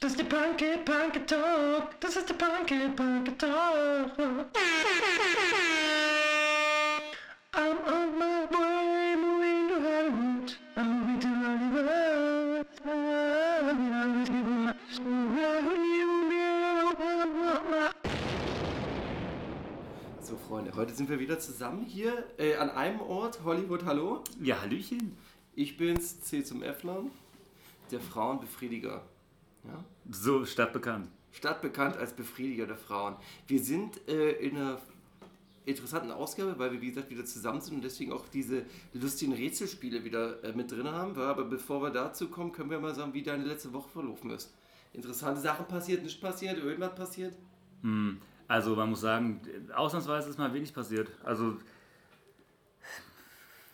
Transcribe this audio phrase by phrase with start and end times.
[0.00, 2.00] Das ist der Punky Punky Talk.
[2.00, 4.18] Das ist der Punky Punky Talk.
[7.52, 10.56] I'm on my way, moving to Hollywood.
[10.74, 12.66] I'm moving to Hollywood.
[20.22, 23.44] So, Freunde, heute sind wir wieder zusammen hier äh, an einem Ort.
[23.44, 24.24] Hollywood, hallo.
[24.40, 25.18] Ja, Hallöchen.
[25.54, 27.02] Ich bin's, C zum Effner,
[27.90, 29.02] der Frauenbefriediger.
[29.64, 29.84] Ja?
[30.10, 31.08] So stadtbekannt.
[31.32, 33.16] Stadtbekannt als Befriediger der Frauen.
[33.46, 34.80] Wir sind äh, in einer
[35.64, 40.02] interessanten Ausgabe, weil wir, wie gesagt, wieder zusammen sind und deswegen auch diese lustigen Rätselspiele
[40.04, 41.16] wieder äh, mit drin haben.
[41.16, 44.52] Aber bevor wir dazu kommen, können wir mal sagen, wie deine letzte Woche verlaufen ist.
[44.92, 47.34] Interessante Sachen passiert, nicht passiert, irgendwas passiert?
[47.82, 49.40] Hm, Also man muss sagen,
[49.72, 51.08] ausnahmsweise ist mal wenig passiert.
[51.22, 51.58] Also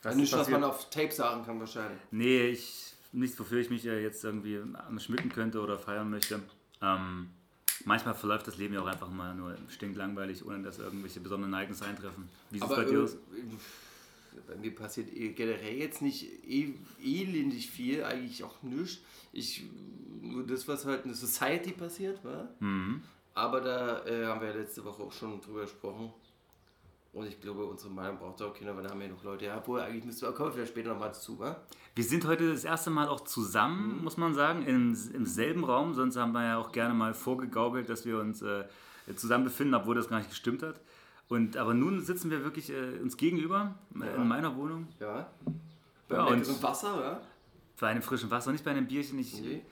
[0.03, 1.99] was nicht, ist was man auf Tape sagen kann wahrscheinlich.
[2.11, 6.41] Nee, ich nichts, wofür ich mich äh, jetzt irgendwie am schmücken könnte oder feiern möchte.
[6.83, 7.31] Ähm,
[7.85, 11.85] manchmal verläuft das Leben ja auch einfach mal nur stinklangweilig, ohne dass irgendwelche besonderen Ereignisse
[11.85, 12.29] eintreffen.
[12.51, 13.17] Wie sieht es bei dir äh, aus?
[14.47, 19.01] bei mir passiert generell jetzt nicht e elendig viel, eigentlich auch nichts.
[19.33, 19.65] Ich,
[20.21, 22.49] nur das, was halt in der Society passiert, war.
[22.61, 23.03] Mhm.
[23.35, 26.13] Aber da äh, haben wir ja letzte Woche auch schon drüber gesprochen.
[27.17, 29.47] Und ich glaube, unsere Meinung braucht auch Kinder, weil da haben wir ja noch Leute.
[29.47, 31.57] Ja, obwohl, eigentlich müssten wir, kommen wir später nochmal zu, wa?
[31.95, 35.95] Wir sind heute das erste Mal auch zusammen, muss man sagen, im, im selben Raum.
[35.95, 38.65] Sonst haben wir ja auch gerne mal vorgegaukelt, dass wir uns äh,
[39.17, 40.79] zusammen befinden, obwohl das gar nicht gestimmt hat.
[41.29, 44.15] Und, aber nun sitzen wir wirklich äh, uns gegenüber äh, Ja.
[44.17, 45.21] in meiner Wohnung Ja.
[46.11, 47.21] Ja, Beim und- Wasser, ja?
[47.81, 49.19] bei einem frischen Wasser, nicht bei einem Bierchen.
[49.19, 49.63] Ich Nee.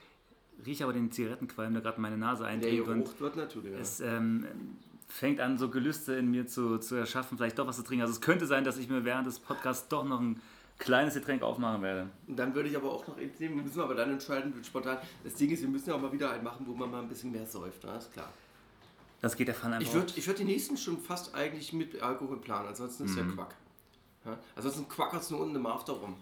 [0.65, 2.87] rieche aber den Zigarettenqualm, der gerade in meine Nase Der eindringt.
[2.87, 3.77] Und Geruch wird natürlich, ja.
[3.79, 4.45] es ähm,
[5.07, 8.01] fängt an, so Gelüste in mir zu, zu erschaffen, vielleicht doch was zu trinken.
[8.01, 10.41] Also es könnte sein, dass ich mir während des Podcasts doch noch ein
[10.77, 12.09] kleines Getränk aufmachen werde.
[12.27, 14.97] Dann würde ich aber auch noch entnehmen, müssen wir aber dann entscheiden, spontan.
[15.23, 17.07] Das Ding ist, wir müssen ja auch mal wieder einen machen, wo man mal ein
[17.07, 17.97] bisschen mehr säuft, ne?
[17.97, 18.31] ist klar.
[19.21, 19.87] Das geht der Fall einfach.
[19.87, 23.23] Ich würde ich würd die nächsten schon fast eigentlich mit Alkohol planen, ansonsten ist ja
[23.23, 23.55] Quack.
[24.25, 24.37] Ja?
[24.55, 26.15] Ansonsten quackert es nur unten im After rum.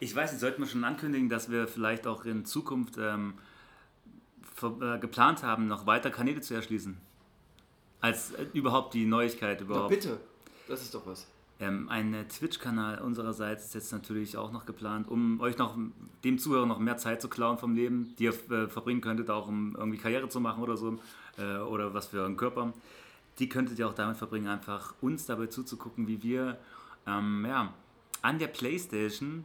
[0.00, 3.34] Ich weiß nicht, sollten wir schon ankündigen, dass wir vielleicht auch in Zukunft ähm,
[4.62, 6.98] äh, geplant haben, noch weiter Kanäle zu erschließen?
[8.02, 9.88] Als äh, überhaupt die Neuigkeit Na überhaupt.
[9.88, 10.20] bitte,
[10.68, 11.26] das ist doch was.
[11.60, 15.78] Ähm, ein äh, Twitch-Kanal unsererseits ist jetzt natürlich auch noch geplant, um euch noch,
[16.24, 19.46] dem Zuhörer noch mehr Zeit zu klauen vom Leben, die ihr äh, verbringen könntet, auch
[19.46, 20.98] um irgendwie Karriere zu machen oder so,
[21.38, 22.72] äh, oder was für euren Körper.
[23.38, 26.58] Die könntet ihr auch damit verbringen, einfach uns dabei zuzugucken, wie wir
[27.06, 27.72] ähm, ja,
[28.22, 29.44] an der Playstation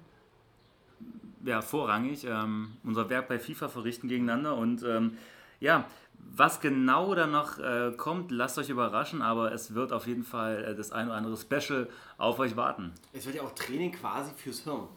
[1.45, 5.17] ja, vorrangig ähm, unser Werk bei FIFA verrichten gegeneinander und ähm,
[5.59, 5.85] ja,
[6.19, 10.63] was genau da noch äh, kommt, lasst euch überraschen, aber es wird auf jeden Fall
[10.63, 12.93] äh, das ein oder andere Special auf euch warten.
[13.13, 14.87] Es wird ja auch Training quasi fürs Hirn.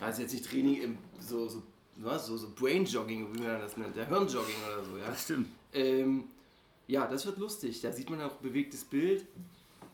[0.00, 1.62] Also jetzt nicht Training im so, so,
[1.96, 5.06] was, so, so Brain-Jogging, wie man das nennt, der Hirnjogging oder so, ja.
[5.06, 5.48] Das stimmt.
[5.72, 6.24] Ähm,
[6.86, 7.80] ja, das wird lustig.
[7.80, 9.26] Da sieht man auch bewegtes Bild.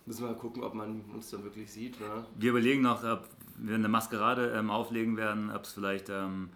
[0.07, 2.01] Müssen wir mal gucken, ob man uns dann wirklich sieht.
[2.01, 2.25] Ne?
[2.37, 6.51] Wir überlegen noch, ob wir eine Maskerade ähm, auflegen werden, ob es vielleicht ähm,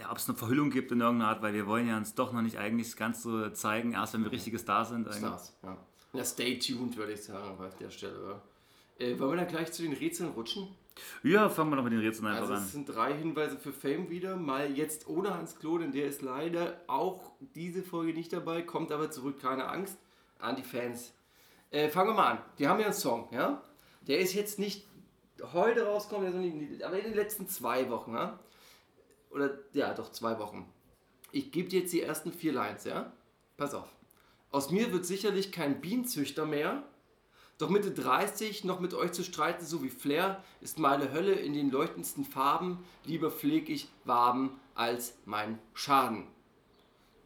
[0.00, 2.32] ja, ob es eine Verhüllung gibt in irgendeiner Art, weil wir wollen ja uns doch
[2.32, 5.06] noch nicht eigentlich ganz so zeigen, erst wenn wir richtige Stars sind.
[5.06, 5.18] eigentlich.
[5.18, 5.76] Stars, ja.
[6.12, 8.40] Ja, stay tuned, würde ich sagen, auf der Stelle.
[8.98, 9.06] Ja.
[9.06, 10.68] Äh, wollen wir dann gleich zu den Rätseln rutschen?
[11.22, 12.62] Ja, fangen wir noch mit den Rätseln einfach Also an.
[12.62, 14.36] es sind drei Hinweise für Fame wieder.
[14.36, 18.90] Mal jetzt ohne Hans Klo, denn der ist leider auch diese Folge nicht dabei, kommt
[18.92, 19.98] aber zurück, keine Angst,
[20.38, 21.12] an die Fans.
[21.70, 22.38] Äh, fangen wir mal an.
[22.58, 23.60] Die haben ja einen Song, ja?
[24.02, 24.86] Der ist jetzt nicht
[25.52, 28.38] heute rausgekommen, aber in den letzten zwei Wochen, ja?
[29.30, 30.70] Oder, ja, doch, zwei Wochen.
[31.32, 33.12] Ich gebe dir jetzt die ersten vier Lines, ja?
[33.56, 33.88] Pass auf.
[34.50, 36.82] Aus mir wird sicherlich kein Bienenzüchter mehr,
[37.58, 41.54] doch Mitte 30 noch mit euch zu streiten, so wie Flair, ist meine Hölle in
[41.54, 42.84] den leuchtendsten Farben.
[43.04, 46.26] Lieber pfleg ich Waben als mein Schaden.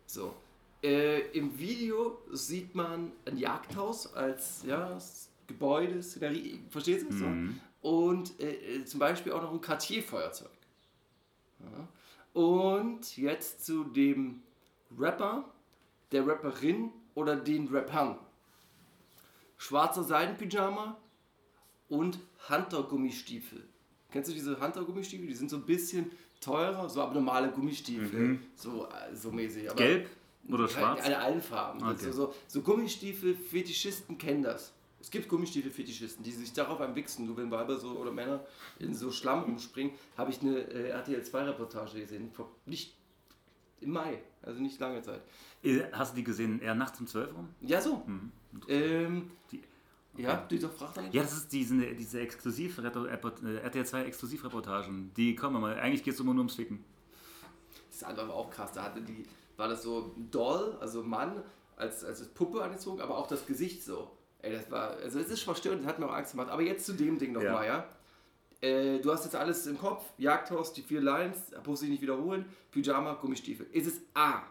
[0.07, 0.35] So.
[0.83, 4.97] Äh, Im Video sieht man ein Jagdhaus als ja,
[5.47, 7.15] Gebäude, Szenerie, verstehst du?
[7.15, 7.61] Mhm.
[7.83, 7.89] So?
[7.89, 10.51] Und äh, äh, zum Beispiel auch noch ein Cartier-Feuerzeug.
[12.33, 14.43] Und jetzt zu dem
[14.99, 15.45] Rapper,
[16.13, 18.19] der Rapperin oder den Rappern
[19.61, 20.97] schwarzer Seidenpyjama
[21.89, 22.19] und
[22.49, 23.63] Hunter-Gummistiefel.
[24.11, 25.27] Kennst du diese Hunter-Gummistiefel?
[25.27, 26.11] Die sind so ein bisschen
[26.41, 29.71] teurer, so abnormale Gummistiefel, so, äh, so mäßig.
[29.71, 30.09] Aber Gelb
[30.49, 31.05] oder schwarz?
[31.05, 31.79] Alle, allen Farben.
[31.81, 31.91] Okay.
[31.91, 34.73] Also so, so Gummistiefel, Fetischisten kennen das.
[35.01, 37.27] Es gibt Gummistiefel-Fetischisten, die sich darauf einwichsen.
[37.27, 38.45] Du, wenn Weiber so oder Männer
[38.79, 42.95] in so Schlamm rumspringen, habe ich eine äh, RTL 2-Reportage gesehen, vor, nicht
[43.81, 45.23] im Mai, also nicht lange Zeit.
[45.63, 47.49] Äh, Hast du die gesehen, eher nachts um 12 rum?
[47.63, 48.05] Ja, so.
[48.69, 49.63] Ähm, Die-
[50.19, 51.11] Ja, dieser fragt dann.
[51.13, 55.13] Ja, das ist diese, diese exklusiv äh, RTL 2 Exklusivreportagen.
[55.17, 55.79] Die kommen mal.
[55.79, 56.85] Eigentlich geht es immer nur ums Ficken.
[57.91, 58.73] Das andere war auch krass.
[58.73, 59.25] Da hatte die
[59.57, 61.43] war das so Doll, also Mann,
[61.77, 64.11] als, als Puppe angezogen, aber auch das Gesicht so.
[64.43, 66.51] Ey, das war, also es ist verstörend, das hat mir auch Angst gemacht.
[66.51, 67.89] Aber jetzt zu dem Ding nochmal, ja.
[68.63, 68.69] ja?
[68.69, 72.45] Äh, du hast jetzt alles im Kopf, Jagdhaus, die vier Lines, muss ich nicht wiederholen,
[72.71, 73.67] Pyjama, Gummistiefel.
[73.73, 74.43] Ist es A,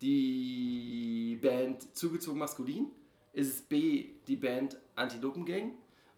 [0.00, 2.90] die Band Zugezogen Maskulin?
[3.32, 5.72] Ist es B, die Band Antilopen Gang?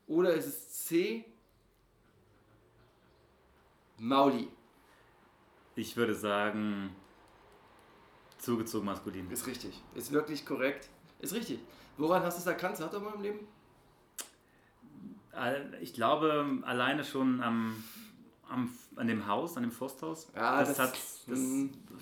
[0.06, 1.25] Oder ist es C,
[3.98, 4.48] Mauli?
[5.75, 6.90] Ich würde sagen,
[8.38, 9.31] zugezogen maskulin.
[9.31, 9.82] Ist richtig.
[9.94, 10.88] Ist wirklich korrekt.
[11.20, 11.60] Ist richtig.
[11.96, 12.76] Woran hast du es erkannt?
[12.76, 13.38] Sag doch mal im Leben.
[15.34, 17.82] Äh, Ich glaube, alleine schon am,
[18.48, 20.28] am, an dem Haus, an dem Forsthaus.
[20.34, 21.40] Ja, das, das- hat, das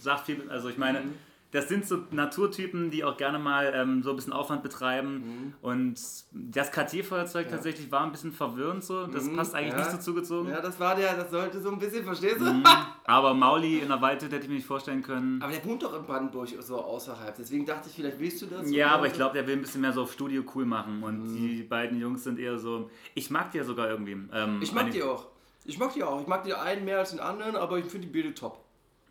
[0.02, 0.48] sagt viel.
[0.50, 1.14] Also ich meine, Mhm.
[1.54, 5.54] Das sind so Naturtypen, die auch gerne mal ähm, so ein bisschen Aufwand betreiben.
[5.62, 5.94] Und
[6.32, 7.50] das Kartierfeuerzeug Mhm.
[7.50, 7.56] Ja.
[7.56, 9.06] tatsächlich war ein bisschen verwirrend so.
[9.06, 9.78] Das Mhm, passt eigentlich ja.
[9.78, 10.50] nicht so zugezogen.
[10.50, 12.44] Ja, das war der, das sollte so ein bisschen, verstehst du?
[12.52, 12.64] Mhm.
[13.04, 15.40] Aber Mauli in der Waldhütte hätte ich mir nicht vorstellen können.
[15.40, 17.36] Aber der wohnt doch in Brandenburg so außerhalb.
[17.36, 18.68] Deswegen dachte ich, vielleicht willst du das.
[18.70, 21.02] Ja, aber ich glaube, der will ein bisschen mehr so auf Studio cool machen.
[21.04, 21.36] Und Mhm.
[21.36, 22.90] die beiden Jungs sind eher so.
[23.14, 24.16] Ich mag die ja sogar irgendwie.
[24.32, 25.26] Ähm, Ich mag die auch.
[25.64, 26.20] Ich mag die auch.
[26.20, 28.58] Ich mag die einen mehr als den anderen, aber ich finde die Bilder top.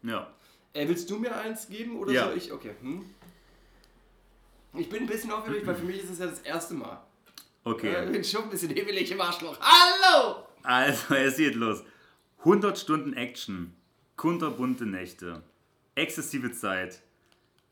[0.04, 0.28] Ja.
[0.73, 2.25] Äh, willst du mir eins geben oder Ja.
[2.25, 2.51] soll ich?
[2.51, 2.71] Okay.
[2.81, 3.05] Hm?
[4.75, 6.99] Ich bin ein bisschen aufgeregt, weil für mich ist es ja das erste Mal.
[7.63, 7.93] Okay.
[7.93, 9.57] Äh, Ich bin schon ein bisschen hebelig im Arschloch.
[9.61, 10.45] Hallo!
[10.63, 11.83] Also, es geht los.
[12.39, 13.73] 100 Stunden Action,
[14.17, 15.43] kunterbunte Nächte,
[15.95, 17.01] exzessive Zeit,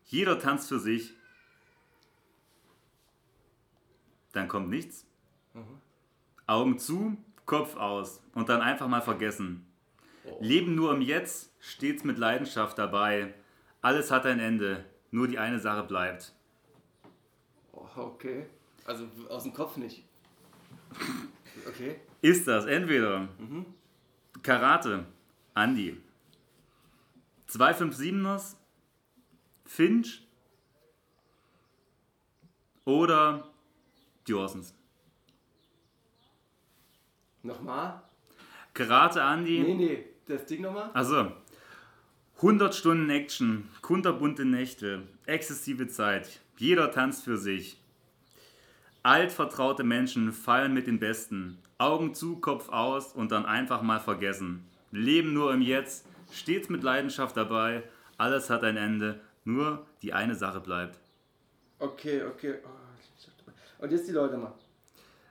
[0.05, 1.13] jeder tanzt für sich,
[4.31, 5.05] dann kommt nichts,
[6.47, 9.65] Augen zu, Kopf aus und dann einfach mal vergessen.
[10.39, 13.33] Leben nur im Jetzt, stets mit Leidenschaft dabei,
[13.81, 16.33] alles hat ein Ende, nur die eine Sache bleibt.
[17.73, 18.45] Oh, okay.
[18.85, 20.03] Also aus dem Kopf nicht.
[21.67, 21.99] Okay.
[22.21, 23.27] Ist das entweder
[24.41, 25.05] Karate,
[25.53, 26.01] Andi,
[27.49, 28.55] 257ers,
[29.65, 30.25] Finch
[32.85, 33.47] oder
[34.25, 34.73] die Orsons?
[37.43, 38.01] Nochmal?
[38.73, 40.05] Karate, Andi, Nee, nee.
[40.31, 40.89] Das Ding nochmal?
[40.93, 41.31] also
[42.37, 47.77] 100 Stunden Action, kunterbunte Nächte, exzessive Zeit, jeder tanzt für sich.
[49.03, 51.57] Altvertraute Menschen fallen mit den Besten.
[51.77, 54.63] Augen zu, Kopf aus und dann einfach mal vergessen.
[54.91, 57.83] Leben nur im Jetzt, stets mit Leidenschaft dabei.
[58.17, 60.97] Alles hat ein Ende, nur die eine Sache bleibt.
[61.79, 62.55] Okay, okay.
[62.63, 64.53] Oh, Und jetzt die Leute mal.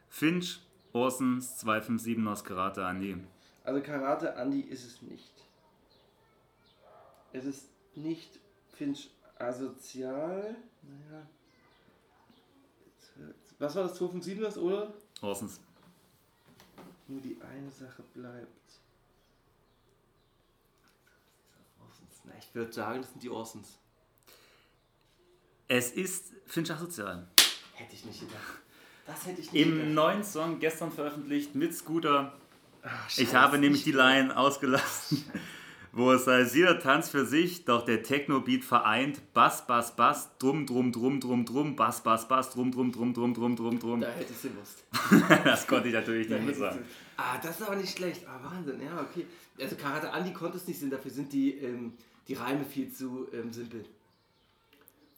[0.08, 0.60] Finch,
[0.92, 3.16] Orsons, 257 aus Karate Andi.
[3.70, 5.32] Also Karate Andi ist es nicht.
[7.32, 8.40] Es ist nicht
[8.72, 10.56] Finch asozial.
[10.82, 11.24] Naja.
[13.60, 14.92] Was war das 257 oder?
[15.22, 15.60] Orsons.
[17.06, 18.48] Nur die eine Sache bleibt.
[22.24, 23.78] Na, ich würde sagen, das sind die Orsons.
[25.68, 27.28] Es ist Finch asozial.
[27.74, 28.58] Hätte ich nicht gedacht.
[29.06, 29.90] Das hätte ich nicht Im gedacht.
[29.90, 32.36] neuen Song, gestern veröffentlicht, mit Scooter.
[32.82, 35.24] Ach, Ich habe nämlich die Line ausgelassen,
[35.92, 40.66] wo es heißt, jeder tanzt für sich, doch der Techno-Beat vereint Bass, Bass, Bass, drum,
[40.66, 44.00] drum, drum, drum, drum, Bass, Bass, Bass, drum, drum, drum, drum, drum, drum, drum.
[44.00, 44.84] Da hätte ich sie gewusst.
[45.44, 46.84] Das konnte ich natürlich nicht mehr sagen.
[47.16, 48.26] Ah, das ist aber nicht schlecht.
[48.26, 48.80] Ah, Wahnsinn.
[48.80, 49.26] Ja, okay.
[49.60, 51.92] Also Karate Andi konnte es nicht sein, dafür sind die, ähm,
[52.28, 53.84] die Reime viel zu ähm, simpel.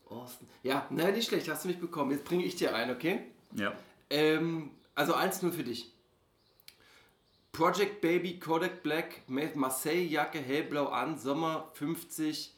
[0.09, 0.47] Orsten.
[0.63, 2.11] Ja, nein, nicht schlecht, hast du mich bekommen.
[2.11, 3.21] Jetzt bringe ich dir ein, okay?
[3.55, 3.73] Ja.
[4.11, 5.92] Ähm, also eins nur für dich.
[7.53, 12.51] Project Baby, Kodak Black, Marseille Jacke, hellblau an, Sommer 50,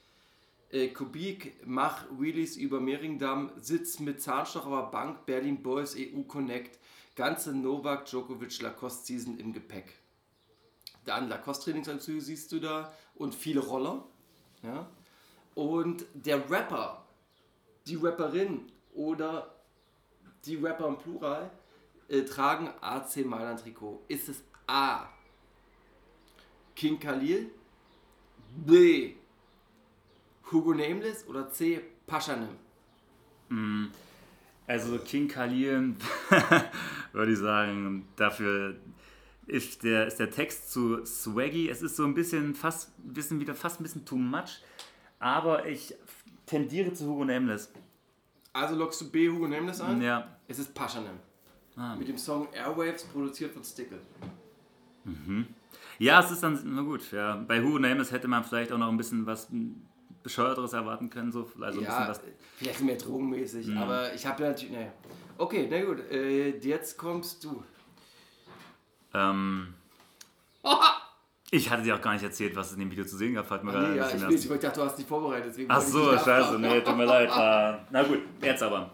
[0.70, 6.78] äh, Kubik, mach Wheelies über Mehringdamm, Sitz mit Zahnstocher Bank, Berlin Boys, EU Connect,
[7.16, 9.92] ganze Novak Djokovic Lacoste Season im Gepäck.
[11.04, 14.04] Dann Lacoste Trainingsanzüge siehst du da und viele Roller.
[14.62, 14.88] Ja?
[15.56, 17.04] Und der Rapper,
[17.88, 19.56] die Rapperin oder
[20.44, 21.50] die Rapper im Plural
[22.08, 24.04] äh, tragen AC Mailand Trikot.
[24.06, 25.06] Ist es A.
[26.74, 27.50] King Khalil,
[28.66, 29.14] B.
[30.50, 31.80] Hugo Nameless oder C.
[32.06, 32.48] Paschanim?
[34.66, 35.94] Also King Khalil,
[37.12, 38.76] würde ich sagen, dafür
[39.46, 41.68] ist der, ist der Text zu swaggy.
[41.68, 44.62] Es ist so ein bisschen fast, ein bisschen wieder fast ein bisschen too much.
[45.18, 45.94] Aber ich
[46.46, 47.72] tendiere zu Hugo Nameless.
[48.52, 49.28] Also lockst du B.
[49.28, 50.00] Hugo Nameless ein?
[50.00, 50.36] Ja.
[50.48, 51.18] Es ist Paschanim.
[51.76, 51.96] Ah.
[51.96, 54.00] Mit dem Song Airwaves, produziert von Stickle.
[55.98, 57.36] Ja, es ist dann, na gut, ja.
[57.36, 59.48] Bei Hugo Nameless hätte man vielleicht auch noch ein bisschen was
[60.22, 62.24] Bescheuerteres erwarten können, so, also ein ja, bisschen
[62.56, 64.92] vielleicht mehr drogenmäßig, aber ich habe ja natürlich, naja.
[65.36, 67.62] Okay, na gut, äh, jetzt kommst du.
[69.12, 69.20] was.
[69.20, 69.74] Ähm,
[71.50, 73.46] Ich hatte dir auch gar nicht erzählt, was es in dem Video zu sehen gab.
[73.46, 75.50] Fällt mir gerade Nee, ja, ich, will, ich dachte, du hast dich vorbereitet.
[75.50, 77.30] Deswegen Ach so, scheiße, nee, tut mir leid.
[77.30, 78.90] Ah, na gut, jetzt aber.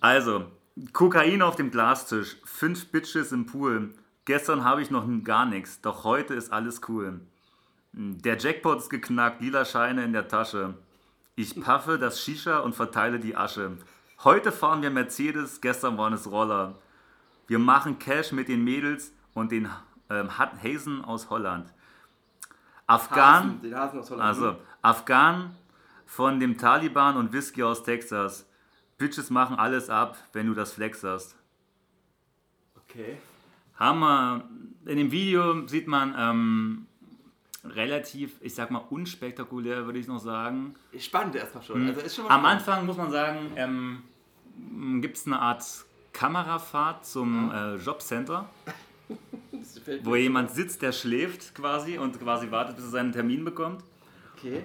[0.00, 0.46] Also,
[0.92, 3.94] Kokain auf dem Glastisch, fünf Bitches im Pool.
[4.28, 7.22] Gestern habe ich noch gar nichts, doch heute ist alles cool.
[7.92, 10.74] Der Jackpot ist geknackt, lila Scheine in der Tasche.
[11.34, 13.78] Ich paffe das Shisha und verteile die Asche.
[14.24, 16.74] Heute fahren wir Mercedes, gestern waren es Roller.
[17.46, 19.70] Wir machen Cash mit den Mädels und den
[20.10, 21.72] ähm, Hazen aus Holland.
[22.86, 23.60] Afghan.
[23.62, 24.28] Hasen, Hasen aus Holland.
[24.28, 25.56] Also, Afghan
[26.04, 28.46] von dem Taliban und Whisky aus Texas.
[28.98, 31.34] Bitches machen alles ab, wenn du das flexerst.
[32.76, 33.16] Okay.
[33.78, 34.48] Hammer.
[34.86, 36.86] In dem Video sieht man ähm,
[37.64, 40.74] relativ, ich sag mal, unspektakulär, würde ich noch sagen.
[40.98, 41.86] Spannend erstmal schon.
[41.88, 42.46] Also ist schon Am spannend.
[42.46, 44.02] Anfang muss man sagen, ähm,
[45.00, 45.64] gibt es eine Art
[46.12, 48.48] Kamerafahrt zum äh, Jobcenter,
[50.02, 53.84] wo jemand sitzt, der schläft quasi und quasi wartet, bis er seinen Termin bekommt.
[54.36, 54.64] Okay.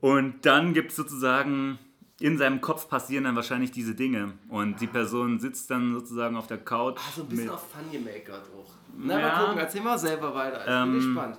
[0.00, 1.78] Und dann gibt es sozusagen,
[2.20, 4.34] in seinem Kopf passieren dann wahrscheinlich diese Dinge.
[4.48, 6.96] Und die Person sitzt dann sozusagen auf der Couch.
[6.98, 8.68] Ah, so ein bisschen mit auf Funny Maker drauf.
[8.96, 9.28] Na, Ja.
[9.28, 10.60] mal gucken, erzähl mal selber weiter.
[10.60, 11.38] Ich bin Ähm, gespannt.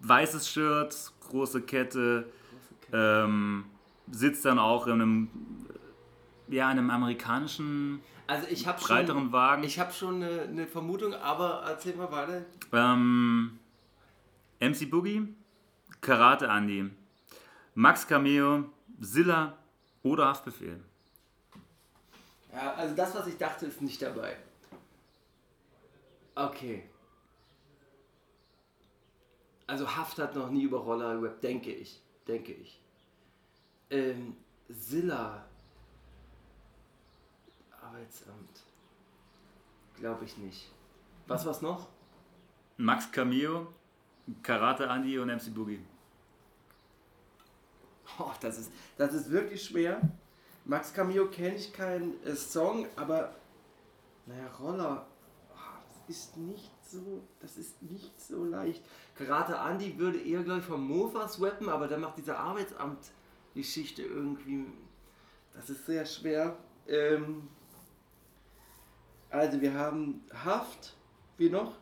[0.00, 2.30] weißes Shirt, große Kette,
[2.92, 3.64] ähm,
[4.10, 5.28] sitzt dann auch in einem,
[6.48, 9.64] ja, in einem amerikanischen Also ich habe schon, breiteren Wagen.
[9.64, 12.44] ich hab schon eine, eine Vermutung, aber erzähl mal weiter.
[12.72, 13.58] Ähm,
[14.60, 15.34] MC Boogie,
[16.00, 16.88] Karate Andy,
[17.74, 18.64] Max Cameo,
[19.00, 19.54] Silla
[20.04, 20.80] oder Haftbefehl.
[22.52, 24.36] Ja, also das, was ich dachte, ist nicht dabei.
[26.36, 26.88] Okay.
[29.66, 32.00] Also Haft hat noch nie über Roller gerappt, denke ich.
[32.28, 32.80] Denke ich.
[33.90, 34.36] Ähm,
[34.68, 35.44] Silla.
[37.82, 38.62] Arbeitsamt.
[39.96, 40.70] Glaube ich nicht.
[41.26, 41.88] Was war's noch?
[42.76, 43.72] Max Cameo,
[44.42, 45.80] Karate Andy und MC Boogie.
[48.18, 50.00] Oh, das ist, das ist wirklich schwer.
[50.64, 53.34] Max Cameo kenne ich keinen äh, Song, aber
[54.26, 55.06] naja, Roller,
[55.54, 58.82] ah, das ist nicht so, das ist nicht so leicht.
[59.14, 64.66] Karate Andy würde eher, glaube ich, vom Mofas rappen, aber der macht diese Arbeitsamt-Geschichte irgendwie,
[65.52, 66.56] das ist sehr schwer.
[66.86, 67.48] Ähm,
[69.30, 70.96] also wir haben Haft,
[71.36, 71.74] wie noch?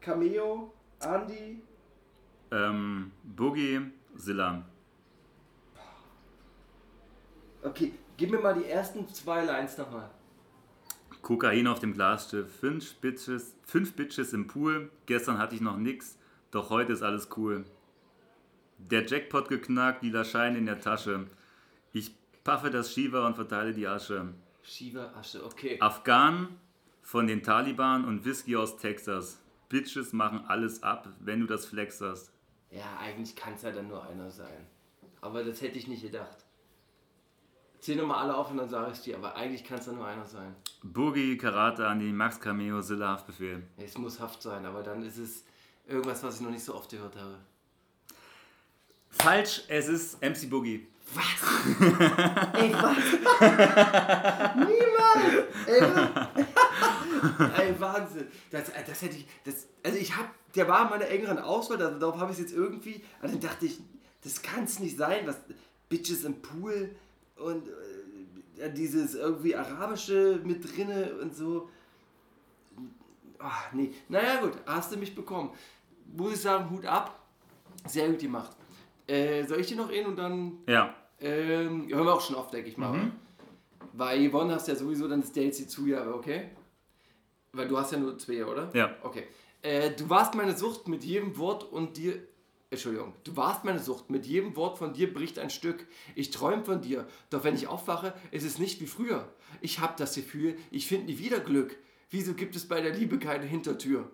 [0.00, 1.62] Cameo, Andy,
[2.52, 3.80] Ähm, Boogie,
[4.20, 4.64] Silla.
[7.62, 10.10] Okay, gib mir mal die ersten zwei Lines nochmal.
[11.22, 14.90] Kokain auf dem Glasschiff, fünf Bitches, fünf Bitches im Pool.
[15.06, 16.18] Gestern hatte ich noch nix,
[16.50, 17.64] doch heute ist alles cool.
[18.78, 21.26] Der Jackpot geknackt, lila Schein in der Tasche.
[21.92, 24.32] Ich paffe das Shiva und verteile die Asche.
[24.62, 25.76] Shiva Asche, okay.
[25.80, 26.48] Afghan
[27.02, 29.38] von den Taliban und Whisky aus Texas.
[29.68, 32.32] Bitches machen alles ab, wenn du das flexerst.
[32.70, 34.66] Ja, eigentlich kann es ja dann nur einer sein.
[35.20, 36.44] Aber das hätte ich nicht gedacht.
[37.80, 40.06] Zähl nochmal alle auf und dann sage ich dir, aber eigentlich kann es ja nur
[40.06, 40.54] einer sein.
[40.82, 43.62] Boogie, Karate Andy, Max Cameo, Silla Haftbefehl.
[43.76, 45.44] Es muss Haft sein, aber dann ist es
[45.86, 47.38] irgendwas, was ich noch nicht so oft gehört habe.
[49.08, 50.86] Falsch, es ist MC Boogie.
[52.54, 52.96] Ey, was?
[54.54, 55.46] Niemals!
[55.66, 56.49] Ey, was?
[57.58, 58.26] Ey, Wahnsinn.
[58.50, 59.26] Das, äh, das hätte ich.
[59.44, 60.26] Das, also ich hab.
[60.54, 63.02] Der war in meiner engeren Auswahl, da- darauf habe ich es jetzt irgendwie.
[63.22, 63.80] Und dann dachte ich,
[64.24, 65.26] das kann es nicht sein.
[65.26, 65.36] Was,
[65.88, 66.94] Bitches im Pool
[67.36, 71.68] und äh, ja, dieses irgendwie Arabische mit drinne und so.
[73.38, 73.92] Ach, nee.
[74.08, 75.50] Naja, gut, hast du mich bekommen.
[76.16, 77.18] Muss ich sagen, Hut ab.
[77.86, 78.56] Sehr gut gemacht.
[79.06, 80.94] Äh, soll ich dir noch in und dann Ja.
[81.20, 82.90] ähm, hören wir auch schon oft, denke ich mal.
[82.90, 83.10] oder?
[83.94, 86.50] Weil Yvonne hast ja sowieso dann das DLC Zugabe, okay?
[87.52, 88.70] Weil du hast ja nur zwei, oder?
[88.74, 88.96] Ja.
[89.02, 89.24] Okay.
[89.62, 92.14] Äh, du warst meine Sucht mit jedem Wort und dir.
[92.70, 93.14] Entschuldigung.
[93.24, 94.10] Du warst meine Sucht.
[94.10, 95.86] Mit jedem Wort von dir bricht ein Stück.
[96.14, 97.06] Ich träume von dir.
[97.28, 99.28] Doch wenn ich aufwache, ist es nicht wie früher.
[99.60, 101.76] Ich hab das Gefühl, ich finde nie wieder Glück.
[102.10, 104.08] Wieso gibt es bei der Liebe keine Hintertür?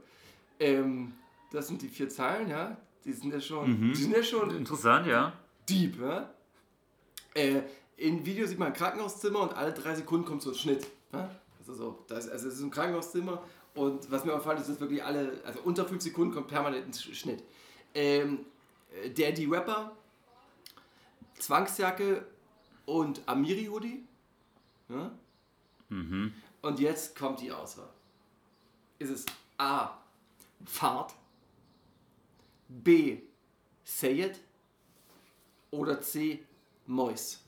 [0.58, 1.12] Ähm,
[1.52, 2.78] das sind die vier Zeilen, ja?
[3.04, 5.32] Die sind ja schon, die sind ja schon Interessant, ja.
[5.68, 6.34] deep, ja?
[7.34, 7.62] Äh,
[7.98, 10.86] Im Video sieht man ein Krankenhauszimmer und alle drei Sekunden kommt so ein Schnitt.
[11.12, 11.30] Ja?
[11.68, 13.42] Also, so, das, also es ist ein Krankenhauszimmer
[13.74, 16.92] und was mir auffällt, ist, dass wirklich alle, also unter fünf Sekunden kommt permanent ein
[16.92, 17.42] Sch- Schnitt.
[17.94, 18.46] Ähm,
[19.02, 19.96] äh, der die Rapper,
[21.38, 22.24] Zwangsjacke
[22.86, 24.04] und Amiri Hoodie.
[24.88, 25.10] Ja?
[26.62, 27.88] Und jetzt kommt die Auswahl.
[28.98, 29.26] Ist es
[29.58, 29.98] A.
[30.64, 31.14] Fahrt,
[32.68, 33.18] B.
[33.84, 34.40] Say it
[35.70, 36.44] oder C.
[36.86, 37.40] Mois?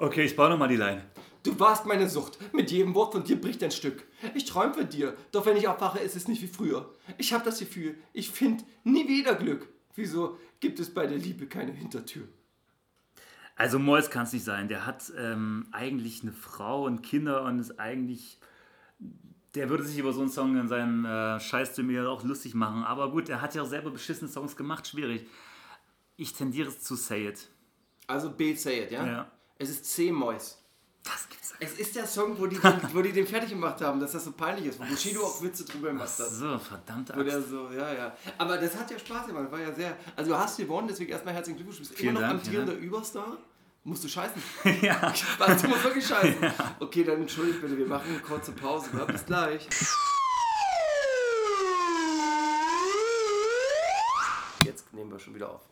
[0.00, 1.02] Okay, ich baue nochmal die Line.
[1.42, 2.38] Du warst meine Sucht.
[2.54, 4.06] Mit jedem Wort von dir bricht ein Stück.
[4.34, 6.90] Ich träum von dir, doch wenn ich aufwache, ist es nicht wie früher.
[7.18, 9.68] Ich hab das Gefühl, ich find nie wieder Glück.
[9.94, 12.26] Wieso gibt es bei der Liebe keine Hintertür?
[13.56, 14.68] Also Mois kann es nicht sein.
[14.68, 18.38] Der hat ähm, eigentlich eine Frau und Kinder und ist eigentlich...
[19.54, 22.54] Der würde sich über so einen Song in seinem äh, Scheiß zu mir auch lustig
[22.54, 22.84] machen.
[22.84, 24.88] Aber gut, er hat ja auch selber beschissene Songs gemacht.
[24.88, 25.26] Schwierig.
[26.16, 27.48] Ich tendiere zu Say It.
[28.06, 29.06] Also B, say it, ja?
[29.06, 29.30] Ja.
[29.62, 30.56] Es ist C, Mois.
[31.04, 34.00] Das gibt's Es ist der Song, wo die, den, wo die den fertig gemacht haben,
[34.00, 36.30] dass das so peinlich ist, wo Bushido auch Witze drüber gemacht hat.
[36.30, 38.16] So, verdammte Wo der so, ja, ja.
[38.38, 39.98] Aber das hat ja Spaß gemacht, war ja sehr.
[40.16, 41.76] Also du hast gewonnen, deswegen erstmal herzlichen Glückwunsch.
[41.76, 43.36] Du bist Vielen immer noch Dank, amtierender Überstar.
[43.84, 44.42] Musst du scheißen.
[44.80, 45.12] ja.
[45.36, 46.52] Was, du musst wirklich scheißen.
[46.80, 48.88] Okay, dann entschuldigt bitte, wir machen eine kurze Pause.
[48.96, 49.68] Ja, bis gleich.
[54.64, 55.69] Jetzt nehmen wir schon wieder auf.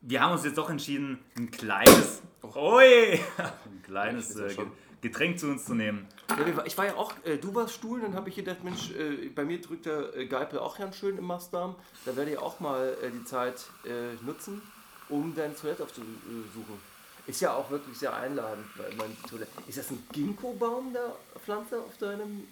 [0.00, 4.54] Wir haben uns jetzt doch entschieden, ein kleines, oi, ein kleines äh.
[5.00, 6.08] Getränk zu uns zu nehmen.
[6.28, 9.28] Ja, ich war ja auch, äh, du warst Stuhl, dann habe ich gedacht, Mensch, äh,
[9.28, 11.76] bei mir drückt der äh, Geipel auch ganz schön im Mastdarm.
[12.04, 14.60] Da werde ich auch mal äh, die Zeit äh, nutzen,
[15.08, 16.98] um deine Toilette aufzusuchen.
[17.28, 19.52] Ist ja auch wirklich sehr einladend, weil man Toilette.
[19.68, 21.14] Ist das ein Ginkgo-Baum, der
[21.44, 22.48] Pflanze auf deinem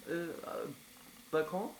[1.31, 1.71] Balkon?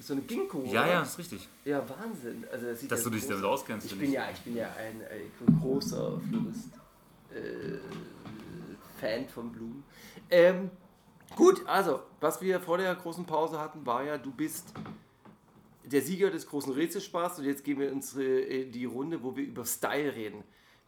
[0.00, 0.62] So eine Ginkgo?
[0.64, 0.92] Ja, oder?
[0.92, 1.48] ja, ist richtig.
[1.64, 2.44] Ja, Wahnsinn.
[2.50, 4.14] Also das sieht Dass ja du dich damit auskennst, Ich bin ich.
[4.14, 6.70] ja, ich bin ja ein, äh, bin großer Florist.
[7.30, 7.78] Äh,
[9.00, 9.84] Fan von Blumen.
[10.30, 10.70] Ähm,
[11.34, 14.72] gut, also, was wir vor der großen Pause hatten, war ja, du bist
[15.84, 19.44] der Sieger des großen Rätselspaß und jetzt gehen wir unsere, äh, die Runde, wo wir
[19.44, 20.42] über Style reden.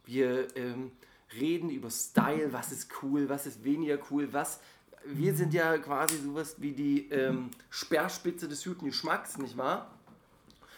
[0.05, 0.91] Wir ähm,
[1.39, 4.59] reden über Style, was ist cool, was ist weniger cool, was.
[5.05, 9.91] Wir sind ja quasi sowas wie die ähm, Speerspitze des guten Geschmacks, nicht wahr?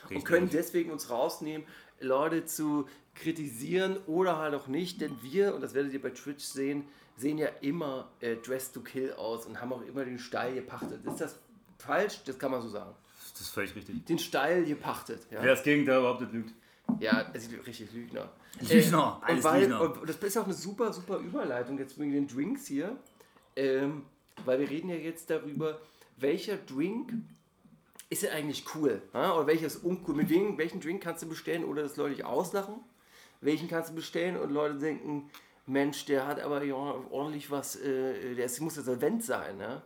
[0.04, 0.26] und Richtig.
[0.26, 1.66] können deswegen uns rausnehmen,
[2.00, 6.44] Leute zu kritisieren oder halt auch nicht, denn wir, und das werdet ihr bei Twitch
[6.44, 6.84] sehen,
[7.18, 11.06] sehen ja immer äh, Dress to Kill aus und haben auch immer den Stall gepachtet.
[11.06, 11.40] Ist das
[11.78, 12.22] falsch?
[12.26, 12.94] Das kann man so sagen.
[13.34, 14.06] Das ist völlig richtig.
[14.06, 15.22] Den Stall gepachtet.
[15.30, 16.54] Ja, Wer das Gegenteil überhaupt nicht lügt.
[17.00, 18.30] ja ist richtig Lügner.
[18.60, 19.82] Lügner, und, alles weil, Lügner.
[19.82, 22.98] und das ist auch eine super, super Überleitung jetzt wegen den Drinks hier,
[23.56, 24.04] ähm,
[24.46, 25.80] weil wir reden ja jetzt darüber,
[26.18, 27.14] welcher Drink
[28.10, 29.02] ist denn eigentlich cool?
[29.14, 29.36] Ja?
[29.36, 30.16] Oder welcher ist uncool?
[30.16, 32.76] Mit wem, welchen Drink kannst du bestellen oder das Leute dich auslachen?
[33.40, 35.30] Welchen kannst du bestellen und Leute denken,
[35.66, 39.60] Mensch, der hat aber ja ordentlich was, äh, der ist, muss ja solvent sein.
[39.60, 39.82] Ja?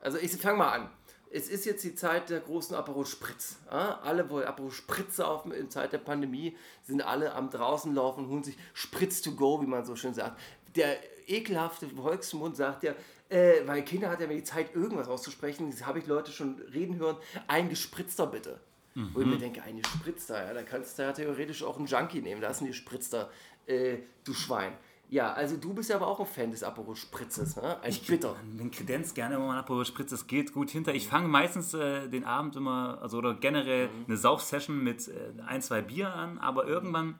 [0.00, 0.90] Also ich fange mal an.
[1.30, 3.56] Es ist jetzt die Zeit der großen Aperol Spritz.
[3.70, 4.00] Ja?
[4.02, 8.44] Alle wollen Aperol Spritz saufen in Zeit der Pandemie, sind alle am draußen laufen holen
[8.44, 10.38] sich Spritz to go, wie man so schön sagt.
[10.76, 12.92] Der ekelhafte Volksmund sagt ja,
[13.28, 15.70] äh, weil Kinder hat ja mehr die Zeit, irgendwas auszusprechen.
[15.70, 17.16] Das habe ich Leute schon reden hören.
[17.48, 18.60] Ein Gespritzter bitte.
[18.94, 22.20] Wo ich mir denke, ein Gespritzter, ja, da kannst du ja theoretisch auch einen Junkie
[22.20, 22.42] nehmen.
[22.42, 23.30] Da ist ein Gespritzter,
[23.64, 24.74] äh, du Schwein.
[25.08, 27.80] Ja, also du bist ja aber auch ein Fan des Aperol Spritzes, ne?
[27.80, 28.36] Ein Bitter.
[28.44, 30.94] Den Kredenz gerne immer mal Aperol Spritz, das geht gut hinter.
[30.94, 34.04] Ich fange meistens äh, den Abend immer, also oder generell Mhm.
[34.08, 35.12] eine Sauf-Session mit äh,
[35.46, 37.14] ein, zwei Bier an, aber irgendwann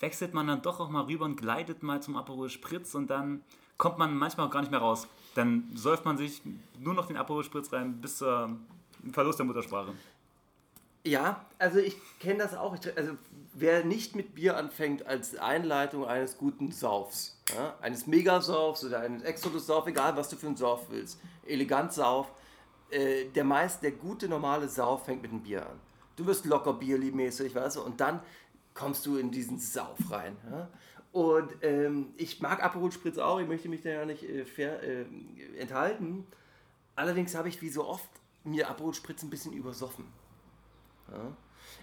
[0.00, 3.42] wechselt man dann doch auch mal rüber und gleitet mal zum Aperol Spritz und dann
[3.76, 5.06] kommt man manchmal auch gar nicht mehr raus.
[5.34, 6.42] Dann säuft man sich
[6.78, 8.56] nur noch den Aperol Spritz rein bis zur
[9.12, 9.92] Verlust der Muttersprache.
[11.04, 12.76] Ja, also ich kenne das auch.
[12.94, 13.12] Also
[13.54, 19.22] wer nicht mit Bier anfängt als Einleitung eines guten Saufs, ja, eines Megasaufs oder eines
[19.22, 22.30] Exodus-Sauf, egal was du für einen Sauf willst, elegant Sauf,
[22.90, 25.80] äh, der meist, der gute normale Sauf fängt mit einem Bier an.
[26.16, 28.20] Du wirst locker bierliebmäßig, weißt du, und dann
[28.74, 30.36] kommst du in diesen Sauf rein.
[30.50, 30.68] Ja?
[31.12, 34.82] Und ähm, ich mag Aperol Spritz auch, ich möchte mich da ja nicht äh, fair,
[34.82, 35.04] äh,
[35.58, 36.26] enthalten.
[36.94, 38.08] Allerdings habe ich wie so oft
[38.44, 40.06] mir Aperol Spritz ein bisschen übersoffen.
[41.10, 41.36] Ja.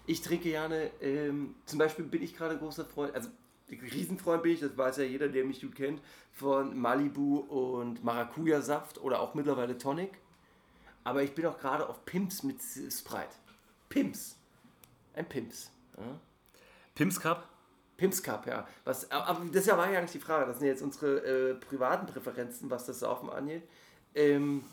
[0.05, 3.29] Ich trinke gerne, ähm, zum Beispiel bin ich gerade großer Freund, also
[3.69, 8.99] Riesenfreund bin ich, das weiß ja jeder, der mich gut kennt, von Malibu und Maracuja-Saft
[8.99, 10.11] oder auch mittlerweile Tonic.
[11.03, 13.35] Aber ich bin auch gerade auf Pimps mit Sprite.
[13.89, 14.37] Pimps.
[15.13, 15.71] Ein Pimps.
[15.97, 16.19] Ja.
[16.97, 17.47] Pimps Cup?
[17.95, 18.67] Pimps Cup, ja.
[18.83, 20.47] Was, aber das war ja nicht die Frage.
[20.47, 23.61] Das sind jetzt unsere äh, privaten Präferenzen, was das Saufen angeht.
[24.15, 24.63] Ähm,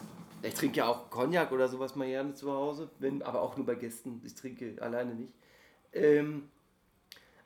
[0.43, 3.67] ich trinke ja auch Cognac oder sowas mal gerne zu Hause, wenn, aber auch nur
[3.67, 4.23] bei Gästen.
[4.25, 5.35] Ich trinke alleine nicht.
[5.93, 6.49] Ähm,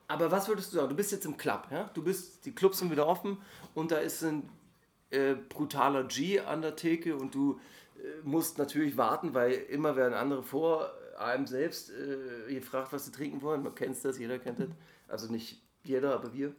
[0.07, 0.91] aber was würdest du sagen?
[0.91, 1.91] Du bist jetzt im Club, ja?
[1.95, 3.39] Du bist, die Clubs sind wieder offen
[3.75, 4.49] und da ist ein
[5.11, 7.59] äh, brutaler G an der Theke und du
[7.97, 13.13] äh, musst natürlich warten, weil immer werden andere vor einem selbst äh, gefragt, was sie
[13.13, 13.63] trinken wollen.
[13.63, 14.69] Man kennt das, jeder kennt das.
[15.09, 16.53] Also nicht jeder, aber wir.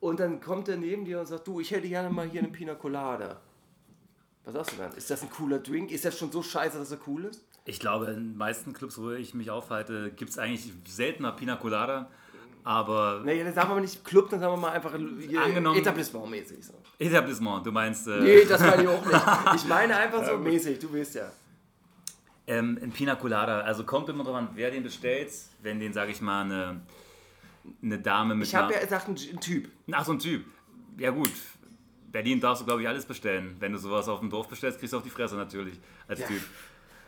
[0.00, 2.50] Und dann kommt er neben dir und sagt, du, ich hätte gerne mal hier eine
[2.50, 3.40] Pina Colada.
[4.44, 4.92] Was sagst du dann?
[4.92, 5.90] Ist das ein cooler Drink?
[5.90, 7.44] Ist das schon so scheiße, dass er cool ist?
[7.66, 11.56] Ich glaube, in den meisten Clubs, wo ich mich aufhalte, gibt es eigentlich seltener Pina
[11.56, 12.10] Colada.
[12.64, 16.64] Aber Nee, dann sagen wir mal nicht Club, dann sagen wir mal einfach Angenommen- Etablissement-mäßig.
[16.66, 16.74] So.
[16.98, 19.22] Etablissement, du meinst äh, Nee, das meine ich auch nicht.
[19.56, 21.32] Ich meine einfach so mäßig, du weißt ja.
[22.50, 23.60] Ähm, ein Pina Colada.
[23.60, 25.30] Also kommt immer drauf an, wer den bestellt.
[25.62, 26.80] Wenn den, sage ich mal, eine,
[27.82, 29.68] eine Dame mit Ich habe ja gesagt, ein, Typ.
[29.92, 30.44] Ach, so ein Typ.
[30.98, 31.30] Ja gut,
[32.10, 33.56] Berlin darfst du, glaube ich, alles bestellen.
[33.60, 36.26] Wenn du sowas auf dem Dorf bestellst, kriegst du auf die Fresse natürlich als Ja.
[36.26, 36.42] Typ.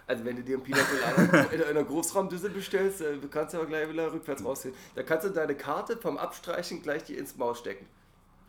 [0.06, 3.66] Also wenn du dir ein Pina Colada in einer Großraumdüssel bestellst, äh, kannst du aber
[3.66, 4.74] gleich wieder rückwärts rausziehen.
[4.94, 7.86] Da kannst du deine Karte vom Abstreichen gleich dir ins Maus stecken.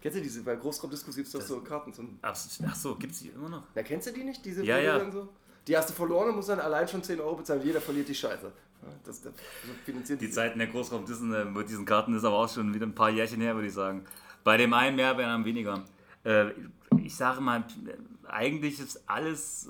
[0.02, 1.94] Kennst du diese, bei Großraumdiskus gibt es doch so Karten.
[1.94, 3.64] So, Ach, so, gibt's die immer noch?
[3.74, 4.44] na, kennst du die nicht?
[4.44, 5.12] Diese Ja, ja.
[5.12, 5.30] So?
[5.68, 7.62] Die hast du verloren und musst dann allein schon 10 Euro bezahlen.
[7.64, 8.52] Jeder verliert die Scheiße.
[9.06, 9.34] Das, das,
[9.86, 10.30] Die sie.
[10.30, 13.10] Zeiten der Großraum Dissen äh, mit diesen Karten ist aber auch schon wieder ein paar
[13.10, 14.04] Jährchen her, würde ich sagen.
[14.44, 15.84] Bei dem einen mehr, bei dem anderen weniger.
[16.26, 16.52] Äh,
[17.02, 17.64] ich sage mal,
[18.28, 19.70] eigentlich ist alles,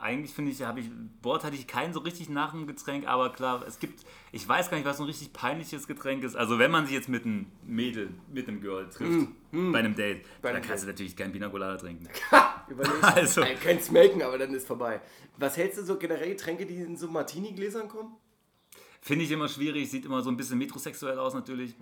[0.00, 0.90] eigentlich finde ich, habe ich,
[1.22, 4.70] Bord hatte ich kein so richtig nach dem Getränk, aber klar, es gibt, ich weiß
[4.70, 6.36] gar nicht, was so ein richtig peinliches Getränk ist.
[6.36, 10.22] Also wenn man sich jetzt mit einem Mädel, mit einem Girl trifft, bei einem Date,
[10.42, 12.08] Bei dann einem kannst du natürlich kein Pina Colada trinken.
[12.68, 13.02] Überleg.
[13.02, 13.42] Also-.
[13.42, 15.00] Ihr könnt melken, aber dann ist vorbei.
[15.38, 18.16] Was hältst du so generell Getränke, die in so Martini-Gläsern kommen?
[19.06, 21.76] Finde ich immer schwierig, sieht immer so ein bisschen metrosexuell aus natürlich.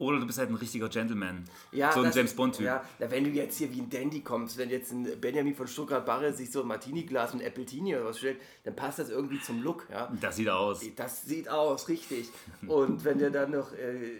[0.00, 1.44] Oder du bist halt ein richtiger Gentleman.
[1.70, 2.66] so ein das- James Bond-Typ.
[2.66, 5.68] Ja, na, wenn du jetzt hier wie ein Dandy kommst, wenn jetzt ein Benjamin von
[5.68, 9.62] Stuttgart-Barre sich so ein Martini-Glas und Appletini oder was stellt, dann passt das irgendwie zum
[9.62, 9.86] Look.
[9.88, 10.12] Ja?
[10.20, 10.80] Das sieht aus.
[10.96, 12.28] Das sieht aus, richtig.
[12.66, 14.10] Und wenn der dann noch, äh,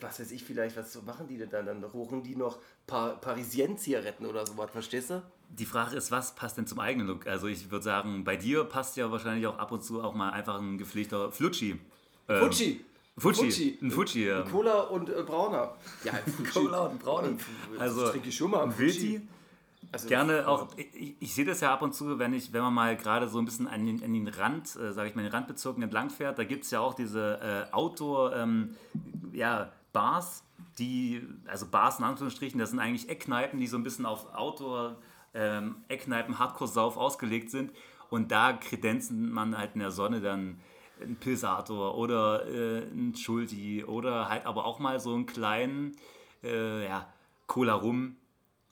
[0.00, 1.64] was weiß ich vielleicht, was machen die denn dann?
[1.64, 5.22] Dann rochen die noch pa Parisien-Zigaretten oder sowas, verstehst du?
[5.50, 7.26] Die Frage ist, was passt denn zum eigenen Look?
[7.26, 10.30] Also ich würde sagen, bei dir passt ja wahrscheinlich auch ab und zu auch mal
[10.30, 11.78] einfach ein gepflegter Flutschi.
[12.28, 12.84] Ähm, Fuji.
[13.16, 13.78] Fuji.
[13.80, 14.42] Ein Fuji, ja.
[14.42, 15.74] Cola und äh, Brauner.
[16.02, 16.50] Ja, Fuji.
[16.52, 17.36] Cola und Brauner.
[17.78, 19.20] Also, das trinke ich schon mal am Wildi.
[19.92, 22.74] Also, Gerne auch, ich, ich sehe das ja ab und zu, wenn, ich, wenn man
[22.74, 25.30] mal gerade so ein bisschen an den, an den Rand, äh, sage ich mal, den
[25.30, 28.74] Randbezirken entlang fährt, da gibt es ja auch diese äh, Outdoor, ähm,
[29.32, 30.42] ja, Bars,
[30.78, 34.96] die, also Bars in Anführungsstrichen, das sind eigentlich Eckkneipen, die so ein bisschen auf Outdoor,
[35.34, 37.72] ähm, Eckkneipen, Hardcore-Sauf ausgelegt sind
[38.10, 40.60] und da kredenzen man halt in der Sonne dann
[41.00, 45.96] ein Pilsator oder äh, ein Schulti oder halt aber auch mal so einen kleinen,
[46.44, 47.12] äh, ja,
[47.46, 48.16] Cola Rum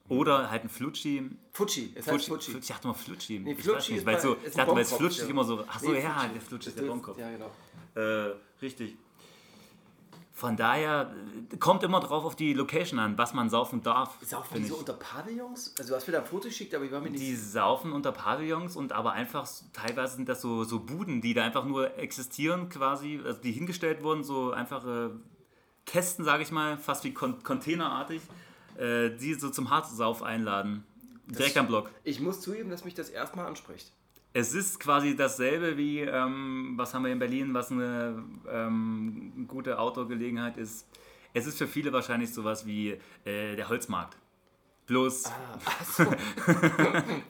[0.09, 1.31] oder halt ein Flutschi.
[1.53, 1.93] Fuji.
[1.95, 2.61] Es heißt Flutschi, Fuji.
[2.63, 3.39] Ich dachte mal Flutschi.
[3.41, 5.27] Nee, ich Flutschi weiß nicht, ist weil bei- so, ist ich dachte, weil flutscht ja.
[5.27, 5.61] immer so.
[5.67, 7.19] Achso, Nee, ja, der Flutsch ist der Bombkopf.
[7.19, 7.51] Ja, genau.
[7.95, 8.97] Äh, richtig.
[10.43, 11.15] Von daher
[11.53, 14.19] äh, kommt immer drauf auf die Location an, was man saufen darf.
[14.23, 15.73] Saufen die so unter Pavillons?
[15.79, 17.93] Also du hast mir da ein Foto geschickt, aber ich war mir nicht Die saufen
[17.93, 21.97] unter Pavillons und aber einfach, teilweise sind das so, so Buden, die da einfach nur
[21.97, 25.13] existieren quasi, also die hingestellt wurden, so einfache
[25.87, 28.21] Kästen, sage ich mal, fast wie Con containerartig,
[28.79, 30.85] äh, die so zum Hardsauf einladen.
[31.27, 31.89] Direkt am Block.
[32.03, 33.93] Ich muss zugeben, dass mich das erstmal anspricht.
[34.35, 39.79] Es ist quasi dasselbe wie, ähm, was haben wir in Berlin, was eine ähm, gute
[39.79, 40.87] Outdoor-Gelegenheit ist.
[41.35, 44.17] Es ist für viele wahrscheinlich sowas wie äh, der Holzmarkt.
[44.87, 45.25] Bloß,
[45.65, 46.05] Achso.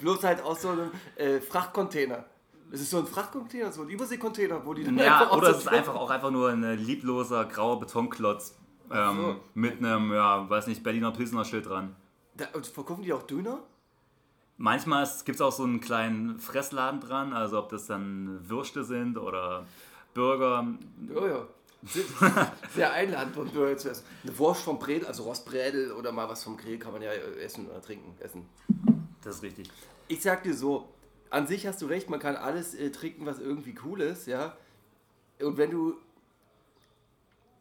[0.00, 2.24] Bloß halt aus so einem äh, Frachtcontainer.
[2.70, 5.56] Es ist so ein Frachtcontainer, so ein Überseekontainer, wo die dann ja, aus oder der
[5.56, 8.56] es ist einfach auch einfach nur ein äh, liebloser grauer Betonklotz
[8.90, 9.40] ähm, so.
[9.54, 11.94] mit einem, ja, weiß nicht, Berliner Pilsner Schild dran.
[12.34, 13.62] Da, und verkaufen die auch Döner?
[14.62, 19.18] Manchmal gibt es auch so einen kleinen Fressladen dran, also ob das dann Würste sind
[19.18, 19.66] oder
[20.14, 20.64] Burger.
[21.12, 21.46] Ja, ja.
[22.72, 24.04] Sehr- einladend und Döner zu essen.
[24.22, 27.40] Eine Wurst vom Bredel, also Rostbredel oder mal was vom Grill kann man ja äh,
[27.40, 28.14] essen oder trinken.
[28.20, 28.46] Essen.
[29.24, 29.68] Das ist richtig.
[30.06, 30.88] Ich sag dir so,
[31.30, 34.56] an sich hast du recht, man kann alles äh, trinken, was irgendwie cool ist, ja.
[35.40, 35.96] Und wenn du,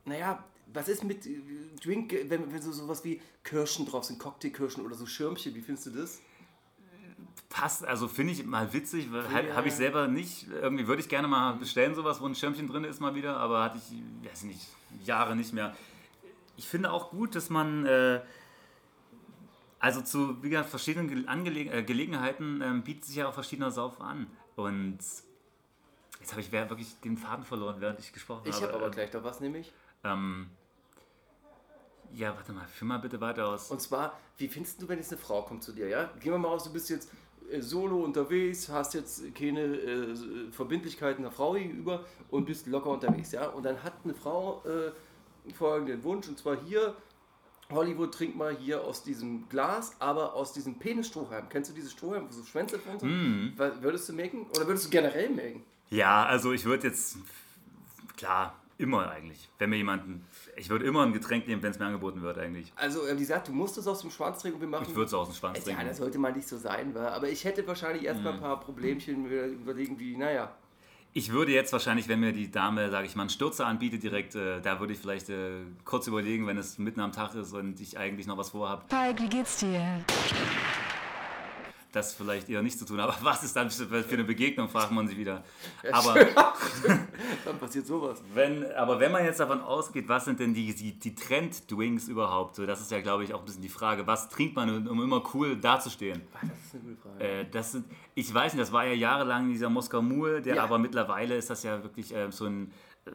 [0.06, 1.42] naja, was ist mit äh,
[1.84, 5.88] Drink, wenn, wenn so sowas wie Kirschen drauf sind, Cocktailkirschen oder so Schirmchen, wie findest
[5.88, 6.22] du das?
[7.52, 9.56] Passt, also finde ich mal witzig, weil Ja.
[9.56, 10.48] habe ich selber nicht.
[10.50, 13.64] Irgendwie würde ich gerne mal bestellen, sowas, wo ein Schirmchen drin ist, mal wieder, aber
[13.64, 14.68] hatte ich, weiß nicht,
[15.04, 15.76] Jahre nicht mehr.
[16.56, 18.22] Ich finde auch gut, dass man, äh,
[19.80, 23.72] also zu wie gesagt, verschiedenen Ge Angeleg äh, Gelegenheiten ähm, bietet sich ja auch verschiedener
[23.72, 24.28] Sauf an.
[24.56, 25.00] Und
[26.20, 28.68] jetzt habe ich wirklich den Faden verloren, während ich gesprochen Ich habe.
[28.68, 29.74] habe aber Ähm, gleich noch was nämlich.
[30.06, 30.50] Ähm,
[32.14, 33.72] ja, warte mal, führ mal bitte weiter aus.
[33.72, 36.06] Und zwar, wie findest du, wenn jetzt eine Frau kommt zu dir, ja?
[36.20, 37.16] Gehen wir mal aus, du bist jetzt äh,
[37.60, 40.16] solo unterwegs, hast jetzt keine äh,
[40.52, 43.48] Verbindlichkeiten einer Frau gegenüber und bist locker unterwegs, ja?
[43.50, 44.92] Und dann hat eine Frau äh,
[45.54, 46.96] folgenden Wunsch, und zwar hier,
[47.72, 51.48] Hollywood, trink mal hier aus diesem Glas, aber aus diesem Penisstrohhalm.
[51.50, 53.54] Kennst du dieses Strohhalm, wo so Schwänze drin sind?
[53.58, 54.46] Wa- Würdest du melken?
[54.56, 55.64] Oder würdest du generell melken?
[55.90, 57.18] Ja, also ich würde jetzt,
[58.18, 59.50] klar, immer eigentlich.
[59.58, 60.26] Wenn mir jemanden,
[60.62, 62.71] ich würde immer ein Getränk nehmen, wenn es mir angeboten wird eigentlich.
[62.76, 64.86] Also, wie gesagt, du musst es aus dem Schwanz trinken und wir machen...
[64.88, 65.88] Ich würde es aus dem Schwanz Ja, trinken.
[65.88, 67.10] das sollte mal nicht so sein, wa?
[67.10, 70.52] aber ich hätte wahrscheinlich erstmal ein paar Problemchen überlegen, wie, naja,
[71.13, 74.36] Ich würde jetzt wahrscheinlich, wenn mir die Dame, sage ich mal, einen Stürzer anbietet, direkt,
[74.36, 77.82] äh, da würde ich vielleicht äh, kurz überlegen, wenn es mitten am Tag ist und
[77.82, 80.06] ich eigentlich noch was vorhabe, Falk, wie geht's dir?
[81.91, 82.99] Das vielleicht eher nicht zu tun.
[82.99, 85.43] Aber was ist dann für eine Begegnung, fragt man sich wieder.
[85.91, 86.15] Aber,
[87.45, 88.21] Dann passiert sowas.
[88.34, 92.56] wenn, aber wenn man jetzt davon ausgeht, was sind denn die, die, die Trend-Drinks überhaupt?
[92.56, 94.08] So, das ist ja, glaube ich, auch ein bisschen die Frage.
[94.08, 96.21] Was trinkt man, um immer cool dazustehen?
[96.34, 97.23] Ah, Das ist eine gute Frage.
[97.23, 100.63] Äh, das sind, ich weiß nicht, das war ja jahrelang dieser Moskau Mule, der Ja.
[100.63, 102.71] aber mittlerweile ist das ja wirklich äh, so ein,
[103.06, 103.12] äh,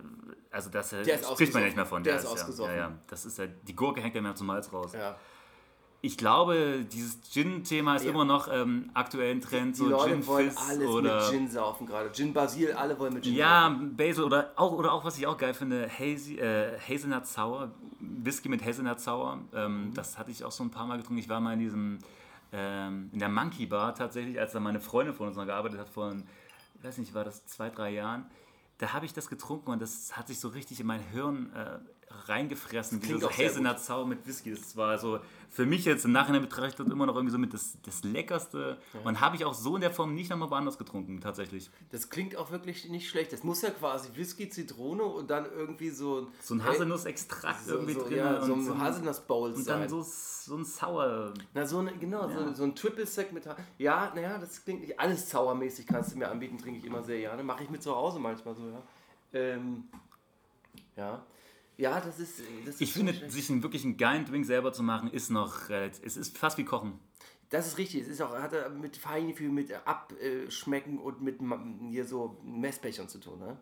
[0.50, 2.02] also das äh, Der ist spricht man ja nicht mehr von.
[2.02, 2.74] Der ist ja, ausgesoffen.
[2.74, 4.92] Ja, ja, das ist ja, die Gurke hängt ja mehr zum Hals raus.
[4.92, 5.16] ja.
[6.06, 8.12] Ich glaube, dieses Gin-Thema ist Ja.
[8.12, 11.48] immer noch ähm, aktuell ein Trend, Die so Leute Gin wollen alles oder mit Gin
[11.50, 12.12] saufen gerade.
[12.12, 13.96] Gin Basil, alle wollen mit Gin ja, saufen.
[13.96, 18.48] Basil oder auch, oder auch, was ich auch geil finde, Hazy, äh, Hazelnut Sour, Whisky
[18.48, 19.40] mit Hazelnut Sour.
[19.52, 21.18] Ähm, Das hatte ich auch so ein paar Mal getrunken.
[21.18, 21.98] Ich war mal in diesem,
[22.52, 25.88] ähm, in der Monkey Bar tatsächlich, als da meine Freundin von uns noch gearbeitet hat,
[25.88, 26.14] vor,
[26.78, 28.26] ich weiß nicht, war das zwei, drei Jahren.
[28.78, 31.78] Da habe ich das getrunken und das hat sich so richtig in mein Hirn äh,
[32.10, 33.00] reingefressen.
[33.24, 34.50] auch sehr Hazelnut Sour mit Whisky.
[34.52, 37.78] Das war so für mich jetzt im Nachhinein betrachtet immer noch irgendwie so mit das,
[37.82, 38.78] das Leckerste.
[39.04, 41.70] Und habe ich auch so in der Form nicht nochmal woanders getrunken, tatsächlich.
[41.90, 43.32] Das klingt auch wirklich nicht schlecht.
[43.32, 47.94] Das muss ja quasi Whisky, Zitrone und dann irgendwie so So ein Haselnussextrakt so, irgendwie
[47.94, 48.18] so, drin.
[48.18, 51.32] ja, so ein Haselnuss-Bowl Und dann so, so ein Sauer.
[51.54, 53.48] Na, so ein, genau, so, so ein Triple Sec mit.
[53.78, 54.98] Ja, naja, das klingt nicht.
[54.98, 57.42] Alles sauermäßig kannst du mir anbieten, trinke ich immer sehr gerne.
[57.42, 58.82] Mache ich mit zu Hause manchmal so, ja.
[59.32, 59.84] Ähm,
[60.96, 61.22] ja.
[61.78, 62.40] Ja, das ist.
[62.64, 63.32] Das Ich ist finde, schlecht.
[63.32, 66.02] sich einen wirklich einen geilen Drink selber zu machen, ist noch relativ.
[66.04, 66.98] Es ist fast wie Kochen.
[67.50, 68.02] Das ist richtig.
[68.02, 71.38] Es ist auch, hat er mit Feingefühl, mit Abschmecken und mit
[71.90, 73.56] hier so Messbechern zu tun, ne?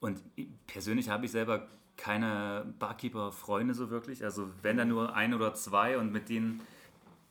[0.00, 4.24] Und ich- persönlich habe ich selber keine Barkeeper-Freunde so wirklich.
[4.24, 6.60] Also wenn da nur ein oder zwei und mit denen,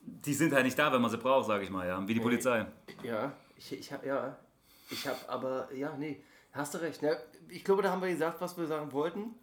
[0.00, 2.06] die sind halt nicht da, wenn man sie braucht, sage ich mal, ja.
[2.08, 2.66] Wie die Polizei.
[3.02, 4.38] Ja, ich, ich habe, ja.
[4.90, 7.02] Ich habe aber, ja, nee, hast du recht.
[7.02, 7.16] Ne?
[7.48, 9.34] Ich glaube, da haben wir gesagt, was wir sagen wollten.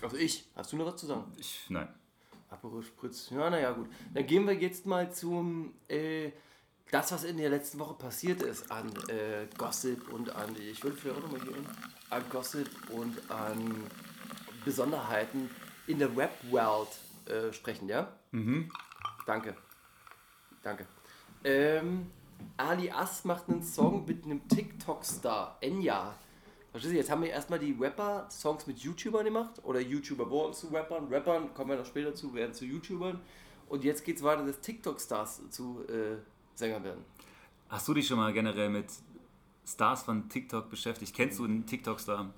[0.00, 0.48] Also ich.
[0.54, 1.32] Hast du noch was zu sagen?
[1.36, 1.88] Ich, nein.
[2.48, 3.30] Aperol Spritz.
[3.30, 3.88] Ja, naja, gut.
[4.14, 6.30] Dann gehen wir jetzt mal zum, äh,
[6.90, 10.96] das, was in der letzten Woche passiert ist an äh, Gossip und an, ich würde
[10.96, 11.66] vielleicht auch nochmal hier hin,
[12.10, 13.84] an Gossip und an
[14.64, 15.50] Besonderheiten
[15.86, 16.88] in der Rap-World
[17.26, 18.12] äh, sprechen, ja?
[18.30, 18.70] Mhm.
[19.26, 19.56] Danke.
[20.62, 20.86] Danke.
[21.44, 22.10] Ähm,
[22.56, 26.14] Ali As macht einen Song mit einem TikTok-Star, Enya.
[26.72, 30.54] Verstehst du, jetzt haben wir erstmal die Rapper Songs mit YouTubern gemacht oder YouTuber wurden
[30.54, 33.20] zu Rappern, Rappern, kommen wir noch später zu, werden zu YouTubern
[33.68, 36.16] und jetzt geht es weiter, dass TikTok-Stars zu äh,
[36.54, 37.04] Sängern werden.
[37.68, 38.86] Hast du dich schon mal generell mit
[39.66, 41.14] Stars von TikTok beschäftigt?
[41.14, 42.32] Kennst du einen TikTok-Star?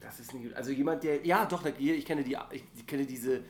[0.00, 3.44] Das ist nicht, also jemand, der, ja doch, ich kenne die, ich kenne diese,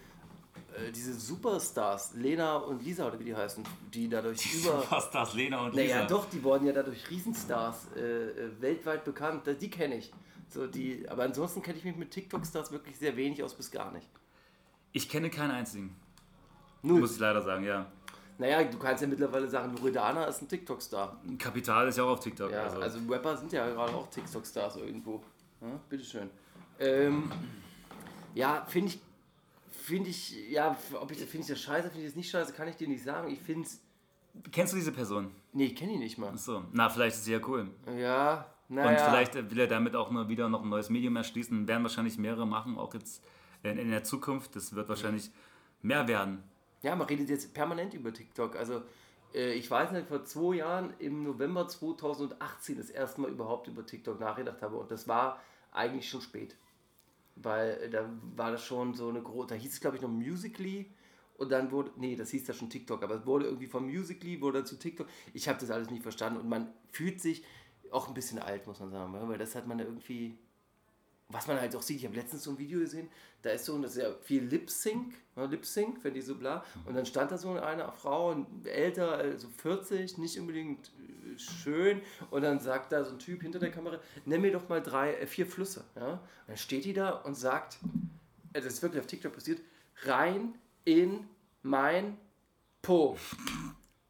[0.74, 4.82] äh, diese Superstars, Lena und Lisa oder wie die heißen, die dadurch über...
[5.00, 9.42] Stars Lena und Naja, doch, die wurden ja dadurch Riesenstars äh, äh, weltweit bekannt.
[9.60, 10.12] Die kenne ich.
[10.48, 13.92] So, die, aber ansonsten kenne ich mich mit TikTok-Stars wirklich sehr wenig aus bis gar
[13.92, 14.08] nicht.
[14.92, 15.96] Ich kenne keinen einzigen.
[16.82, 17.00] Null.
[17.00, 17.90] Muss ich leider sagen, ja.
[18.38, 21.20] Naja, du kannst ja mittlerweile sagen, Loredana ist ein TikTok-Star.
[21.38, 22.50] Kapital ist ja auch auf TikTok.
[22.50, 22.80] Ja, also.
[22.80, 25.22] also, Rapper sind ja gerade auch TikTok-Stars irgendwo.
[25.60, 26.30] Ja, bitteschön.
[26.78, 27.30] Ähm,
[28.34, 29.00] ja, finde ich,
[29.84, 32.68] finde ich, ja, ob ich, finde ich das scheiße, finde ich das nicht scheiße, kann
[32.68, 33.30] ich dir nicht sagen.
[33.30, 33.80] Ich finde es,
[34.50, 35.30] Kennst du diese Person?
[35.52, 36.30] nee, ich kenne ihn nicht mal.
[36.30, 37.70] Achso, na, vielleicht ist sie ja cool.
[37.96, 38.98] Ja, Und naja.
[38.98, 41.68] vielleicht äh, will er damit auch nur wieder noch ein neues Medium erschließen.
[41.68, 43.22] Werden wahrscheinlich mehrere machen, auch jetzt
[43.62, 44.56] in, in der Zukunft.
[44.56, 45.30] Das wird wahrscheinlich
[45.82, 46.42] mehr werden.
[46.82, 48.56] Ja, man redet jetzt permanent über TikTok.
[48.56, 48.82] Also,
[49.34, 53.86] äh, ich weiß nicht, vor zwei Jahren im November 2018 das erste Mal überhaupt über
[53.86, 54.76] TikTok nachgedacht habe.
[54.76, 55.40] Und das war
[55.72, 56.56] eigentlich schon spät.
[57.36, 60.90] Weil da war das schon so eine große, da hieß es glaube ich noch Musically.
[61.36, 64.40] Und dann wurde, nee, das hieß da schon TikTok, aber es wurde irgendwie von Musically,
[64.40, 65.08] wurde dann zu TikTok.
[65.32, 67.44] Ich habe das alles nicht verstanden und man fühlt sich
[67.90, 70.38] auch ein bisschen alt, muss man sagen, weil das hat man ja irgendwie,
[71.28, 73.08] was man halt auch sieht, ich habe letztens so ein Video gesehen,
[73.42, 76.94] da ist so, das ist ja viel Lip-Sync, ne, Lip-Sync, wenn die so bla, und
[76.94, 80.92] dann stand da so eine Frau, älter, also 40, nicht unbedingt
[81.38, 84.82] schön, und dann sagt da so ein Typ hinter der Kamera, nenn mir doch mal
[84.82, 87.78] drei, äh, vier Flüsse, ja, und dann steht die da und sagt,
[88.52, 89.60] äh, das ist wirklich auf TikTok passiert,
[90.04, 91.26] rein in
[91.62, 92.16] mein
[92.82, 93.16] Po.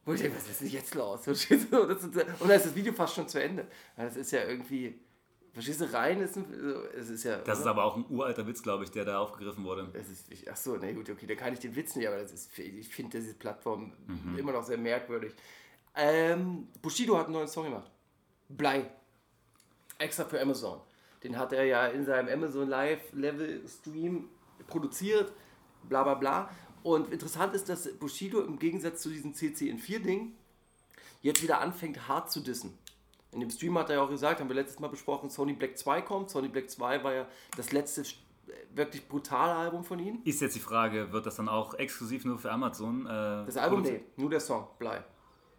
[0.04, 1.22] Wo ich denke, was ist denn jetzt los?
[1.26, 3.66] Das und dann ist das Video fast schon zu Ende.
[3.96, 4.98] Das ist ja irgendwie.
[5.54, 6.44] Verstehst du, rein ist ein.
[6.98, 7.38] Es ist ja.
[7.38, 7.70] Das ist oder?
[7.70, 9.88] aber auch ein uralter Witz, glaube ich, der da aufgegriffen wurde.
[9.94, 12.18] Es ist, ich, ach so, na gut, okay, da kann ich den Witz nicht, aber
[12.18, 14.36] das ist, ich finde diese Plattform Mhm.
[14.36, 15.32] immer noch sehr merkwürdig.
[15.94, 17.90] Ähm, Bushido hat einen neuen Song gemacht.
[18.48, 18.90] Blei.
[19.98, 20.80] Extra für Amazon.
[21.22, 24.28] Den hat er ja in seinem Amazon Live Level Stream
[24.66, 25.32] produziert,
[25.88, 26.50] bla bla bla.
[26.82, 30.34] Und interessant ist, dass Bushido im Gegensatz zu diesem CCN4-Ding
[31.22, 32.76] jetzt wieder anfängt, hart zu dissen.
[33.32, 35.78] In dem Stream hat er ja auch gesagt, haben wir letztes Mal besprochen, Sony Black
[35.78, 36.30] 2 kommt.
[36.30, 37.26] Sony Black 2 war ja
[37.56, 38.04] das letzte äh,
[38.74, 40.20] wirklich brutale Album von ihm.
[40.24, 43.06] Ist jetzt die Frage, wird das dann auch exklusiv nur für Amazon?
[43.06, 45.02] Äh, Das Album, nee, nur der Song, Blei.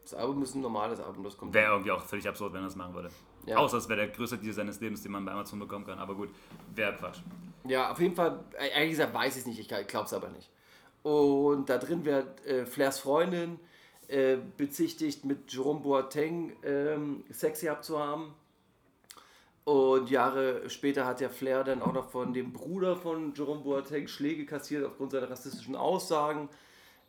[0.06, 1.52] Das Album ist ein normales Album, das kommt.
[1.52, 3.10] Wäre irgendwie auch völlig absurd, wenn er das machen würde.
[3.48, 3.58] Ja.
[3.58, 5.98] Außer es wäre der größte Deal seines Lebens, den man bei Amazon bekommen kann.
[5.98, 6.30] Aber gut,
[6.76, 7.22] wäre Quatsch.
[7.68, 10.30] Ja, auf jeden Fall, äh, ehrlich gesagt weiß ich es nicht, ich glaube es aber
[10.30, 10.52] nicht.
[11.02, 13.60] Und da drin wird äh, Flairs Freundin
[14.08, 18.36] äh, bezichtigt, mit Jerome Boateng ähm, Sex gehabt zu haben.
[19.64, 24.08] Und Jahre später hat ja Flair dann auch noch von dem Bruder von Jerome Boateng
[24.08, 26.48] Schläge kassiert aufgrund seiner rassistischen Aussagen.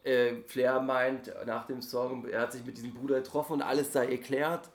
[0.06, 3.92] Äh, Flair meint nach dem Song, er hat sich mit diesem Bruder getroffen und alles
[3.92, 4.70] sei erklärt.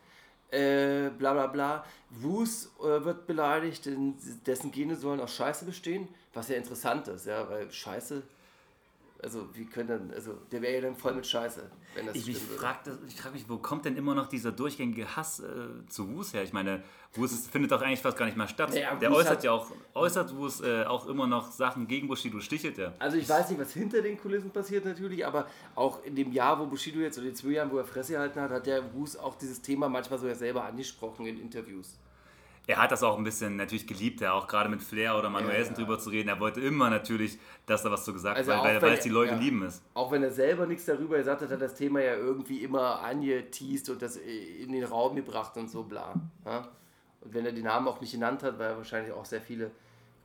[0.52, 1.86] Äh, bla bla bla.
[2.10, 3.88] Woos äh, wird beleidigt,
[4.46, 8.24] dessen Gene sollen aus Scheiße bestehen, was ja interessant ist, ja, weil Scheiße,
[9.23, 12.27] also wie können dann, also der wäre ja dann voll mit Scheiße, wenn das Ich,
[12.29, 12.62] ich stimmen würde.
[12.62, 15.45] frage frag mich, wo kommt denn immer noch dieser durchgängige Hass äh,
[15.88, 16.43] zu Wus her?
[16.43, 18.73] Ich meine, Wus findet doch eigentlich fast gar nicht mehr statt.
[18.75, 22.07] Ja, Der Wus äußert hat- ja auch, äußert Wus äh, auch immer noch Sachen gegen
[22.07, 22.93] Bushido, stichelt er.
[22.99, 26.60] Also ich weiß nicht, was hinter den Kulissen passiert natürlich, aber auch in dem Jahr,
[26.60, 28.93] wo Bushido jetzt, oder in den zwei Jahren, wo er Fresse gehalten hat, hat der
[28.93, 31.97] Woos auch dieses Thema manchmal sogar selber angesprochen in Interviews.
[32.67, 35.74] Er hat das auch ein bisschen natürlich geliebt, ja, auch gerade mit Flair oder Manuelsen
[35.74, 35.86] Ja, ja.
[35.86, 36.30] drüber zu reden.
[36.30, 39.04] Er wollte immer natürlich, dass da was zu gesagt Also wird, weil, weil er- es
[39.04, 39.39] die Leute ja.
[39.39, 39.84] lieben ist.
[39.95, 43.02] Auch wenn er selber nichts darüber gesagt hat, hat er das Thema ja irgendwie immer
[43.02, 46.13] angeteased und das in den Raum gebracht und so bla.
[47.21, 49.71] Und wenn er den Namen auch nicht genannt hat, weil er wahrscheinlich auch sehr viele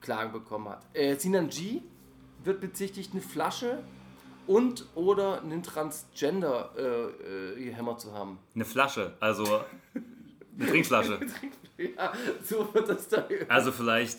[0.01, 0.83] Klagen bekommen hat.
[0.93, 1.81] Äh, Sinan G
[2.45, 3.83] wird bezichtigt, eine Flasche
[4.47, 6.83] und oder einen Transgender äh,
[7.59, 8.39] äh, gehämmert zu haben.
[8.55, 9.63] Eine Flasche, also
[10.59, 11.21] eine Trinkflasche.
[11.79, 12.11] Ja,
[12.43, 13.29] so wird das da.
[13.49, 14.19] Also vielleicht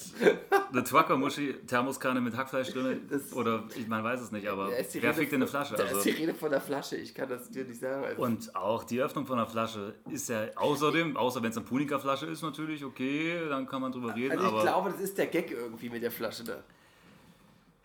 [0.72, 3.02] eine Trucker-Muschi, Thermoskanne mit Hackfleisch drin.
[3.10, 5.74] Das- Oder ich, man weiß es nicht, aber wer fickt denn eine Flasche?
[5.76, 8.04] Da Also, ist die Rede von der Flasche, ich kann das dir nicht sagen.
[8.06, 11.66] Also, und auch die Öffnung von einer Flasche ist ja außerdem, außer wenn es eine
[11.66, 14.38] Punika-Flasche ist natürlich, okay, dann kann man drüber reden.
[14.38, 16.64] also ich glaube, das ist der Gag irgendwie mit der Flasche da.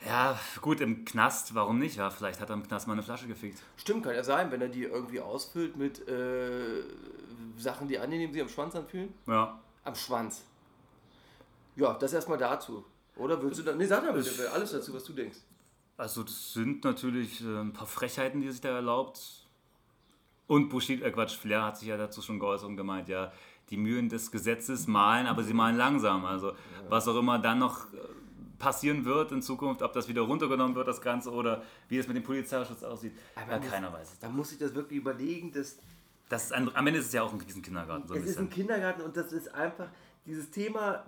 [0.07, 1.97] Ja, gut, im Knast, warum nicht?
[1.97, 3.61] Ja, vielleicht hat er im Knast mal eine Flasche gefickt.
[3.77, 6.83] Stimmt, kann ja sein, wenn er die irgendwie ausfüllt mit äh,
[7.57, 9.13] Sachen, die angenehm sich am Schwanz anfühlen.
[9.27, 9.61] Ja.
[9.85, 10.45] Am Schwanz.
[11.77, 12.85] Ja, das erstmal dazu.
[13.17, 13.75] Oder willst du da.
[13.75, 15.39] Nee, sag mal bitte alles dazu, was du denkst.
[15.97, 19.47] Also das sind natürlich äh, ein paar Frechheiten, die er sich da erlaubt.
[20.47, 23.33] Und Bushido, äh Quatsch, Flair hat sich ja dazu schon geäußert und gemeint, ja,
[23.71, 26.25] die Mühen des Gesetzes malen, aber sie malen langsam.
[26.25, 26.53] Also
[26.89, 27.99] was auch immer dann noch äh,
[28.63, 32.17] passieren wird in Zukunft, ob das wieder runtergenommen wird, das Ganze, oder wie es mit
[32.17, 34.19] dem Polizeischutz aussieht, Aber ja, muss- keiner weiß es.
[34.21, 35.79] Da muss ich das wirklich überlegen, dass
[36.29, 38.07] Das ist ein, am Ende ist es ja auch ein Kindergarten.
[38.07, 38.67] So ein es ist ein bisschen.
[38.67, 39.89] Kindergarten und das ist einfach
[40.27, 41.05] dieses Thema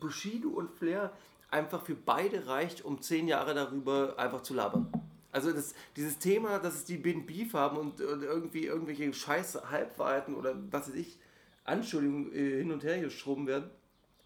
[0.00, 1.12] Bushido und Flair
[1.52, 4.90] einfach für beide reicht, um zehn Jahre darüber einfach zu labern.
[5.30, 9.70] Also das, dieses Thema, dass es die Bin Beef haben und, und irgendwie irgendwelche scheiß
[9.70, 11.18] Halbwahrheiten oder was weiß ich,
[11.64, 13.70] Anschuldigungen äh, hin und her geschoben werden,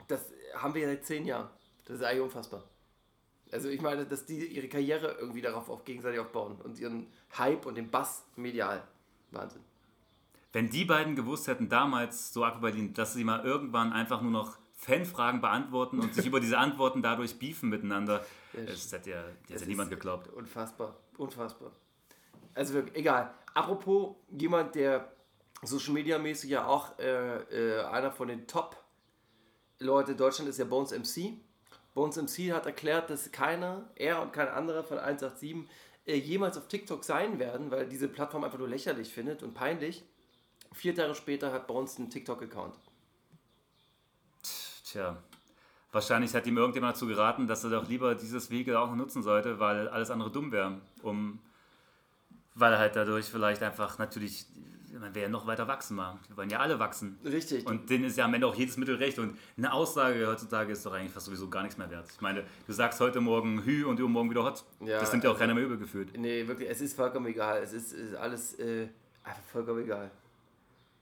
[0.08, 0.20] das
[0.54, 1.48] haben wir ja seit zehn Jahren.
[1.90, 2.62] Das ist eigentlich unfassbar.
[3.50, 7.66] Also ich meine, dass die ihre Karriere irgendwie darauf auch gegenseitig aufbauen und ihren Hype
[7.66, 8.86] und den Bass medial.
[9.32, 9.62] Wahnsinn.
[10.52, 14.30] Wenn die beiden gewusst hätten damals, so Aqua Berlin, dass sie mal irgendwann einfach nur
[14.30, 19.22] noch Fanfragen beantworten und sich über diese Antworten dadurch beefen miteinander, Ja, das hätte ja,
[19.22, 20.28] das Das hätte niemand geglaubt.
[20.28, 21.72] Unfassbar, unfassbar.
[22.54, 23.34] Also wirklich, egal.
[23.52, 25.10] Apropos jemand, der
[25.62, 28.76] Social Media mäßig ja auch äh, äh, einer von den Top
[29.80, 31.40] Leute in Deutschland ist ja Bones MC.
[32.00, 35.68] Bones MC hat erklärt, dass keiner, er und kein anderer von 187
[36.06, 40.02] äh, jemals auf TikTok sein werden, weil diese Plattform einfach nur lächerlich findet und peinlich.
[40.72, 42.74] Vier Jahre später hat Bones einen TikTok-Account.
[44.82, 45.22] Tja,
[45.92, 49.60] wahrscheinlich hat ihm irgendjemand dazu geraten, dass er doch lieber dieses Vehikel auch nutzen sollte,
[49.60, 50.80] weil alles andere dumm wäre.
[51.02, 51.38] Um,
[52.54, 54.46] weil er halt dadurch vielleicht einfach natürlich,
[54.98, 56.18] man wäre ja noch weiter wachsen mal.
[56.28, 57.18] Wir wollen ja alle wachsen.
[57.24, 57.66] Richtig.
[57.66, 59.18] Und denen ist ja am Ende auch jedes Mittel recht.
[59.18, 62.08] Und eine Aussage heutzutage ist doch eigentlich fast sowieso gar nichts mehr wert.
[62.12, 64.64] Ich meine, du sagst heute Morgen Hü und übermorgen wieder Hot.
[64.80, 66.16] Ja, das nimmt ja auch also- keiner mehr übel gefühlt.
[66.18, 67.62] Nee, wirklich, es ist vollkommen egal.
[67.62, 68.88] Es ist, ist alles äh,
[69.22, 70.10] einfach vollkommen egal.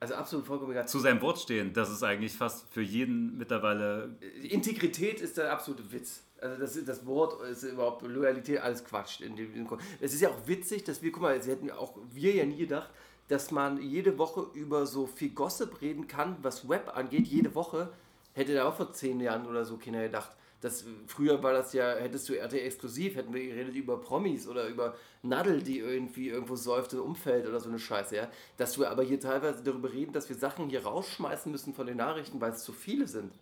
[0.01, 0.87] Also absolut vollkommen egal.
[0.87, 5.90] Zu seinem Wort stehen, das ist eigentlich fast für jeden mittlerweile Integrität ist der absolute
[5.90, 6.22] Witz.
[6.40, 9.20] Also das, das Wort ist überhaupt Loyalität, alles Quatsch.
[9.20, 11.68] In dem, in dem, es ist ja auch witzig, dass wir, guck mal, sie hätten
[11.72, 12.90] auch wir ja nie gedacht,
[13.29, 17.27] dass man jede Woche über so viel Gossip reden kann, was Web angeht.
[17.27, 17.90] Jede Woche
[18.33, 20.31] hätte da auch vor zehn Jahren oder so keiner gedacht.
[20.61, 24.67] Das, früher war das ja, hättest du RTL exklusiv, hätten wir geredet über Promis oder
[24.67, 28.29] über Nadel, die irgendwie irgendwo säuft im Umfeld oder so eine Scheiße, ja.
[28.57, 31.98] Dass wir aber hier teilweise darüber reden, dass wir Sachen hier rausschmeißen müssen von den
[31.98, 33.33] Nachrichten, weil es zu viele sind.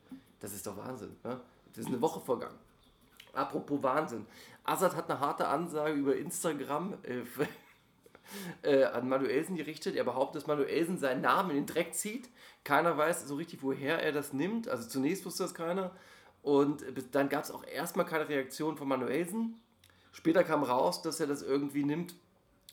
[0.41, 1.17] Das ist doch Wahnsinn.
[1.25, 1.41] Ja?
[1.75, 2.59] Das ist eine Woche vergangen.
[3.33, 4.27] Apropos Wahnsinn.
[4.65, 6.95] Assad hat eine harte Ansage über Instagram.
[7.03, 7.23] Äh,
[8.63, 9.97] äh, an Manuelsen gerichtet.
[9.97, 12.29] Er behauptet, dass Manuelsen seinen Namen in den Dreck zieht.
[12.65, 14.69] Keiner weiß so richtig, woher er das nimmt.
[14.69, 15.93] Also zunächst wusste das keiner.
[16.43, 19.61] Und dann gab es auch erstmal keine Reaktion von Manuelsen.
[20.13, 22.15] Später kam raus, dass er das irgendwie nimmt.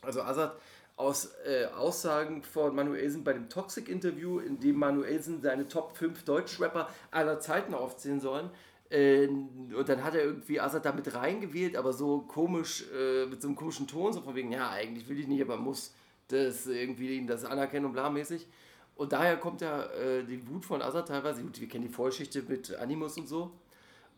[0.01, 0.55] Also Azad
[0.95, 6.89] aus äh, Aussagen von Manuelsen bei dem Toxic-Interview, in dem Manuelsen seine Top 5 Deutschrapper
[7.11, 8.49] aller Zeiten aufzählen sollen.
[8.89, 13.47] Äh, und dann hat er irgendwie Azad damit reingewählt, aber so komisch, äh, mit so
[13.47, 15.93] einem komischen Ton, so von wegen, ja, eigentlich will ich nicht, aber muss
[16.27, 18.47] das irgendwie ihm das anerkennen und blamäßig.
[18.95, 22.43] Und daher kommt ja äh, die Wut von Azad teilweise, gut, wir kennen die Vorgeschichte
[22.47, 23.51] mit Animus und so.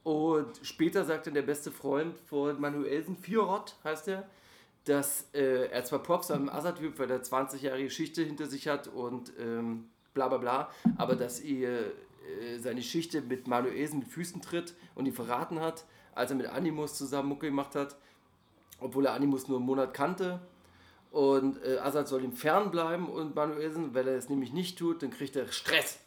[0.04, 4.30] Und später sagt dann der beste Freund von Manuelsen, Fiorot heißt er,
[4.84, 8.68] dass äh, er zwar Props am Azad gibt, weil er 20 Jahre Geschichte hinter sich
[8.68, 11.92] hat und ähm, bla bla bla, aber dass äh,
[12.60, 16.96] seine Geschichte mit Manuelsen mit Füßen tritt und ihn verraten hat, als er mit Animus
[16.96, 17.98] zusammen Mucke gemacht hat,
[18.80, 20.40] obwohl er Animus nur einen Monat kannte.
[21.12, 25.12] Und äh, Azad soll ihm fernbleiben und Manuelsen, wenn er es nämlich nicht tut, dann
[25.12, 26.00] kriegt er Stress.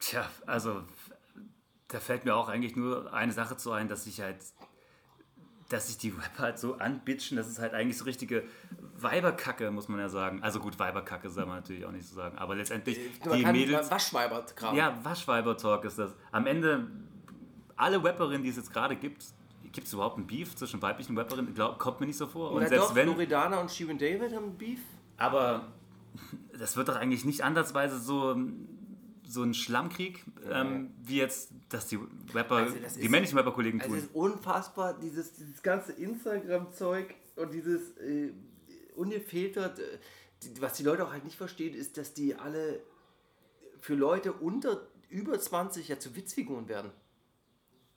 [0.00, 0.82] Tja, also
[1.88, 4.38] da fällt mir auch eigentlich nur eine Sache zu ein, dass sich halt,
[5.68, 8.44] dass sich die Rapper halt so anbitschen, das ist halt eigentlich so richtige
[9.02, 10.42] Weiberkacke, muss man ja sagen.
[10.42, 13.52] Also gut, Weiberkacke soll man natürlich auch nicht so sagen, aber letztendlich Man die kann
[13.52, 14.74] Mädels, Waschweiber-Kram.
[14.76, 16.12] ja, Waschweiber-Talk ist das.
[16.32, 16.86] Am Ende,
[17.76, 19.24] alle Rapperinnen, die es jetzt gerade gibt,
[19.72, 21.54] gibt es überhaupt einen Beef zwischen weiblichen Rapperinnen?
[21.54, 22.52] Glaub, kommt mir nicht so vor.
[22.52, 24.80] Und Na selbst doch, wenn, Loredana und Shirin David haben Beef.
[25.18, 25.68] aber
[26.58, 28.34] das wird doch eigentlich nicht ansatzweise so,
[29.28, 31.98] so ein Schlammkrieg, ähm, wie jetzt, dass die
[32.32, 33.98] Rapper, Also das die männlichen Rapper-Kollegen Also tun.
[33.98, 38.32] es ist unfassbar, dieses, dieses ganze Instagram-Zeug und dieses äh,
[38.96, 39.98] ungefiltert, äh,
[40.60, 42.80] was die Leute auch halt nicht verstehen, ist, dass die alle
[43.80, 46.90] für Leute unter über 20 ja zu Witzfiguren werden.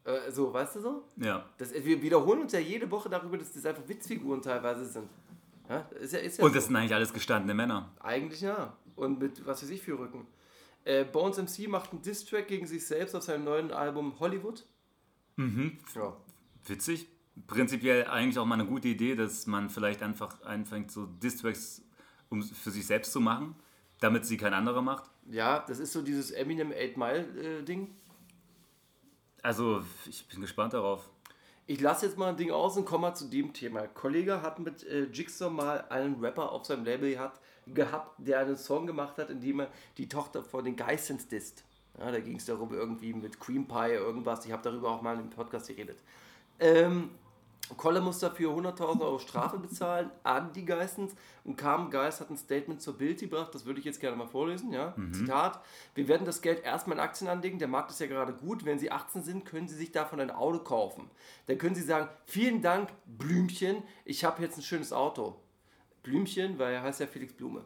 [0.04, 1.04] Äh, so, weißt du so?
[1.18, 1.50] ja.
[1.58, 5.10] Das, wir wiederholen uns ja jede Woche darüber, dass das einfach Witzfiguren teilweise sind.
[5.68, 6.56] Ja, ist ja, ist ja Und so.
[6.56, 7.92] das sind eigentlich alles gestandene Männer.
[8.00, 8.76] Eigentlich ja.
[8.96, 10.26] Und mit was weiß ich für Rücken.
[10.84, 14.66] Äh, Bones MC macht einen Diss-Track gegen sich selbst auf seinem neuen Album Hollywood.
[15.36, 15.78] Mhm.
[15.94, 16.16] Ja.
[16.66, 17.08] Witzig.
[17.48, 21.82] Prinzipiell eigentlich auch mal eine gute Idee, dass man vielleicht einfach anfängt, so Distracks
[22.30, 23.56] um für sich selbst zu machen,
[24.00, 25.10] damit sie kein anderer macht.
[25.30, 27.90] Ja, das ist so dieses Eminem 8 Mile äh, Ding.
[29.42, 31.10] Also, ich bin gespannt darauf.
[31.66, 33.82] Ich lasse jetzt mal ein Ding aus und komme mal zu dem Thema.
[33.82, 38.40] Ein Kollege hat mit äh, Jigsaw mal einen Rapper auf seinem Label gehabt, gehabt, der
[38.40, 41.64] einen Song gemacht hat, in dem er die Tochter von den Geissens disst.
[41.98, 44.46] Ja, da ging es darum, irgendwie mit Cream Pie irgendwas.
[44.46, 46.00] Ich habe darüber auch mal im Podcast geredet.
[46.60, 47.12] Ähm,
[47.78, 51.14] Kolle muss dafür 100.000 Euro Strafe bezahlen an die Geissens
[51.44, 54.28] und kam Geist hat ein Statement zur Bild gebracht, das würde ich jetzt gerne mal
[54.28, 55.62] vorlesen, ja, Zitat,
[55.96, 58.80] wir werden das Geld erstmal in Aktien anlegen, der Markt ist ja gerade gut, wenn
[58.80, 61.10] Sie 18 sind, können Sie sich davon ein Auto kaufen.
[61.48, 65.36] Dann können Sie sagen, vielen Dank Blümchen, ich habe jetzt ein schönes Auto.
[66.04, 67.64] Blümchen, weil er heißt ja Felix Blume.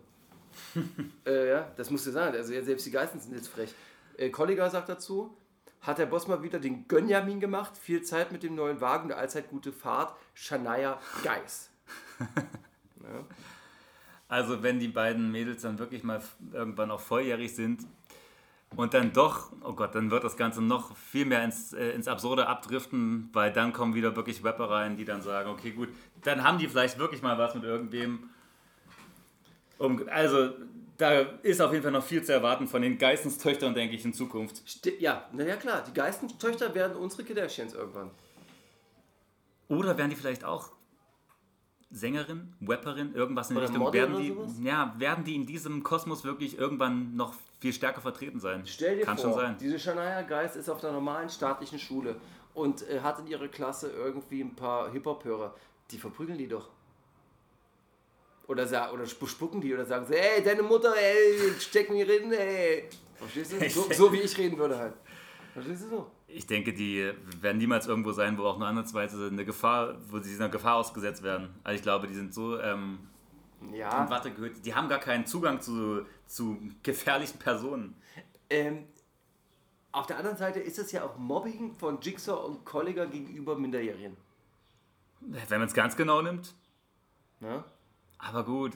[1.25, 3.73] äh, ja, das musst du sagen, also selbst die Geissens sind jetzt frech.
[4.17, 5.35] Äh, Kollega sagt dazu,
[5.83, 7.77] hat der Boss mal wieder den Gönjamin gemacht.
[7.77, 10.15] Viel Zeit mit dem neuen Wagen, eine allzeit gute Fahrt.
[10.33, 11.69] Shania Geis.
[12.19, 13.25] ja.
[14.29, 16.21] Also, wenn die beiden Mädels dann wirklich mal
[16.53, 17.85] irgendwann auch volljährig sind
[18.75, 22.07] und dann doch, oh Gott, dann wird das Ganze noch viel mehr ins, äh, ins
[22.07, 25.89] Absurde abdriften, weil dann kommen wieder wirklich Rapper rein, die dann sagen, okay, gut,
[26.23, 28.29] dann haben die vielleicht wirklich mal was mit irgendwem.
[29.77, 30.51] Um, also,
[30.97, 34.13] da ist auf jeden Fall noch viel zu erwarten von den Geistenstöchtern, denke ich, in
[34.13, 34.57] Zukunft.
[34.67, 38.11] Sti- ja, naja klar, die Geistenstöchter werden unsere Kardashians irgendwann.
[39.69, 40.71] Oder werden die vielleicht auch
[41.89, 43.83] Sängerin, Rapperin, irgendwas in die Oder Richtung?
[43.83, 44.51] Model werden oder die, sowas?
[44.63, 48.63] ja, werden die in diesem Kosmos wirklich irgendwann noch viel stärker vertreten sein?
[48.65, 49.57] Stell dir Kann vor, schon sein.
[49.59, 52.15] diese Shania Geist ist auf einer normalen staatlichen Schule
[52.53, 55.55] und äh, hat in ihrer Klasse irgendwie ein paar Hip-Hop-Hörer.
[55.91, 56.69] Die verprügeln die doch.
[58.53, 62.31] Oder, oder sp- spucken die oder sagen sie, ey, deine Mutter, ey, steck mir rein,
[62.31, 62.87] ey.
[63.15, 63.69] Verstehst du?
[63.69, 64.93] So, so wie ich reden würde halt.
[65.53, 66.11] Verstehst du so?
[66.27, 70.33] Ich denke, die werden niemals irgendwo sein, wo auch nur ansatzweise eine Gefahr, wo sie
[70.35, 71.49] einer Gefahr ausgesetzt werden.
[71.63, 72.99] Also ich glaube, die sind so ähm,
[73.61, 74.09] in Ja.
[74.09, 74.65] Watte gehüllt.
[74.65, 77.95] Die haben gar keinen Zugang zu, zu gefährlichen Personen.
[78.49, 78.85] Ähm,
[79.91, 84.17] auf der anderen Seite ist es ja auch Mobbing von Jigsaw und Kollega gegenüber Minderjährigen.
[85.21, 86.53] Wenn man es ganz genau nimmt.
[87.39, 87.63] Ne?
[88.29, 88.71] Aber gut,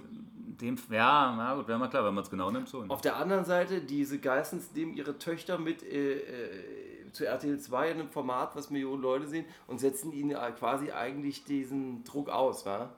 [0.61, 2.89] dem, ja, na gut, wäre mal klar, wenn man es genau nimmt, schon.
[2.89, 7.91] Auf der anderen Seite, diese Geissens nehmen ihre Töchter mit äh, äh, zu RTL 2
[7.91, 12.29] in einem Format, was Millionen Leute sehen, und setzen ihnen äh, quasi eigentlich diesen Druck
[12.29, 12.65] aus.
[12.65, 12.89] Wa?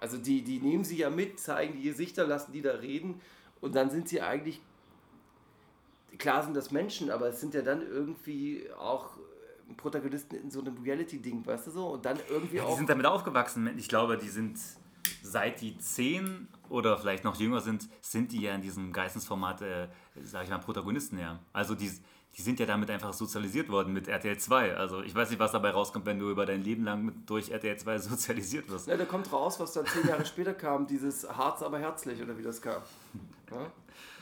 [0.00, 3.20] Also die, die nehmen sie ja mit, zeigen die Gesichter, lassen die da reden,
[3.60, 4.60] und dann sind sie eigentlich,
[6.18, 9.10] klar sind das Menschen, aber es sind ja dann irgendwie auch
[9.76, 11.86] Protagonisten in so einem Reality-Ding, weißt du so?
[11.88, 12.76] Und dann irgendwie Ja, die auch.
[12.76, 13.70] sind damit aufgewachsen.
[13.76, 14.58] Ich glaube, die sind
[15.22, 19.88] seit die zehn oder vielleicht noch jünger sind, sind die ja in diesem Geistesformat, äh,
[20.22, 21.38] sag ich mal, Protagonisten ja.
[21.52, 21.90] Also die,
[22.36, 24.76] die sind ja damit einfach sozialisiert worden mit RTL 2.
[24.76, 27.50] Also ich weiß nicht, was dabei rauskommt, wenn du über dein Leben lang mit, durch
[27.50, 28.86] RTL 2 sozialisiert wirst.
[28.86, 32.36] Ja, da kommt raus, was dann zehn Jahre später kam, dieses Harz aber herzlich oder
[32.38, 32.82] wie das kam.
[33.50, 33.72] Ja?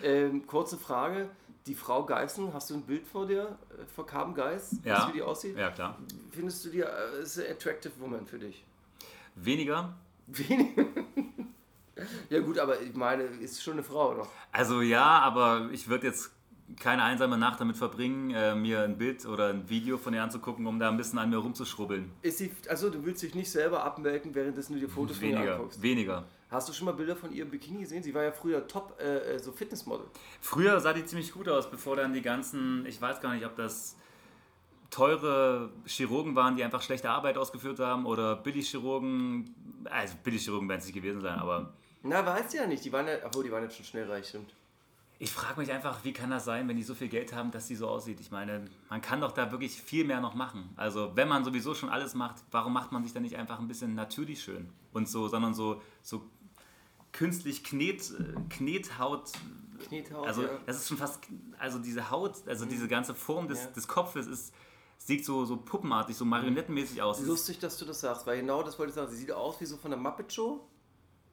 [0.02, 1.28] Ähm, kurze Frage,
[1.66, 5.08] die Frau Geißen, hast du ein Bild vor dir, äh, vor Carmen Geis, weißt Ja.
[5.08, 5.56] wie die aussieht?
[5.58, 5.98] Ja, klar.
[6.30, 8.64] Findest du die, äh, ist eine attractive woman für dich?
[9.34, 9.94] Weniger.
[10.26, 10.76] Wenig.
[12.30, 14.28] ja gut, aber ich meine, ist schon eine Frau noch.
[14.52, 16.32] Also ja, aber ich würde jetzt
[16.80, 20.66] keine einsame Nacht damit verbringen, äh, mir ein Bild oder ein Video von ihr anzugucken,
[20.66, 22.10] um da ein bisschen an mir rumzuschrubbeln.
[22.22, 25.36] Ist sie, also du willst dich nicht selber abmelken, währenddessen du dir Fotos von ihr
[25.36, 25.54] Weniger.
[25.54, 25.80] anguckst.
[25.80, 26.24] Weniger.
[26.50, 28.02] Hast du schon mal Bilder von ihr im Bikini gesehen?
[28.02, 30.06] Sie war ja früher top äh, äh, so Fitnessmodel.
[30.40, 33.56] Früher sah die ziemlich gut aus, bevor dann die ganzen, ich weiß gar nicht, ob
[33.56, 33.96] das
[34.90, 39.54] teure Chirurgen waren, die einfach schlechte Arbeit ausgeführt haben oder Billigchirurgen,
[39.90, 41.72] also Billigchirurgen werden es nicht gewesen sein, aber
[42.02, 42.84] Na, weißt du ja nicht.
[42.84, 44.54] Die waren ja, obwohl die waren jetzt schon schnell reich, stimmt.
[45.18, 47.66] ich frage mich einfach, wie kann das sein, wenn die so viel Geld haben, dass
[47.68, 48.20] die so aussieht?
[48.20, 50.70] Ich meine, man kann doch da wirklich viel mehr noch machen.
[50.76, 53.66] Also wenn man sowieso schon alles macht, warum macht man sich dann nicht einfach ein
[53.68, 56.22] bisschen natürlich schön und so, sondern so, so
[57.12, 58.12] künstlich Knet,
[58.50, 59.32] Knethaut
[59.88, 60.48] Knethaut, Also ja.
[60.66, 61.20] das ist schon fast,
[61.58, 63.70] also diese Haut, also diese ganze Form des, Ja.
[63.70, 64.54] des Kopfes ist,
[64.98, 67.20] sieht so, so puppenartig, so marionettenmäßig aus.
[67.20, 69.10] Lustig, dass du das sagst, weil genau das wollte ich sagen.
[69.10, 70.66] Sie sieht aus wie so von der Muppet Show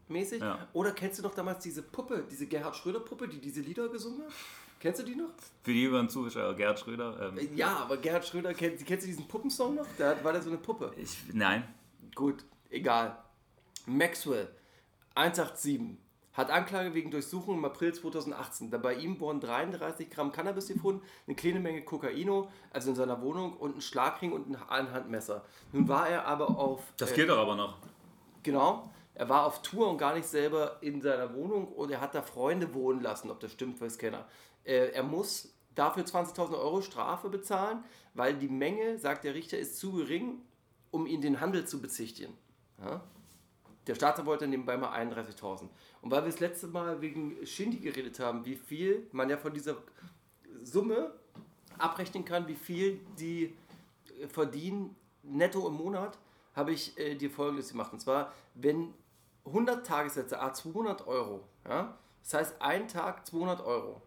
[0.09, 0.41] mäßig.
[0.41, 0.67] Ja.
[0.73, 4.23] Oder kennst du noch damals diese Puppe, diese Gerhard Schröder Puppe, die diese Lieder gesungen
[4.23, 4.31] hat?
[4.79, 5.29] Kennst du die noch?
[5.63, 7.33] Für die jüngeren Zuschauer, Gerhard Schröder.
[7.37, 9.87] Ähm, Ja, aber Gerhard Schröder, kennt, kennst du diesen Puppensong noch?
[9.97, 10.91] Da war der so eine Puppe.
[10.97, 11.63] ich, nein,
[12.15, 13.17] Gut, egal.
[13.85, 14.49] Maxwell,
[15.15, 15.97] 187,
[16.33, 18.71] hat Anklage wegen Durchsuchung im April 2018.
[18.71, 23.21] Da bei ihm wurden 33 Gramm Cannabis gefunden, eine kleine Menge Kokaino, also in seiner
[23.21, 25.45] Wohnung, und ein Schlagring und ein Einhandmesser.
[25.71, 26.81] Nun war er aber auf...
[26.97, 27.77] das äh, geht doch aber noch.
[28.41, 28.91] Genau.
[29.15, 32.23] Er war auf Tour und gar nicht selber in seiner Wohnung und er hat da
[32.23, 34.25] Freunde wohnen lassen, ob das stimmt, weiß keiner.
[34.63, 37.83] Äh, er muss dafür 20.000 Euro Strafe bezahlen,
[38.15, 40.41] weil die Menge, sagt der Richter, ist zu gering,
[40.89, 42.35] um ihn den Handel zu bezichtigen.
[42.83, 43.01] Ja?
[43.87, 45.67] Der Staatsanwalt wollte nebenbei mal 31.000.
[46.03, 49.53] Und weil wir das letzte Mal wegen Shindy geredet haben, wie viel man ja von
[49.53, 49.77] dieser
[50.61, 51.13] Summe
[51.77, 53.55] abrechnen kann, wie viel die
[54.19, 56.17] äh, verdienen netto im Monat,
[56.55, 57.93] habe ich äh, dir folgendes gemacht.
[57.93, 58.93] Und zwar, wenn
[59.45, 64.01] 100 Tagessätze, a 200 Euro, ja, das heißt ein Tag 200 Euro,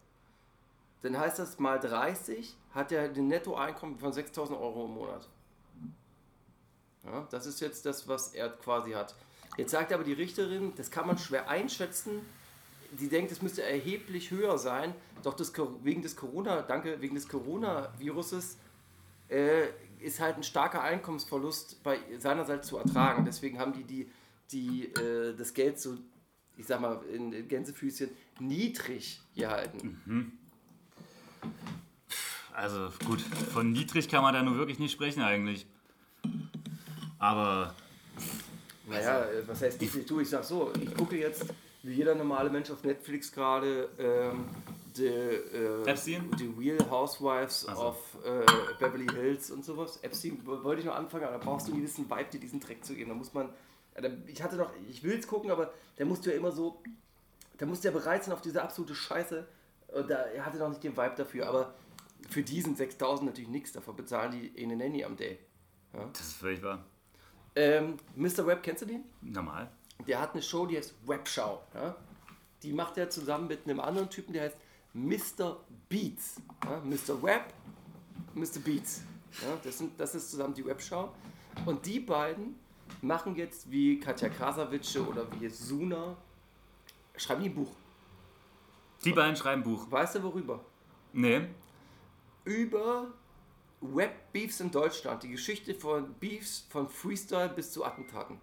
[1.01, 5.29] dann heißt das mal 30, hat er ein Nettoeinkommen von 6.000 Euro im Monat.
[7.05, 9.15] Ja, das ist jetzt das, was er quasi hat.
[9.57, 12.21] Jetzt sagt aber die Richterin, das kann man schwer einschätzen.
[12.99, 14.95] Die denkt, es müsste erheblich höher sein.
[15.23, 18.59] Doch das, wegen des Corona, danke, wegen des Coronaviruses
[19.29, 19.67] äh,
[20.01, 23.25] ist halt ein starker Einkommensverlust bei seinerseits zu ertragen.
[23.25, 24.11] Deswegen haben die, die,
[24.53, 25.97] die äh, das Geld so,
[26.57, 30.39] ich sag mal, in, Gänsefüßchen niedrig gehalten.
[32.53, 35.67] Also gut, von niedrig kann man da nur wirklich nicht sprechen eigentlich.
[37.19, 37.75] Aber
[38.87, 40.07] Naja, äh, was heißt niedrig?
[40.07, 41.45] Du, ich sag so, ich gucke jetzt,
[41.83, 44.47] wie jeder normale Mensch auf Netflix gerade, ähm,
[44.97, 46.31] die, äh, Epstein?
[46.39, 47.83] die Real Housewives Ach so.
[47.83, 48.45] of äh,
[48.79, 49.99] Beverly Hills und sowas.
[50.03, 52.85] Epstein wollte ich noch anfangen, aber da brauchst du einen gewissen Vibe, dir diesen Dreck
[52.85, 53.11] zu geben.
[53.11, 53.51] Da muss man,
[53.95, 56.81] äh, ich hatte noch, ich will es gucken, aber da musst du ja immer so,
[57.59, 59.47] da musst du ja bereit sein auf diese absolute Scheiße.
[59.89, 61.75] Und da er hatte noch nicht den Vibe dafür, aber
[62.29, 65.39] für diesen 6000 natürlich nichts, davon bezahlen die eine Nanny am Day.
[66.13, 66.85] das ist völlig wahr.
[67.57, 68.47] Ähm, Mr.
[68.47, 69.05] Webb, kennst du den?
[69.23, 69.71] Normal.
[70.07, 71.63] Der hat eine Show, die heißt Webschau.
[71.75, 71.97] Ja?
[72.63, 74.57] Die macht er zusammen mit einem anderen Typen, der heißt
[74.93, 75.57] Mr.
[75.89, 76.37] Beats.
[76.65, 76.81] Ja?
[76.85, 77.23] Mr.
[77.23, 77.55] Web,
[78.35, 78.61] Mr.
[78.63, 79.03] Beats.
[79.41, 79.59] Ja?
[79.65, 81.13] Das, sind, das ist zusammen die Webschau.
[81.65, 82.59] Und die beiden
[83.01, 86.15] machen jetzt wie Katja Krasavice oder wie Suna,
[87.17, 87.73] schreiben die ein Buch.
[89.03, 89.91] Die beiden schreiben Buch.
[89.91, 90.61] Weißt du worüber?
[91.15, 91.47] Nee.
[92.45, 93.09] Über
[93.81, 95.23] Web-Beefs in Deutschland.
[95.23, 98.41] Die Geschichte von Beefs von Freestyle bis zu Attentaten.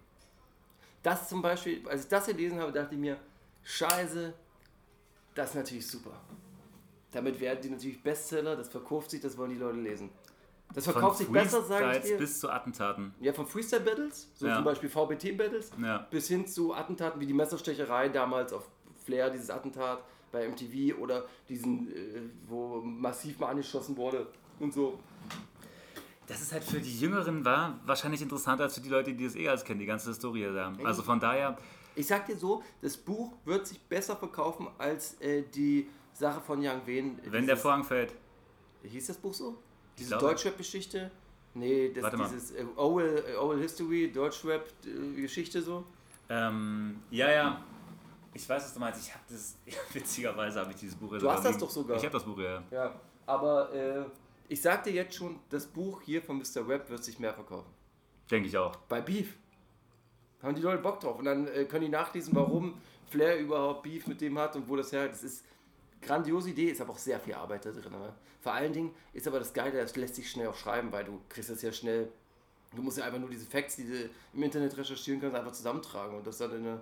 [1.02, 3.18] Das zum Beispiel, als ich das gelesen habe, dachte ich mir,
[3.62, 4.32] scheiße,
[5.34, 6.18] das ist natürlich super.
[7.12, 10.10] Damit werden die natürlich Bestseller, das verkauft sich, das wollen die Leute lesen.
[10.72, 12.18] Das verkauft sich besser, sage ich dir.
[12.18, 13.14] bis zu Attentaten.
[13.20, 14.56] Ja, von Freestyle-Battles, so Ja.
[14.56, 15.98] zum Beispiel VBT-Battles, Ja.
[16.10, 18.66] bis hin zu Attentaten wie die Messerstecherei damals auf
[19.04, 24.26] Flair, dieses Attentat bei MTV oder diesen, äh, wo massiv mal angeschossen wurde
[24.58, 24.98] und so.
[26.26, 29.36] Das ist halt für die Jüngeren war wahrscheinlich interessanter als für die Leute, die das
[29.36, 30.72] eh alles kennen, die ganze Historie da.
[30.82, 31.56] Also von daher,
[31.94, 36.58] Ich sag dir so, das Buch wird sich besser verkaufen als äh, die Sache von
[36.60, 37.18] Young Wen.
[37.26, 38.14] wenn der Vorhang fällt.
[38.82, 39.58] Hieß das Buch so?
[39.98, 40.16] Diese.
[40.16, 41.10] Deutschrap-Geschichte.
[41.54, 43.22] Nee, das Warte dieses äh, Oral,
[43.58, 45.84] äh, History, Deutschrap-Geschichte so.
[46.28, 47.60] Ähm, ja, ja.
[48.32, 49.00] Ich weiß, was du meinst.
[49.06, 49.56] Ich habe das,
[49.92, 51.60] witzigerweise habe ich dieses Buch Du hast das liegen.
[51.60, 51.96] doch sogar.
[51.96, 52.62] Ich habe das Buch, ja.
[52.70, 52.94] Ja,
[53.26, 54.04] aber äh,
[54.48, 56.66] ich sag dir jetzt schon, das Buch hier von Mr.
[56.68, 57.70] Webb wird sich mehr verkaufen.
[58.30, 58.76] Denke ich auch.
[58.88, 59.34] Bei Beef.
[60.42, 61.18] Haben die Leute Bock drauf.
[61.18, 62.78] Und dann äh, können die nachlesen, warum
[63.08, 65.44] Flair überhaupt Beef mit dem hat und wo das her Das ist
[66.02, 67.92] grandiose Idee, ist aber auch sehr viel Arbeit da drin.
[67.92, 68.14] Ne?
[68.40, 71.20] Vor allen Dingen ist aber das Geile, das lässt sich schnell auch schreiben, weil du
[71.30, 72.10] kriegst das ja schnell.
[72.76, 76.16] Du musst ja einfach nur diese Facts, die du im Internet recherchieren kannst, einfach zusammentragen
[76.18, 76.80] und das dann in eine.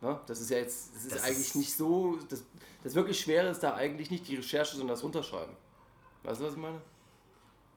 [0.00, 0.20] Ne?
[0.26, 2.18] Das ist ja jetzt, das ist Das eigentlich ist- nicht so.
[2.28, 2.44] Das,
[2.84, 5.54] das wirklich Schwere ist da eigentlich nicht die Recherche, sondern das Runterschreiben.
[6.26, 6.80] Weißt du, was ich meine?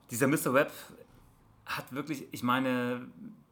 [0.10, 0.54] Dieser Mr.
[0.56, 0.72] Webb
[1.68, 3.08] hat wirklich, ich meine,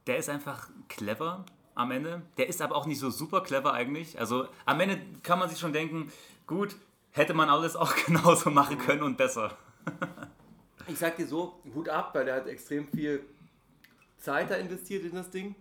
[0.07, 1.45] der ist einfach clever
[1.75, 2.23] am Ende.
[2.37, 4.19] Der ist aber auch nicht so super clever eigentlich.
[4.19, 6.11] Also am Ende kann man sich schon denken,
[6.47, 6.75] gut,
[7.11, 9.55] hätte man alles auch genauso machen können und besser.
[10.89, 13.21] Ich sag dir so, Hut ab, weil der hat extrem viel
[14.19, 15.53] Zeit da investiert in das Ding.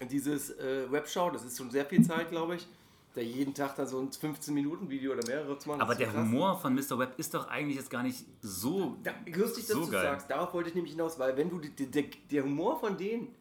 [0.00, 2.66] In dieses äh, Webshow, das ist schon sehr viel Zeit, glaube ich.
[3.14, 5.82] Da jeden Tag dann so ein 15-Minuten-Video oder mehrere zu machen.
[5.82, 6.16] Aber der krass.
[6.16, 6.98] Humor von Mr.
[6.98, 8.96] Webb ist doch eigentlich jetzt gar nicht so.
[9.02, 10.02] Da, lustig, dass So du geil.
[10.02, 12.96] sagst, darauf wollte ich nämlich hinaus, weil wenn du die, die, der, der Humor von
[12.96, 13.34] denen,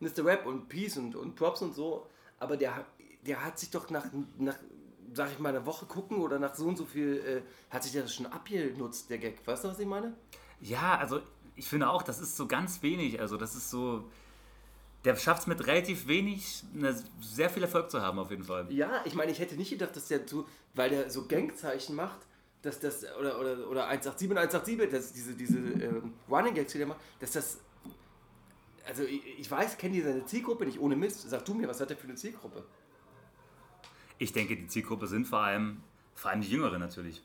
[0.00, 0.24] Mr.
[0.24, 2.06] Web und Peace und, und Props und so,
[2.38, 2.84] aber der,
[3.26, 4.04] der hat sich doch nach,
[4.38, 4.56] nach,
[5.14, 7.92] sag ich mal, einer Woche gucken oder nach so und so viel, äh, hat sich
[7.92, 9.46] der schon abgenutzt, der Gag.
[9.46, 10.12] Weißt du, was ich meine?
[10.60, 11.20] Ja, also
[11.56, 13.20] ich finde auch, das ist so ganz wenig.
[13.20, 14.04] Also das ist so.
[15.04, 18.66] Der schafft es mit relativ wenig, eine, sehr viel Erfolg zu haben, auf jeden Fall.
[18.70, 22.20] Ja, ich meine, ich hätte nicht gedacht, dass der so, weil der so Gangzeichen macht,
[22.62, 26.78] dass das, oder, oder, oder 187 und 187, dass diese, diese ähm, Running Gags, die
[26.78, 27.60] der macht, dass das,
[28.86, 31.28] also ich, ich weiß, kenne die seine Zielgruppe nicht ohne Mist.
[31.28, 32.64] Sag du mir, was hat der für eine Zielgruppe?
[34.16, 35.82] Ich denke, die Zielgruppe sind vor allem,
[36.14, 37.22] vor allem die Jüngeren natürlich.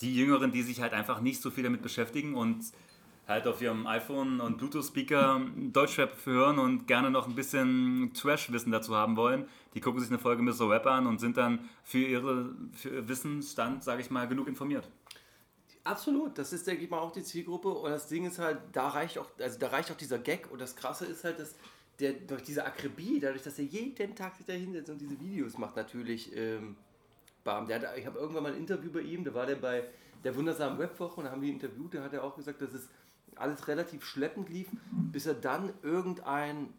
[0.00, 2.64] Die Jüngeren, die sich halt einfach nicht so viel damit beschäftigen und
[3.26, 5.40] halt auf ihrem iPhone und Bluetooth-Speaker
[5.72, 9.48] Deutschrap hören und gerne noch ein bisschen Trash-Wissen dazu haben wollen.
[9.74, 10.70] Die gucken sich eine Folge Mr.
[10.70, 14.88] Rap an und sind dann für, ihre, für ihr Wissensstand, sage ich mal, genug informiert.
[15.82, 17.68] Absolut, das ist, denke ich mal, auch die Zielgruppe.
[17.68, 20.50] Und das Ding ist halt, da reicht auch, also da reicht auch dieser Gag.
[20.50, 21.54] Und das Krasse ist halt, dass
[22.00, 25.58] der durch diese Akribie, dadurch, dass er jeden Tag sich da hinsetzt und diese Videos
[25.58, 26.76] macht, natürlich, ähm,
[27.44, 27.66] bam.
[27.66, 29.84] Der hat, ich habe irgendwann mal ein Interview bei ihm, da war der bei
[30.24, 32.88] der wundersamen Webwoche und da haben die interviewt, da hat er auch gesagt, dass es
[33.36, 34.68] alles relativ schleppend lief,
[35.12, 36.72] bis er dann irgendein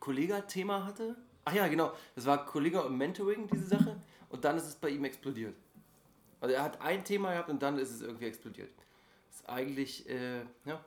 [0.00, 1.16] Kollega-Thema hatte.
[1.44, 3.96] Ach ja, genau, das war Kollega und Mentoring, diese Sache.
[4.28, 5.54] Und dann ist es bei ihm explodiert.
[6.40, 8.70] Also er hat ein Thema gehabt und dann ist es irgendwie explodiert.
[9.28, 10.84] Das ist eigentlich, äh, ja,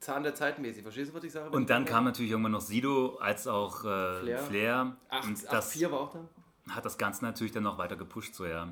[0.00, 0.82] Zahn der Zeit mäßig.
[0.82, 1.50] Verstehst du, was ich sage?
[1.50, 4.38] Und dann kam natürlich irgendwann noch Sido als auch äh, Flair.
[4.38, 4.96] Flair.
[5.08, 6.28] Ach, und das vier war auch da.
[6.70, 8.68] hat das Ganze natürlich dann noch weiter gepusht, so ja.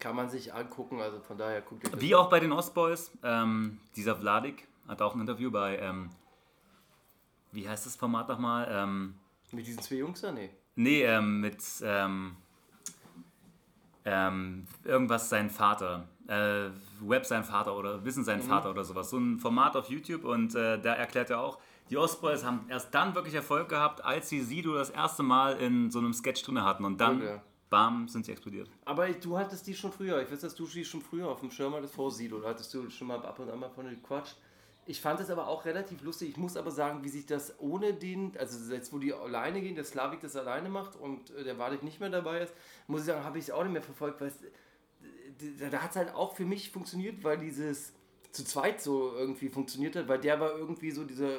[0.00, 3.80] Kann man sich angucken, also von daher guckt ihr Wie auch bei den Ostboys, ähm,
[3.96, 6.10] dieser Vladik hat auch ein Interview bei, ähm,
[7.52, 8.68] wie heißt das Format nochmal?
[8.70, 9.14] Ähm,
[9.52, 10.32] Mit diesen zwei Jungs da?
[10.32, 10.50] Nee.
[10.74, 12.36] nee, ähm, mit ähm,
[14.04, 16.08] ähm, irgendwas sein Vater.
[16.26, 16.70] Äh,
[17.00, 19.10] Web sein Vater oder Wissen sein Vater oder sowas.
[19.10, 21.58] So ein Format auf YouTube und äh, da erklärt er auch,
[21.90, 25.90] die Ostboys haben erst dann wirklich Erfolg gehabt, als sie Sido das erste Mal in
[25.90, 27.40] so einem Sketch drin hatten und dann, Okay.
[27.74, 28.70] Bam, sind sie explodiert.
[28.84, 30.22] Aber du hattest die schon früher.
[30.22, 32.38] Ich weiß, dass du die schon früher auf dem Schirm hattest vor Sido.
[32.38, 34.36] Da hattest du schon mal ab und an mal von gequatscht.
[34.86, 36.28] Ich fand es aber auch relativ lustig.
[36.28, 39.74] Ich muss aber sagen, wie sich das ohne den, also jetzt wo die alleine gehen,
[39.74, 42.54] der Slavik das alleine macht und äh, der Wadik nicht mehr dabei ist,
[42.86, 44.32] muss ich sagen, habe ich es auch nicht mehr verfolgt, weil
[45.58, 47.92] da hat es halt auch für mich funktioniert, weil dieses
[48.30, 51.38] zu zweit so irgendwie funktioniert hat, weil der war irgendwie so dieser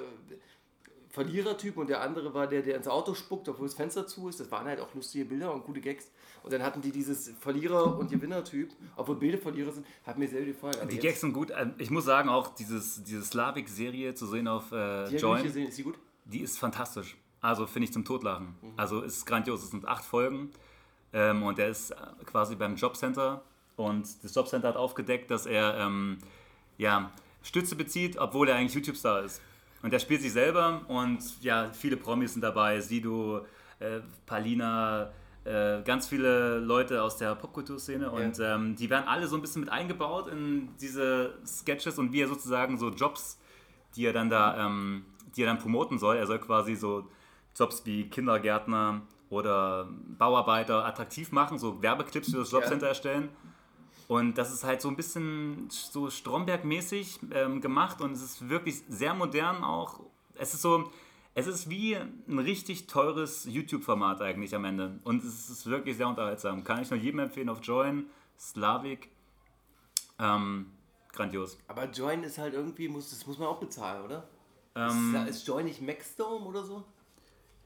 [1.15, 4.39] Verlierertyp und der andere war der, der ins Auto spuckt, obwohl das Fenster zu ist.
[4.39, 6.11] Das waren halt auch lustige Bilder und gute Gags.
[6.43, 10.45] Und dann hatten die dieses Verlierer- und Gewinnertyp, obwohl beide Verlierer sind, hat mir sehr
[10.45, 10.75] gefallen.
[10.79, 11.51] Aber Die Gags sind gut.
[11.57, 15.67] Ähm, Ich muss sagen, auch dieses, diese Slavik-Serie zu sehen auf äh, die Join, gesehen.
[15.69, 15.97] Ist die gut?
[16.25, 17.17] die ist fantastisch.
[17.41, 18.55] Also finde ich zum Totlachen.
[18.61, 18.73] Mhm.
[18.77, 19.63] Also es ist grandios.
[19.63, 20.51] Es sind acht Folgen
[21.13, 21.95] ähm, und er ist äh,
[22.25, 23.43] quasi beim Jobcenter
[23.75, 26.17] und das Jobcenter hat aufgedeckt, dass er ähm,
[26.77, 27.11] ja,
[27.43, 29.41] Stütze bezieht, obwohl er eigentlich YouTube-Star ist.
[29.85, 32.79] Und er spielt sich selber und ja, viele Promis sind dabei.
[32.79, 33.45] Sido,
[33.77, 35.11] äh, Palina,
[35.43, 39.59] äh, ganz viele Leute aus der Popkulturszene und ähm, die werden alle so ein bisschen
[39.59, 43.37] mit eingebaut in diese Sketches und wie er sozusagen so Jobs,
[43.95, 45.05] die er dann da, ähm,
[45.35, 46.17] die er dann promoten soll.
[46.17, 47.07] Er soll quasi so
[47.55, 53.29] Jobs wie Kindergärtner oder Bauarbeiter attraktiv machen, so Werbeclips für das Jobcenter erstellen.
[54.07, 58.83] Und das ist halt so ein bisschen so Stromberg-mäßig ähm, gemacht und es ist wirklich
[58.87, 60.01] sehr modern auch.
[60.35, 60.91] Es ist so,
[61.33, 64.99] es ist wie ein richtig teures YouTube-Format eigentlich am Ende.
[65.03, 66.63] Und es ist wirklich sehr unterhaltsam.
[66.63, 68.05] Kann ich nur jedem empfehlen auf Join,
[68.37, 69.09] Slavik.
[70.19, 70.71] Ähm,
[71.11, 71.57] grandios.
[71.67, 74.27] Aber Join ist halt irgendwie, muss, das muss man auch bezahlen, oder?
[74.75, 76.83] Ähm, ist, ist Join nicht Maxdome oder so?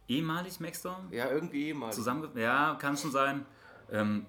[0.10, 1.08] ehemalig Maxstorm?
[1.12, 1.94] Ja, irgendwie mal.
[1.94, 3.46] Zusammen, ja, kann schon sein.
[3.92, 4.26] Ähm,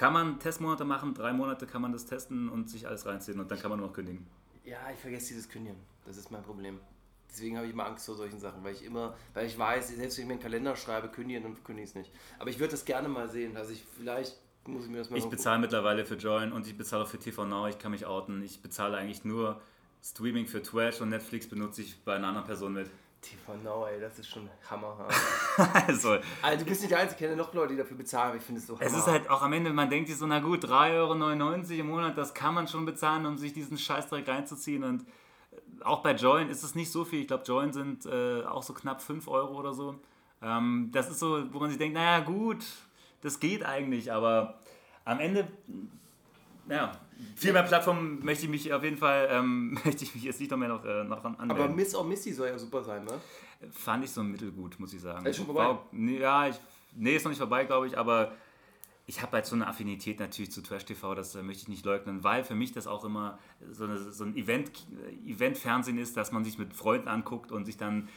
[0.00, 3.50] kann man Testmonate machen, drei Monate kann man das testen und sich alles reinziehen und
[3.50, 4.26] dann kann man nur noch kündigen.
[4.64, 5.76] Ja, ich vergesse dieses Kündigen.
[6.06, 6.80] Das ist mein Problem.
[7.28, 10.16] Deswegen habe ich immer Angst vor solchen Sachen, weil ich immer, weil ich weiß, selbst
[10.16, 12.10] wenn ich mir einen Kalender schreibe, kündigen, dann kündige ich es nicht.
[12.38, 13.58] Aber ich würde das gerne mal sehen.
[13.58, 16.78] Also ich vielleicht muss ich mir das mal Ich bezahle mittlerweile für Join und ich
[16.78, 18.42] bezahle auch für TV Now, ich kann mich outen.
[18.42, 19.60] Ich bezahle eigentlich nur
[20.02, 22.90] Streaming für Trash und Netflix benutze ich bei einer anderen Person mit.
[23.20, 25.08] TV Now, ey, das ist schon Hammer.
[25.86, 28.36] also, also du bist nicht der Einzige, ich kenne noch Leute, die dafür bezahlen, aber
[28.36, 28.86] ich finde es so Hammer.
[28.86, 31.86] es ist halt auch am Ende, man denkt sich so, na gut, 3,99 Euro im
[31.88, 36.12] Monat, das kann man schon bezahlen, um sich diesen Scheißdreck reinzuziehen und äh, auch bei
[36.12, 37.20] Join ist es nicht so viel.
[37.20, 39.96] Ich glaube, Join sind äh, auch so knapp 5 Euro oder so.
[40.42, 42.64] Ähm, das ist so, wo man sich denkt, naja gut,
[43.22, 44.58] das geht eigentlich, aber
[45.04, 45.48] am Ende,
[46.70, 46.92] naja,
[47.36, 50.50] viel mehr Plattformen möchte ich mich auf jeden Fall, ähm, möchte ich mich jetzt nicht
[50.50, 51.68] noch mehr noch, äh, noch an- aber.
[51.68, 53.12] Miss or Missy soll ja super sein, ne?
[53.72, 55.26] Fand ich so mittelgut, muss ich sagen.
[55.26, 55.76] Ist schon vorbei?
[55.92, 56.58] Ja, ich,
[56.96, 58.32] nee, ist noch nicht vorbei, glaube ich, aber
[59.06, 61.84] ich habe halt so eine Affinität natürlich zu Trash TV, das äh, möchte ich nicht
[61.84, 63.38] leugnen, weil für mich das auch immer
[63.70, 64.70] so, eine, so ein Event,
[65.26, 68.08] äh, Event-Fernsehen ist, dass man sich mit Freunden anguckt und sich dann.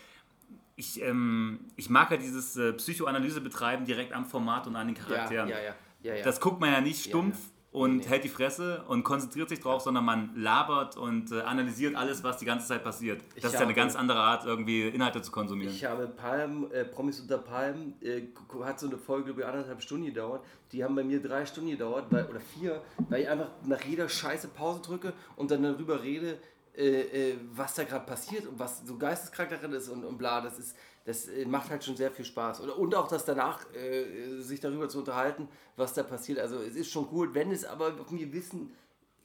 [0.75, 4.95] Ich, ähm, ich mag ja dieses äh, Psychoanalyse betreiben direkt am Format und an den
[4.95, 5.49] Ja, Charakteren.
[5.49, 5.75] ja, ja.
[6.01, 6.23] ja, ja.
[6.23, 7.41] Das guckt man ja nicht stumpf ja.
[7.73, 11.95] Und Nee, hält die Fresse und konzentriert sich drauf, sondern man labert und äh, analysiert
[11.95, 13.21] alles, was die ganze Zeit passiert.
[13.21, 15.73] Das Ich ist ja eine ganz andere Art, irgendwie Inhalte zu konsumieren.
[15.73, 18.21] Ich habe Palm, äh, Promis unter Palm, äh,
[18.63, 20.45] hat so eine Folge über anderthalb Stunden gedauert.
[20.71, 24.07] Die haben bei mir drei Stunden gedauert, weil, oder vier, weil ich einfach nach jeder
[24.07, 26.37] Scheiße Pause drücke und dann darüber rede,
[26.77, 30.41] äh, äh, was da gerade passiert und was so geisteskrank darin ist und, und bla.
[30.41, 32.61] Das ist, das äh, macht halt schon sehr viel Spaß.
[32.61, 36.39] Und auch das danach, äh, sich darüber zu unterhalten, was da passiert.
[36.39, 38.71] Also es ist schon gut, wenn es aber auf einem gewissen,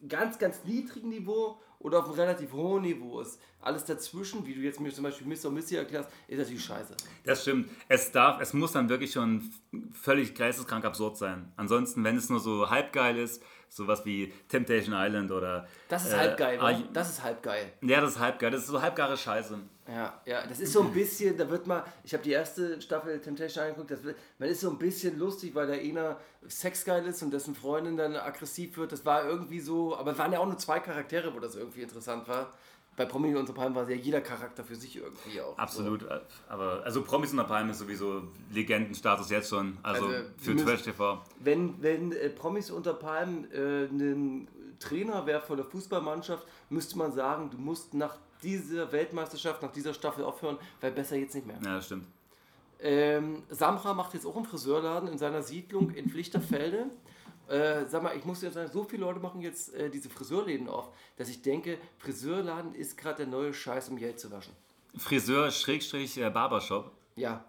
[0.08, 3.40] ganz, ganz niedrigen Niveau oder auf einem relativ hohen Niveau ist.
[3.60, 5.50] Alles dazwischen, wie du jetzt mir zum Beispiel Mr.
[5.50, 6.94] Missy erklärst, ist natürlich scheiße.
[7.24, 7.70] Das stimmt.
[7.88, 9.52] Es darf, es muss dann wirklich schon
[9.92, 11.52] völlig geisteskrank absurd sein.
[11.56, 15.68] Ansonsten, wenn es nur so halbgeil ist, sowas wie Temptation Island oder.
[15.88, 16.82] Das ist äh, halb geil, ah, oder?
[16.92, 17.72] Das ist halb geil.
[17.82, 18.50] Ja, das ist halbgeil.
[18.50, 19.58] Das ist so halbgare Scheiße.
[19.88, 23.18] Ja, ja, das ist so ein bisschen, da wird mal, ich habe die erste Staffel
[23.20, 27.22] Temptation angeguckt, das wird, man ist so ein bisschen lustig, weil der einer sexgeil ist
[27.22, 28.92] und dessen Freundin dann aggressiv wird.
[28.92, 31.82] Das war irgendwie so, aber es waren ja auch nur zwei Charaktere, wo das irgendwie
[31.82, 32.52] interessant war.
[32.96, 35.56] Bei Promi unter Palmen war ja jeder Charakter für sich irgendwie auch.
[35.56, 36.04] Absolut.
[36.48, 39.78] Aber also Promis unter Palmen ist sowieso Legendenstatus jetzt schon.
[39.84, 41.14] Also, Also, für Trash TV.
[41.14, 41.20] So.
[41.38, 44.48] Wenn, wenn äh, Promis unter Palmen äh, ein
[44.80, 49.94] Trainer wäre von der Fußballmannschaft, müsste man sagen, du musst nach dieser Weltmeisterschaft, nach dieser
[49.94, 51.58] Staffel aufhören, weil besser jetzt nicht mehr.
[51.64, 52.06] Ja, das stimmt.
[52.80, 56.86] Ähm, Samra macht jetzt auch einen Friseurladen in seiner Siedlung in Pflichterfelde.
[57.48, 60.68] Äh, sag mal, ich muss dir sagen, so viele Leute machen jetzt äh, diese Friseurläden
[60.68, 64.52] auf, dass ich denke, Friseurladen ist gerade der neue Scheiß, um Geld zu waschen.
[64.96, 66.92] Friseur, Schrägstrich, äh, Barbershop.
[67.16, 67.44] Ja,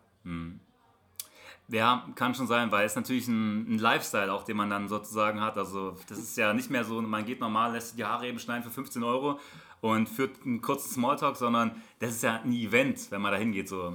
[1.67, 5.39] Ja, kann schon sein, weil es natürlich ein, ein Lifestyle auch, den man dann sozusagen
[5.39, 5.57] hat.
[5.57, 8.39] Also das ist ja nicht mehr so, man geht normal, lässt sich die Haare eben
[8.39, 9.39] schneiden für 15 Euro
[9.81, 13.69] und führt einen kurzen Smalltalk, sondern das ist ja ein Event, wenn man da hingeht.
[13.69, 13.93] So.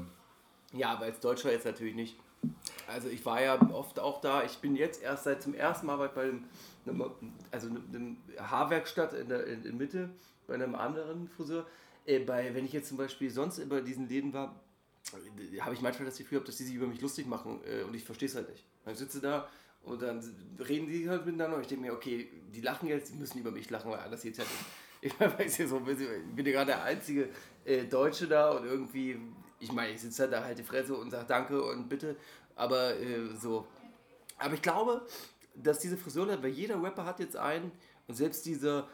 [0.72, 2.16] ja, aber als Deutscher jetzt natürlich nicht.
[2.86, 4.44] Also ich war ja oft auch da.
[4.44, 7.04] Ich bin jetzt erst seit zum ersten Mal bei, einem,
[7.50, 10.10] also einem Haarwerkstatt in der in, Mitte,
[10.46, 11.66] bei einem anderen Friseur.
[12.06, 14.60] Äh, bei, wenn ich jetzt zum Beispiel sonst über diesen Läden war,
[15.12, 17.94] äh, habe ich manchmal das Gefühl, dass die sich über mich lustig machen äh, und
[17.94, 18.64] ich verstehe es halt nicht.
[18.84, 19.48] Dann sitze da
[19.82, 20.22] und dann
[20.58, 23.50] reden die halt miteinander und ich denke mir, okay, die lachen jetzt, die müssen über
[23.50, 24.64] mich lachen, weil anders geht's ja nicht.
[25.04, 27.28] Ich weiß ja so ein bisschen, ich bin ja gerade der einzige
[27.66, 29.18] äh, Deutsche da und irgendwie,
[29.60, 32.16] ich meine, ich sitze da halt die Fresse und sage Danke und bitte,
[32.56, 33.66] aber äh, so.
[34.38, 35.06] Aber ich glaube,
[35.54, 37.70] dass diese Friseurladen, weil jeder Rapper hat jetzt einen
[38.08, 38.88] und selbst dieser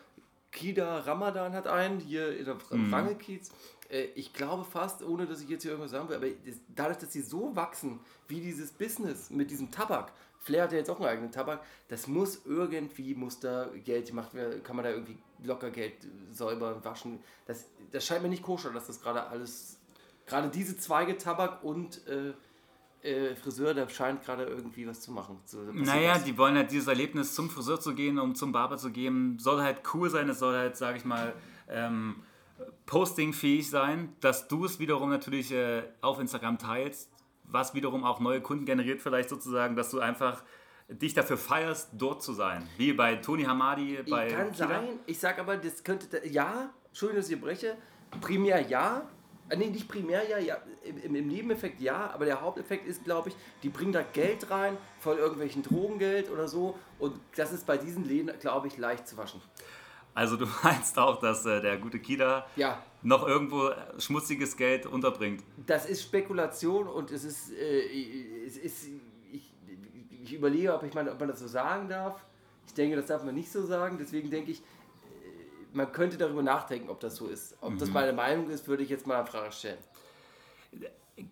[0.50, 2.90] Kida Ramadan hat einen hier in der Mhm.
[2.90, 3.50] Wrangelkiez.
[3.88, 6.26] Äh, ich glaube fast, ohne dass ich jetzt hier irgendwas sagen will, aber
[6.74, 10.90] dadurch, dass sie so wachsen, wie dieses Business mit diesem Tabak, Flair hat ja jetzt
[10.90, 14.90] auch einen eigenen Tabak, das muss irgendwie, muss da Geld gemacht werden, kann man da
[14.90, 15.94] irgendwie locker Geld
[16.32, 17.20] säubern, waschen.
[17.46, 19.78] Das, das scheint mir nicht koscher, dass das gerade alles,
[20.26, 22.32] gerade diese Zweige Tabak und äh,
[23.02, 25.38] äh, Friseur, da scheint gerade irgendwie was zu machen.
[25.46, 26.24] So, Naja, was.
[26.24, 29.62] die wollen halt dieses Erlebnis zum Friseur zu gehen, um zum Barber zu gehen, soll
[29.62, 31.34] halt cool sein, es soll halt, sag ich mal,
[31.68, 32.22] ähm,
[32.86, 37.10] postingfähig sein, dass du es wiederum natürlich äh, auf Instagram teilst,
[37.44, 40.42] was wiederum auch neue Kunden generiert vielleicht sozusagen, dass du einfach
[40.90, 42.66] dich dafür feierst, dort zu sein.
[42.76, 44.68] Wie bei Tony Hamadi, bei kann Kida.
[44.68, 47.76] sein, ich sag aber, das könnte, ja, Entschuldigung, dass ich breche,
[48.20, 49.08] primär ja,
[49.48, 53.28] äh, nee, nicht primär ja, ja im, im Nebeneffekt ja, aber der Haupteffekt ist, glaube
[53.30, 57.76] ich, die bringen da Geld rein von irgendwelchen Drogengeld oder so und das ist bei
[57.76, 59.40] diesen Läden, glaube ich, leicht zu waschen.
[60.14, 65.42] Also du meinst auch, dass äh, der gute Kida Ja, noch irgendwo schmutziges Geld unterbringt.
[65.66, 68.88] das ist Spekulation und es ist, äh, es ist
[70.30, 72.24] ich, überlege, ob, ich meine, ob man das so sagen darf.
[72.66, 73.98] Ich denke, das darf man nicht so sagen.
[73.98, 74.62] Deswegen denke ich, äh,
[75.72, 77.56] man könnte darüber nachdenken, ob das so ist.
[77.60, 79.78] Ob das meine Meinung ist, würde ich jetzt mal in Frage stellen.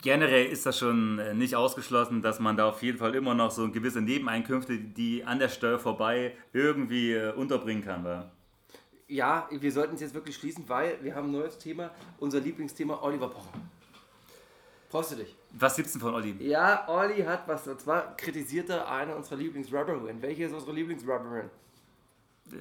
[0.03, 3.51] Generell ist das schon äh, nicht ausgeschlossen, dass man da auf jeden Fall immer noch
[3.51, 8.05] so gewisse Nebeneinkünfte, die an der Steuer vorbei irgendwie äh, unterbringen kann.
[8.05, 8.31] Wa?
[9.07, 13.01] Ja, wir sollten es jetzt wirklich schließen, weil wir haben ein neues Thema, unser Lieblingsthema
[13.03, 13.53] Oliver Pocher.
[14.91, 15.35] Brauchst du dich?
[15.53, 16.37] Was gibt's denn von Olli?
[16.41, 20.21] Ja, Olli hat was, und zwar kritisiert er eine unserer Lieblingsrapperinnen.
[20.23, 21.51] Welche ist unsere Lieblingsrapperin?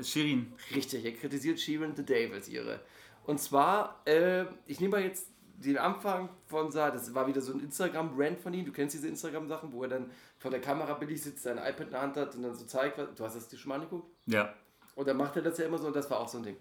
[0.03, 0.53] Shirin.
[0.73, 2.79] Richtig, er kritisiert Sheeran the Devils ihre.
[3.25, 5.27] Und zwar, äh, ich nehme mal jetzt
[5.57, 8.65] den Anfang von Sa, das war wieder so ein Instagram-Brand von ihm.
[8.65, 11.89] Du kennst diese Instagram-Sachen, wo er dann vor der Kamera billig sitzt, sein iPad in
[11.91, 14.07] der Hand hat und dann so zeigt, was- du hast das dir schon mal angeguckt?
[14.27, 14.53] Ja.
[14.95, 16.57] Und dann macht er das ja immer so und das war auch so ein Ding.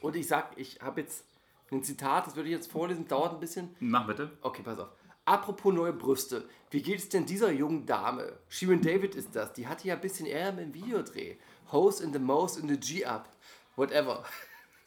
[0.00, 1.24] Und ich sag, ich habe jetzt
[1.70, 3.74] ein Zitat, das würde ich jetzt vorlesen, dauert ein bisschen.
[3.80, 4.30] Mach bitte.
[4.42, 4.88] Okay, pass auf.
[5.26, 6.46] Apropos neue Brüste.
[6.70, 8.38] Wie geht es denn dieser jungen Dame?
[8.48, 9.52] Shirin David ist das.
[9.54, 11.36] Die hatte ja ein bisschen Ärger im Videodreh.
[11.72, 13.30] Hose in the Most in the G-Up.
[13.76, 14.24] Whatever.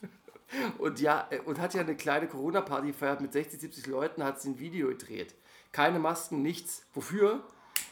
[0.77, 4.39] Und ja, äh, und hat ja eine kleine Corona-Party gefeiert mit 60, 70 Leuten, hat
[4.39, 5.35] sie ein Video gedreht.
[5.73, 6.85] Keine Masken, nichts.
[6.93, 7.43] Wofür?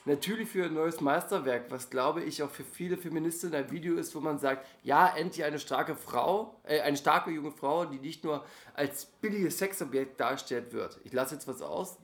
[0.06, 4.16] Natürlich für ein neues Meisterwerk, was glaube ich auch für viele Feministinnen ein Video ist,
[4.16, 8.24] wo man sagt, ja, endlich eine starke Frau, äh, eine starke junge Frau, die nicht
[8.24, 11.00] nur als billiges Sexobjekt dargestellt wird.
[11.04, 11.98] Ich lasse jetzt was aus.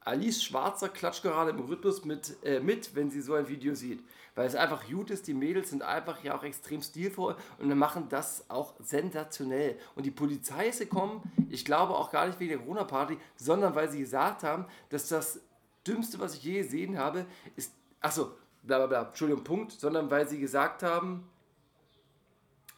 [0.00, 4.02] Alice Schwarzer klatscht gerade im Rhythmus mit, äh, mit, wenn sie so ein Video sieht.
[4.34, 7.74] Weil es einfach gut ist, die Mädels sind einfach ja auch extrem stilvoll und wir
[7.74, 9.76] machen das auch sensationell.
[9.96, 13.90] Und die Polizei ist gekommen, ich glaube auch gar nicht wegen der Corona-Party, sondern weil
[13.90, 15.40] sie gesagt haben, dass das
[15.86, 17.26] Dümmste, was ich je gesehen habe,
[17.56, 17.74] ist.
[18.00, 18.32] Achso,
[18.62, 21.28] bla bla bla, Entschuldigung, Punkt, sondern weil sie gesagt haben,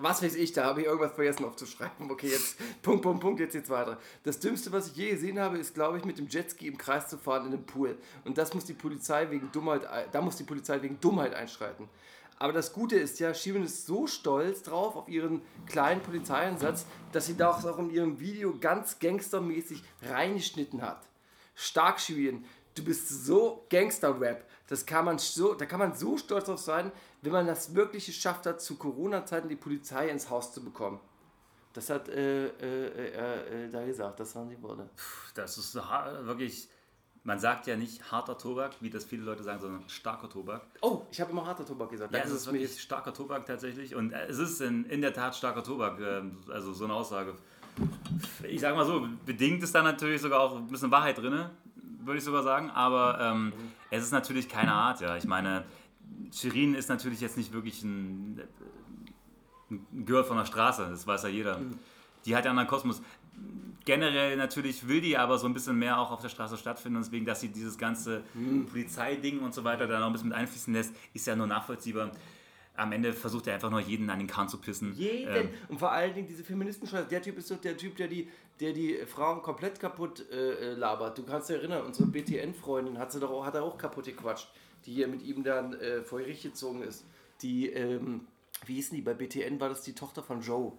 [0.03, 2.11] was weiß ich, da habe ich irgendwas vergessen aufzuschreiben.
[2.11, 3.99] Okay, jetzt Punkt, Punkt, Punkt, jetzt geht's weiter.
[4.25, 7.09] Das Dümmste, was ich je gesehen habe, ist, glaube ich, mit dem Jetski im Kreis
[7.09, 7.97] zu fahren in einem Pool.
[8.25, 9.83] Und das muss die Polizei wegen Dummheit,
[10.13, 11.89] da muss die Polizei wegen Dummheit einschreiten.
[12.39, 17.27] Aber das Gute ist ja, Shirin ist so stolz drauf auf ihren kleinen Polizeieinsatz, dass
[17.27, 21.07] sie da auch in ihrem Video ganz gangstermäßig reingeschnitten hat.
[21.55, 22.47] Stark, Shirin.
[22.75, 24.45] Du bist so Gangster-Rap.
[24.69, 26.93] Das kann man so, da kann man so stolz drauf sein,
[27.23, 31.01] wenn man das wirklich geschafft hat, zu Corona-Zeiten die Polizei ins Haus zu bekommen.
[31.73, 34.89] Das hat äh, äh, äh, äh, da gesagt, das waren die Worte.
[35.35, 36.69] Das ist wirklich.
[37.23, 40.63] Man sagt ja nicht harter Tobak, wie das viele Leute sagen, sondern starker Tobak.
[40.81, 42.15] Oh, ich habe immer harter Tobak gesagt.
[42.15, 43.95] Ja, es ist wirklich jetzt- starker Tobak tatsächlich.
[43.95, 46.01] Und äh, es ist in, in der Tat starker Tobak.
[46.01, 47.35] ähm, Also so eine Aussage.
[48.49, 51.51] Ich sag mal so, bedingt ist da natürlich sogar auch ein bisschen Wahrheit drin,
[52.05, 52.71] würde ich sogar sagen.
[52.71, 53.53] Aber ähm,
[53.91, 55.17] es ist natürlich keine Art, ja.
[55.17, 55.65] Ich meine,
[56.33, 58.41] Shirin ist natürlich jetzt nicht wirklich ein,
[59.71, 61.59] ein Girl von der Straße, das weiß ja jeder.
[61.59, 61.79] Mhm.
[62.25, 63.03] Die hat ja einen anderen Kosmos.
[63.87, 67.05] Generell natürlich will die aber so ein bisschen mehr auch auf der Straße stattfinden und
[67.07, 68.67] deswegen, dass sie dieses ganze Mhm.
[68.67, 72.11] Polizeiding und so weiter da noch ein bisschen mit einfließen lässt, ist ja nur nachvollziehbar.
[72.81, 74.95] Am Ende versucht er einfach nur jeden an den Kahn zu pissen.
[74.97, 75.35] Jeden.
[75.35, 78.29] Ähm, und vor allen Dingen diese feministen Der Typ ist doch der Typ, der die,
[78.59, 81.19] der die Frauen komplett kaputt äh, äh, labert.
[81.19, 84.49] Du kannst dich erinnern, unsere BTN-Freundin hat, sie doch auch, hat er auch kaputt gequatscht,
[84.87, 87.05] die hier mit ihm dann äh, vor Gericht gezogen ist.
[87.43, 88.27] Die, ähm,
[88.67, 89.03] wie hießen die?
[89.03, 90.73] Bei BTN war das die Tochter von Joe.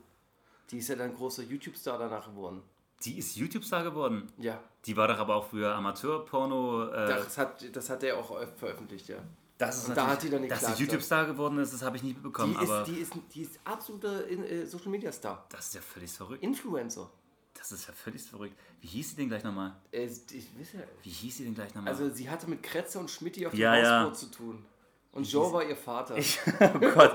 [0.69, 2.61] Die ist ja dann großer YouTube-Star danach geworden.
[3.03, 4.27] die ist YouTube-Star geworden.
[4.37, 6.89] Ja, Die war doch aber auch früher Amateur-Porno.
[6.89, 9.17] Äh, das hat, das hat er auch veröffentlicht, ja.
[9.67, 12.03] Das ist und da hat die dann Dass sie YouTube-Star geworden ist, das habe ich
[12.03, 12.55] nicht Die mitbekommen.
[12.57, 15.45] aber ist, die, ist, die ist absoluter in- äh, Social-Media-Star.
[15.49, 16.43] das ist ja völlig verrückt.
[16.43, 17.09] Influencer.
[17.53, 18.55] Das ist ja völlig verrückt.
[18.79, 19.75] Wie hieß sie denn gleich nochmal?
[19.91, 20.11] Äh, ich
[20.59, 21.93] weiß ja, Wie hieß sie denn gleich nochmal?
[21.93, 24.13] Also sie hatte mit Kretze und Schmidti auf dem Ja, ja.
[24.13, 24.65] Zu tun.
[25.11, 26.15] Und Joe war ihr Vater.
[26.59, 27.13] oh Gott.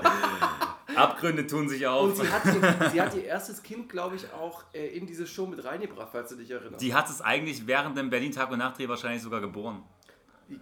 [0.95, 2.03] Abgründe tun sich auf.
[2.09, 5.27] und sie hat, ihr, sie hat ihr erstes Kind, glaube ich, auch äh, in diese
[5.27, 6.81] Show mit reingebracht, falls du dich erinnerst.
[6.81, 9.83] Die hat es eigentlich während dem Berlin Tag und Nachtdreh wahrscheinlich sogar geboren.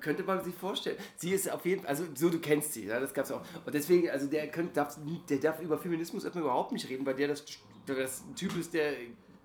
[0.02, 0.98] Könnte man sich vorstellen.
[1.16, 3.42] Sie ist auf jeden Fall, also so du kennst sie, ja, das gab's auch.
[3.66, 4.98] Und deswegen, also der, könnt, darf,
[5.30, 7.46] der darf über Feminismus überhaupt nicht reden, weil der das,
[7.86, 8.94] das Typ ist, der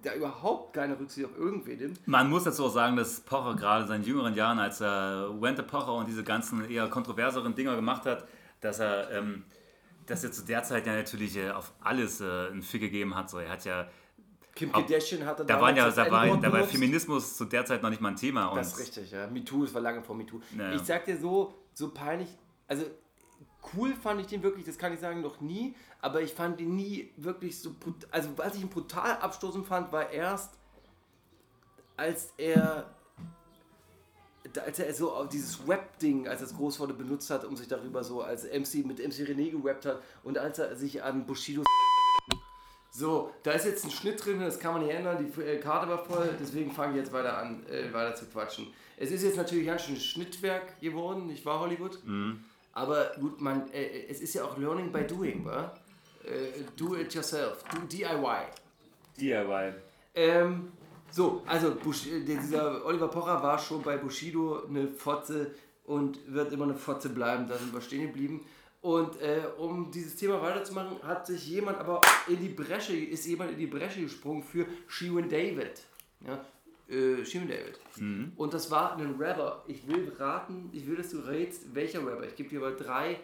[0.03, 2.09] da überhaupt keine Rücksicht auf irgendwen nimmt.
[2.09, 5.63] Man muss dazu auch sagen, dass Pocher gerade in seinen jüngeren Jahren, als er Wente
[5.63, 8.27] Pocher und diese ganzen eher kontroverseren Dinger gemacht hat,
[8.61, 9.45] dass er, ähm,
[10.07, 13.31] dass er zu der Zeit ja natürlich äh, auf alles äh, einen Fick gegeben hat.
[13.31, 13.89] So, er hat ja,
[14.55, 16.65] Kim Kardashian hatte da waren ja, das da war, da war.
[16.65, 18.47] Feminismus zu der Zeit noch nicht mal ein Thema.
[18.49, 19.27] Und Das ist richtig, ja.
[19.29, 20.41] MeToo, das war lange vor MeToo.
[20.57, 20.75] Naja.
[20.77, 22.29] Ich sag dir so, so peinlich,
[22.67, 22.85] also
[23.75, 26.75] cool fand ich den wirklich, das kann ich sagen, noch nie, aber ich fand ihn
[26.75, 30.55] nie wirklich so, brut- also was ich ihn brutal abstoßend fand, war erst,
[31.97, 32.91] als er,
[34.65, 38.03] als er so dieses Rap-Ding, als er es groß wurde, benutzt hat, um sich darüber
[38.03, 41.63] so als MC, mit MC René gerappt hat und als er sich an Bushido
[43.01, 45.17] So, da ist jetzt ein Schnitt drin, das kann man nicht ändern.
[45.19, 48.67] Die äh, Karte war voll, deswegen fange ich jetzt weiter an, äh, weiter zu quatschen.
[48.99, 51.99] Es ist jetzt natürlich ganz schön Schnittwerk geworden, nicht wahr, Hollywood?
[52.75, 55.75] Aber gut, man, äh, es ist ja auch Learning by Doing, wa?
[56.25, 58.51] Äh, do it yourself, do DIY.
[59.19, 59.73] DIY.
[60.15, 60.73] Ähm,
[61.11, 65.53] so, also Bush, äh, dieser Oliver Pocher war schon bei Bushido eine Fotze
[65.87, 68.45] und wird immer eine Fotze bleiben, da sind wir stehen geblieben.
[68.83, 73.53] Und äh, um dieses Thema weiterzumachen, hat sich jemand aber in die Bresche, ist jemand
[73.53, 75.83] in die Bresche gesprungen für Shirin David.
[76.27, 76.45] Ja,
[76.89, 77.79] äh, David.
[78.37, 79.63] Und das war ein Rapper.
[79.67, 82.27] Ich will raten, ich will, dass du rätst, welcher Rapper.
[82.27, 83.21] Ich gebe dir aber drei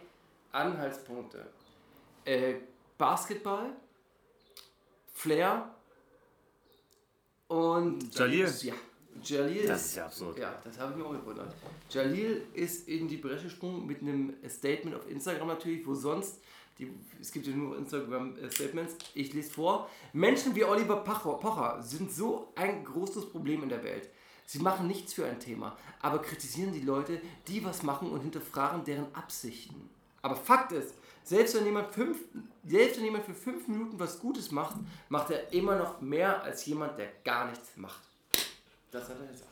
[0.53, 1.47] Anhaltspunkte.
[2.27, 2.57] Äh,
[2.99, 3.71] Basketball,
[5.15, 5.75] Flair
[7.49, 8.53] und Jalil?
[8.63, 8.75] Ja,
[9.23, 9.67] Jalil.
[9.67, 10.39] Das ist ja absurd.
[10.39, 11.55] Ja, das habe ich mir auch gewundert.
[11.91, 16.41] Jalil ist in die Bresche gesprungen mit einem Statement auf Instagram natürlich, wo sonst,
[16.79, 16.91] die,
[17.21, 22.53] es gibt ja nur Instagram-Statements, ich lese vor, Menschen wie Oliver Pocher, Pocher sind so
[22.55, 24.09] ein großes Problem in der Welt.
[24.45, 28.85] Sie machen nichts für ein Thema, aber kritisieren die Leute, die was machen und hinterfragen
[28.85, 29.91] deren Absichten.
[30.23, 30.95] Aber Fakt ist,
[31.25, 32.19] selbst wenn jemand, fünf,
[32.65, 34.77] selbst wenn jemand für fünf Minuten was Gutes macht,
[35.09, 38.03] macht er immer noch mehr als jemand, der gar nichts macht.
[38.97, 39.51] Das hat er gesagt.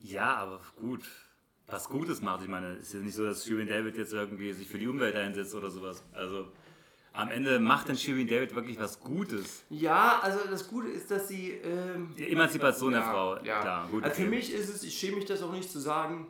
[0.00, 1.04] Ja, aber gut.
[1.66, 2.42] Was Gutes macht.
[2.42, 4.86] Ich meine, es ist ja nicht so, dass Shirin David jetzt irgendwie sich für die
[4.86, 6.02] Umwelt einsetzt oder sowas.
[6.12, 6.48] Also
[7.14, 9.62] am Ende macht denn Shirin David wirklich was Gutes.
[9.70, 11.52] Ja, also das Gute ist, dass sie.
[11.52, 13.60] Ähm, Die Emanzipation der ja, Frau, Ja.
[13.60, 14.04] klar, gut.
[14.04, 16.26] also für mich ist es, ich schäme mich das auch nicht zu sagen.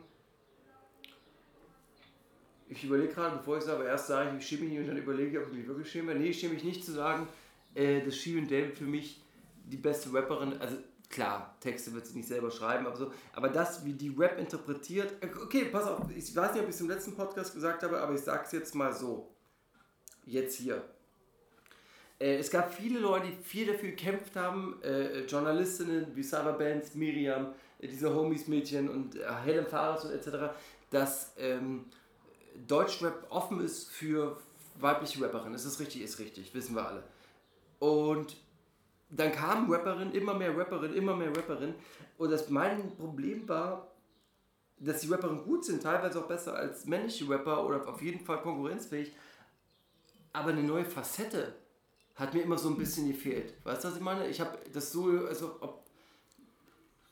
[2.69, 4.97] Ich überlege gerade, bevor ich sage, erst sage ich, ich schäme mich nicht und dann
[4.97, 6.15] überlege ich, ob ich mich wirklich schäme.
[6.15, 7.27] Nee, ich schäme mich nicht zu sagen,
[7.75, 9.22] äh, dass Shirin David für mich
[9.63, 10.77] die beste Rapperin, also
[11.09, 15.13] klar, Texte wird sie nicht selber schreiben, aber so, aber das, wie die Rap interpretiert,
[15.41, 18.13] okay, pass auf, ich weiß nicht, ob ich es im letzten Podcast gesagt habe, aber
[18.13, 19.29] ich sage es jetzt mal so.
[20.25, 20.83] Jetzt hier.
[22.19, 26.95] Äh, es gab viele Leute, die viel dafür gekämpft haben, äh, Journalistinnen wie Sarah Benz,
[26.95, 30.55] Miriam, äh, diese Homies-Mädchen und äh, Helen Fares und etc.,
[30.89, 31.85] dass ähm,
[32.67, 34.37] Deutschrap offen ist für
[34.79, 35.53] weibliche Rapperinnen.
[35.53, 37.03] Das ist richtig, ist richtig, wissen wir alle.
[37.79, 38.37] Und
[39.15, 41.75] dann kamen Rapperinnen, immer mehr Rapperinnen, immer mehr Rapperinnen.
[42.17, 43.87] Und das mein Problem war,
[44.79, 48.41] dass die Rapperinnen gut sind, teilweise auch besser als männliche Rapper oder auf jeden Fall
[48.41, 49.13] konkurrenzfähig.
[50.33, 51.53] Aber eine neue Facette
[52.15, 53.53] hat mir immer so ein bisschen gefehlt.
[53.63, 54.27] Weißt du, was ich meine?
[54.27, 55.83] Ich habe das so, also ob,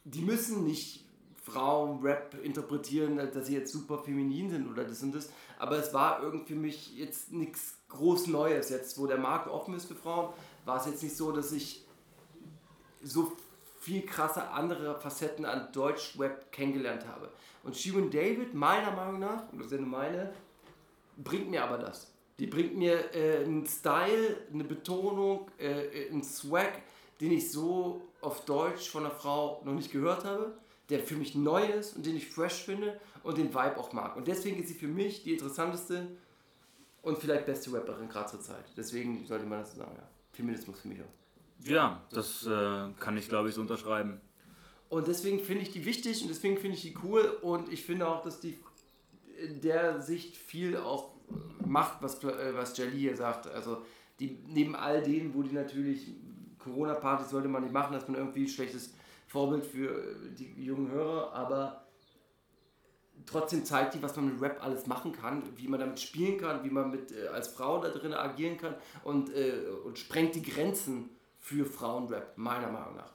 [0.03, 1.05] die müssen nicht
[1.43, 5.29] Frauen-Rap interpretieren, dass sie jetzt super feminin sind oder das und das.
[5.57, 8.69] Aber es war irgendwie für mich jetzt nichts groß Neues.
[8.69, 10.33] Jetzt, wo der Markt offen ist für Frauen,
[10.65, 11.85] war es jetzt nicht so, dass ich
[13.03, 13.35] so
[13.79, 17.29] viel krasse andere Facetten an Deutsch-Rap kennengelernt habe.
[17.63, 20.33] Und Shirin David, meiner Meinung nach, ja nur meine,
[21.17, 22.11] bringt mir aber das.
[22.39, 26.81] Die bringt mir äh, einen Style, eine Betonung, äh, einen Swag,
[27.19, 30.53] den ich so auf Deutsch von einer Frau noch nicht gehört habe,
[30.89, 34.15] der für mich neu ist und den ich fresh finde und den Vibe auch mag.
[34.15, 36.07] Und deswegen ist sie für mich die interessanteste
[37.01, 38.65] und vielleicht beste Rapperin gerade zur Zeit.
[38.75, 40.07] Deswegen sollte man das so sagen, ja.
[40.33, 41.20] Feminismus für mich auch.
[41.63, 44.19] Ja, das äh, kann ich glaube ich so unterschreiben.
[44.89, 48.07] Und deswegen finde ich die wichtig und deswegen finde ich die cool und ich finde
[48.07, 48.59] auch, dass die
[49.41, 51.11] in der Sicht viel auch
[51.65, 53.47] macht, was, äh, was Jelly hier sagt.
[53.47, 53.83] Also
[54.19, 56.07] die neben all denen, wo die natürlich
[56.59, 58.93] Corona-Partys sollte man nicht machen, dass man irgendwie ein schlechtes
[59.27, 61.85] Vorbild für die jungen Hörer, aber
[63.25, 66.63] trotzdem zeigt die, was man mit Rap alles machen kann, wie man damit spielen kann,
[66.63, 69.53] wie man mit äh, als Frau da drin agieren kann und, äh,
[69.85, 71.09] und sprengt die Grenzen
[71.41, 73.11] für Frauenrap, meiner Meinung nach.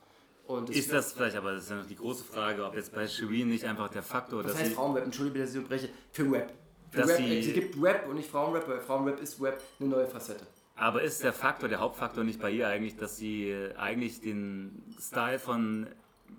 [0.46, 3.08] Und Ist das vielleicht, aber das ist ja noch die große Frage, ob jetzt bei
[3.08, 5.04] Shirin nicht einfach der Faktor, dass heißt sie, Frauenrap?
[5.04, 5.88] Entschuldige, dass ich unterbreche.
[6.12, 6.52] Für Rap.
[6.92, 7.16] Für Rap.
[7.16, 10.46] sie- gibt Rap und nicht Frauenrap, weil Frauenrap ist Rap eine neue Facette.
[10.76, 14.84] aber ist der Faktor, der Hauptfaktor nicht bei ihr eigentlich, dass sie äh, eigentlich den
[15.00, 15.86] Style von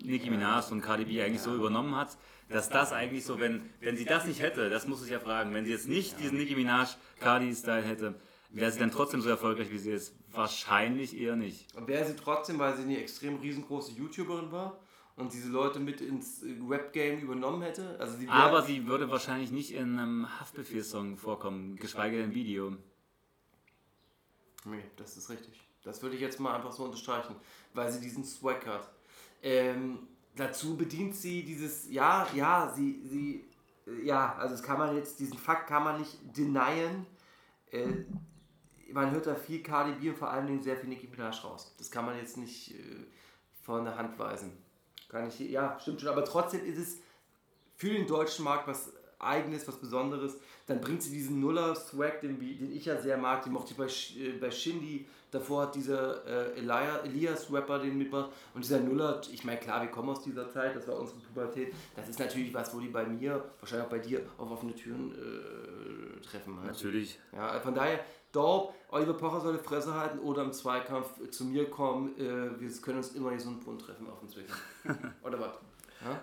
[0.04, 2.16] Nicki Minaj und Cardi B eigentlich so übernommen hat,
[2.48, 5.52] dass das eigentlich so, wenn, wenn sie das nicht hätte, das muss ich ja fragen,
[5.54, 8.14] wenn sie jetzt nicht diesen Nicki Minaj Cardi Style hätte,
[8.50, 10.14] wäre sie dann trotzdem so erfolgreich, wie sie ist?
[10.32, 11.66] Wahrscheinlich eher nicht.
[11.86, 14.78] Wäre sie trotzdem, weil sie eine extrem riesengroße YouTuberin war
[15.16, 17.98] und diese Leute mit ins Rap-Game übernommen hätte.
[17.98, 22.76] Also sie Aber sie würde wahrscheinlich nicht in einem Haftbefehl-Song vorkommen, geschweige denn Video.
[24.64, 25.60] Nee, das ist richtig.
[25.82, 27.34] Das würde ich jetzt mal einfach so unterstreichen,
[27.74, 28.90] weil sie diesen Swag hat.
[29.42, 33.44] Ähm, dazu bedient sie dieses, ja, ja, sie, sie,
[34.04, 37.06] ja, also das kann man jetzt, diesen Fakt kann man nicht denyen.
[37.70, 38.04] Äh,
[38.92, 41.74] man hört da viel Cardi B und vor allen Dingen sehr viel Nicki Minaj raus.
[41.78, 43.06] Das kann man jetzt nicht äh,
[43.62, 44.52] von der Hand weisen.
[45.08, 46.98] Kann ich, ja, stimmt schon, aber trotzdem ist es
[47.76, 50.36] für den deutschen Markt was Eigenes, was Besonderes.
[50.66, 53.86] Dann bringt sie diesen Nuller-Swag, den, den ich ja sehr mag, den mochte ich bei,
[53.86, 55.06] äh, bei Shindy.
[55.30, 58.30] Davor hat dieser äh, Elia, Elias-Rapper den mitgebracht.
[58.54, 61.74] Und dieser Nuller, ich meine, klar, wir kommen aus dieser Zeit, das war unsere Pubertät.
[61.96, 65.12] Das ist natürlich was, wo die bei mir, wahrscheinlich auch bei dir, auf offene Türen
[65.12, 66.56] äh, treffen.
[66.58, 66.68] Halt.
[66.68, 67.18] Natürlich.
[67.32, 68.00] Ja, von daher,
[68.32, 72.16] Dorp, Oliver Pocher soll die Fresse halten oder im Zweikampf zu mir kommen.
[72.18, 74.54] Äh, wir können uns immer in Gesundbrunnen treffen auf dem Zwicken.
[75.22, 75.54] oder was?
[76.04, 76.20] Ja?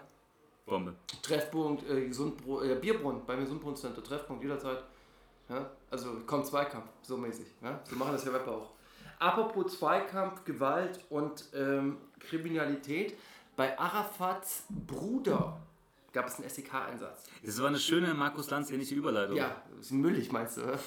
[0.65, 0.95] Bombe.
[1.21, 4.83] Treffpunkt, äh, Gesundbru äh, Bierbrunnen, beim Gesundbrunnen Center, Treffpunkt jederzeit.
[5.49, 5.69] Ja?
[5.91, 7.47] Also kommt Zweikampf, so mäßig.
[7.61, 7.79] Ja?
[7.83, 8.69] So machen das ja Rapper auch.
[9.19, 13.17] Apropos Zweikampf, Gewalt und ähm, Kriminalität.
[13.55, 15.61] Bei Arafats Bruder
[16.11, 17.23] gab es einen SEK-Einsatz.
[17.43, 19.35] Das war eine schöne Markus Lanz ähnliche Überleitung.
[19.35, 20.61] Ja, ist müllig, meinst du?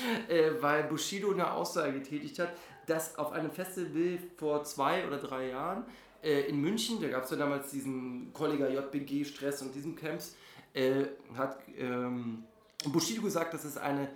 [0.28, 2.52] äh, weil Bushido eine Aussage getätigt hat,
[2.86, 5.84] dass auf einem Festival vor zwei oder drei Jahren
[6.22, 10.36] äh, in München, da gab es ja damals diesen Kollega JBG-Stress und diesen Camps,
[10.74, 11.04] äh,
[11.36, 12.44] hat ähm,
[12.86, 14.08] Bushido gesagt, dass es eine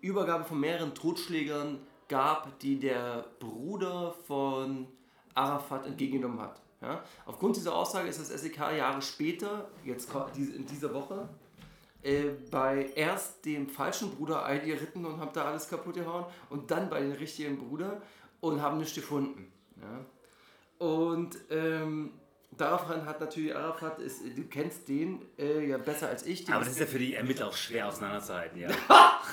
[0.00, 1.78] Übergabe von mehreren Totschlägern
[2.08, 4.86] gab, die der Bruder von
[5.34, 6.60] Arafat entgegengenommen hat.
[6.80, 7.02] Ja?
[7.26, 11.28] Aufgrund dieser Aussage ist das SEK Jahre später, jetzt in dieser Woche,
[12.04, 16.70] äh, bei erst dem falschen Bruder Eidi geritten und haben da alles kaputt gehauen und
[16.70, 18.02] dann bei den richtigen Bruder
[18.40, 19.50] und haben nichts gefunden.
[19.80, 20.86] Ja?
[20.86, 22.12] Und ähm,
[22.56, 26.46] daraufhin hat natürlich Arafat, ist, du kennst den äh, ja besser als ich.
[26.52, 28.68] Aber das ist ja für die Ermittler auch schwer auseinanderzuhalten, ja.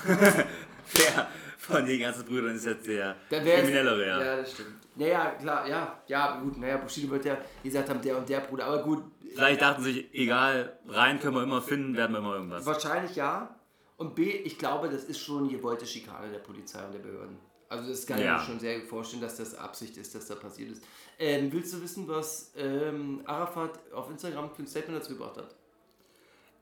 [0.05, 4.24] Wer von den ganzen Brüdern ist jetzt der Kriminellere, ja.
[4.24, 4.82] Ja, das stimmt.
[4.95, 8.65] Naja, klar, ja, ja, gut, naja, Bushido wird ja gesagt haben, der und der Bruder,
[8.65, 9.03] aber gut,
[9.36, 12.65] Vielleicht dachten sie sich, egal, rein können wir immer finden, werden wir immer irgendwas.
[12.65, 13.55] wahrscheinlich ja.
[13.97, 17.38] Und B, ich glaube, das ist schon gewollte Schikane der Polizei und der Behörden.
[17.69, 18.38] Also das kann ich Ja.
[18.38, 20.84] mir schon sehr vorstellen, dass das Absicht ist, dass da passiert ist.
[21.19, 25.55] Ähm, willst du wissen, was ähm, Arafat auf Instagram für ein Statement dazu gebracht hat?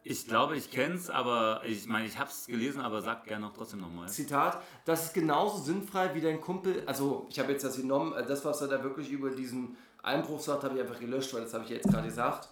[0.03, 3.45] Ich glaube, ich kenne es, aber ich meine, ich habe es gelesen, aber sag gerne
[3.45, 4.07] noch trotzdem nochmal.
[4.07, 8.45] Zitat, das ist genauso sinnfrei wie dein Kumpel, also ich habe jetzt das genommen, das,
[8.45, 11.63] was er da wirklich über diesen Einbruch sagt, habe ich einfach gelöscht, weil das habe
[11.65, 12.47] ich jetzt gerade gesagt.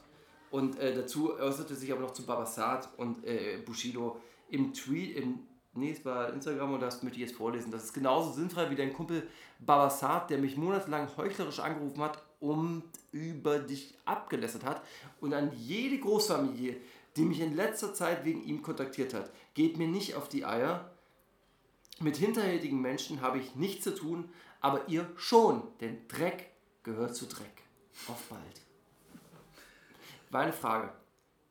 [0.50, 4.20] Und äh, dazu äußerte sich aber noch zu Babasat und äh, Bushido
[4.50, 5.40] im Tweet, im,
[5.74, 7.72] nee, es war Instagram und das möchte ich jetzt vorlesen.
[7.72, 9.28] Das ist genauso sinnfrei wie dein Kumpel
[9.60, 14.82] Babasat, der mich monatelang heuchlerisch angerufen hat und über dich abgelästert hat.
[15.20, 16.78] Und an jede Großfamilie,
[17.16, 20.92] die mich in letzter Zeit wegen ihm kontaktiert hat, geht mir nicht auf die Eier.
[22.00, 24.30] Mit hinterhältigen Menschen habe ich nichts zu tun,
[24.62, 26.52] aber ihr schon, denn Dreck
[26.84, 27.64] gehört zu Dreck.
[28.08, 28.67] Auf bald.
[30.30, 30.92] Meine Frage.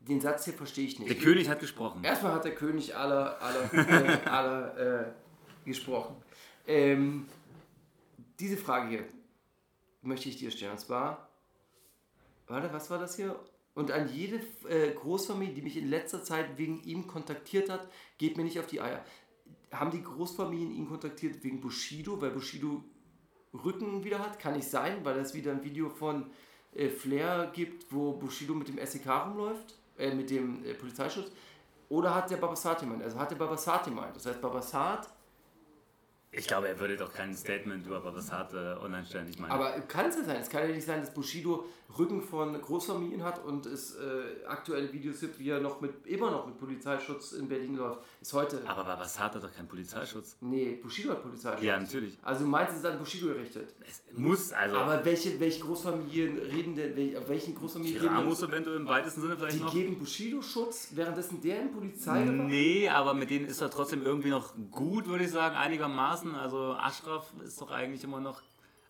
[0.01, 1.11] Den Satz hier verstehe ich nicht.
[1.11, 2.05] Der König hat gesprochen.
[2.05, 3.39] Erstmal hat der König aller,
[3.72, 5.12] äh, aller äh,
[5.64, 6.16] gesprochen.
[6.66, 7.27] Ähm,
[8.39, 9.05] diese Frage hier
[10.03, 10.72] möchte ich dir stellen.
[10.72, 11.29] Und zwar,
[12.47, 13.39] warte, was war das hier?
[13.74, 18.37] Und an jede äh, Großfamilie, die mich in letzter Zeit wegen ihm kontaktiert hat, geht
[18.37, 19.05] mir nicht auf die Eier.
[19.72, 22.83] Haben die Großfamilien ihn kontaktiert wegen Bushido, weil Bushido
[23.53, 24.39] Rücken wieder hat?
[24.39, 26.31] Kann nicht sein, weil es wieder ein Video von
[26.77, 31.31] äh, Flair gibt, wo Bushido mit dem SEK rumläuft, äh, mit dem äh, Polizeischutz.
[31.89, 33.03] Oder hat der Babasat gemeint?
[33.03, 34.16] Also hat der Babasat gemeint.
[34.16, 35.09] Das heißt, Babasat,
[36.39, 39.26] Ich glaube, er würde doch kein Statement über Babasat äh, online stellen.
[39.30, 40.37] Ich meine, aber kann es ja sein?
[40.41, 41.64] Es kann ja nicht sein, dass Bushido
[41.99, 46.30] Rücken von Großfamilien hat und es äh, aktuelle Videos gibt, wie er noch mit, immer
[46.30, 48.01] noch mit Polizeischutz in Berlin läuft.
[48.20, 48.61] Ist heute.
[48.66, 50.37] aber Babasat hat doch keinen Polizeischutz.
[50.41, 51.62] Nee, Bushido hat Polizeischutz.
[51.64, 52.18] Ja, natürlich.
[52.22, 53.74] Also du meinst, es ist an Bushido gerichtet.
[53.89, 54.76] Es muss, also.
[54.76, 58.89] Aber welche, welche Großfamilien reden denn, welche, auf welchen Großfamilien die reden Ramos eventuell im
[58.89, 59.72] weitesten Sinne vielleicht Die noch.
[59.72, 64.30] geben Bushido Schutz, währenddessen der in Polizei Nee, aber mit denen ist er trotzdem irgendwie
[64.30, 66.26] noch gut, würde ich sagen, einigermaßen.
[66.35, 68.43] Also Ashraf ist doch eigentlich immer noch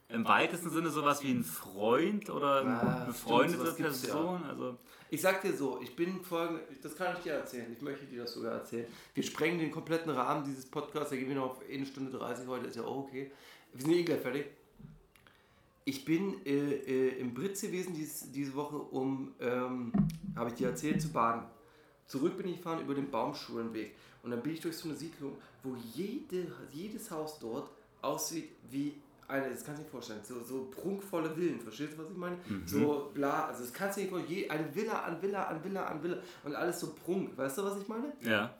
[0.09, 4.14] im weitesten Sinne sowas wie ein Freund oder Ah, eine stimmt, befreundete sowas gibt's ja.
[4.14, 4.45] Person.
[4.45, 4.76] Also
[5.11, 8.22] Ich sag dir so, ich bin folgende, das kann ich dir erzählen, ich möchte dir
[8.22, 8.87] das sogar erzählen.
[9.14, 12.46] Wir sprengen den kompletten Rahmen dieses Podcasts, da gehen wir noch auf 1 Stunde 30
[12.46, 13.30] heute, ist ja auch okay.
[13.72, 14.46] Wir sind eh gleich fertig.
[15.84, 19.92] Ich bin äh, äh, im Britz gewesen dies, diese Woche, um, ähm,
[20.34, 21.42] habe ich dir erzählt, zu baden.
[22.07, 23.95] Zurück bin ich gefahren über den Baumschulenweg
[24.26, 27.70] und dann bin ich durch so eine Siedlung, wo jede, jedes Haus dort
[28.03, 32.11] aussieht wie eine, das kannst du dir vorstellen, so, so prunkvolle Villen, verstehst du, was
[32.11, 32.36] ich meine?
[32.66, 35.86] So bla, also das kannst du dir vorstellen, je- eine Villa an Villa an Villa
[35.86, 38.12] an Villa und alles so prunk, weißt du, was ich meine?
[38.22, 38.54] ja.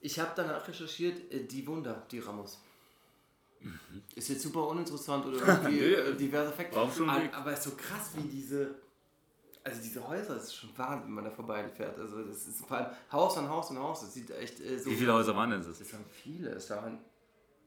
[0.00, 2.60] Ich habe danach recherchiert, äh, die Wunder, die Ramos.
[4.16, 6.74] Ist jetzt super uninteressant oder irgendwie äh, diverse Fakten.
[6.74, 7.32] Baumschulenweg.
[7.32, 8.74] Aber es ist so krass, wie diese.
[9.64, 11.98] Also diese Häuser, das ist schon Wahnsinn, wenn man da vorbeifährt.
[11.98, 14.00] Also das ist vor allem Haus an Haus an Haus.
[14.00, 14.90] Das sieht echt äh, so.
[14.90, 15.78] Wie viele Häuser waren denn das?
[15.78, 16.50] Das waren viele.
[16.50, 16.98] Es waren,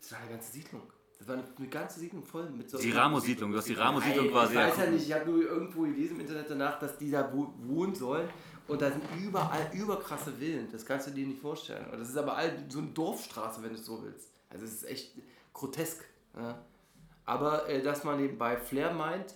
[0.01, 0.81] das war eine ganze Siedlung.
[1.17, 2.77] Das war eine, ganze Siedlung voll mit so.
[2.77, 4.53] Die Ramos-Siedlung, du hast die Ramos-Siedlung quasi.
[4.53, 7.31] Ich weiß ja nicht, ich habe nur irgendwo gelesen im Internet danach, dass die da
[7.33, 8.27] wo- wohnen sollen.
[8.67, 10.67] Und da sind überall überkrasse Villen.
[10.71, 11.85] Das kannst du dir nicht vorstellen.
[11.91, 14.31] Und das ist aber all so eine Dorfstraße, wenn du es so willst.
[14.49, 15.13] Also es ist echt
[15.53, 16.03] grotesk.
[16.35, 16.59] Ja.
[17.25, 19.35] Aber äh, dass man eben bei Flair meint,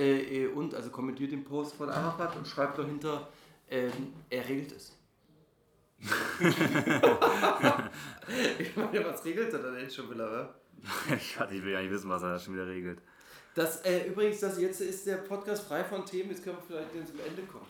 [0.00, 3.28] äh, äh, und also kommentiert den Post von Arafat und schreibt dahinter,
[3.68, 4.96] ähm, er regelt es.
[8.58, 10.54] ich meine, was regelt er dann denn schon wieder, wa?
[11.14, 13.02] Ich will ja nicht wissen, was er da schon wieder regelt.
[13.54, 17.08] Das, äh, übrigens, das jetzt ist der Podcast frei von Themen, jetzt können wir vielleicht
[17.08, 17.66] zum Ende kommen.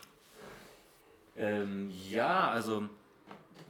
[1.36, 2.88] Ähm, ja, also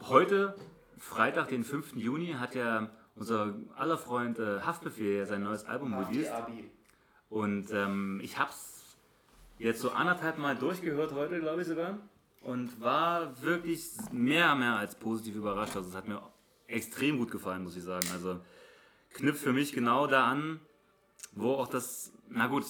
[0.02, 0.54] heute,
[0.98, 1.96] Freitag, den 5.
[1.96, 6.30] Juni, hat ja unser aller Freund äh, Haftbefehl ja sein neues Album released.
[7.30, 8.82] Und ähm, ich hab's
[9.58, 11.98] jetzt so anderthalb Mal durchgehört heute, glaube ich sogar.
[12.42, 15.76] Und war wirklich mehr, mehr als positiv überrascht.
[15.76, 16.20] Also es hat mir
[16.66, 18.06] extrem gut gefallen, muss ich sagen.
[18.12, 18.40] Also
[19.14, 20.60] knüpft für mich genau da an,
[21.32, 22.64] wo auch das, na gut,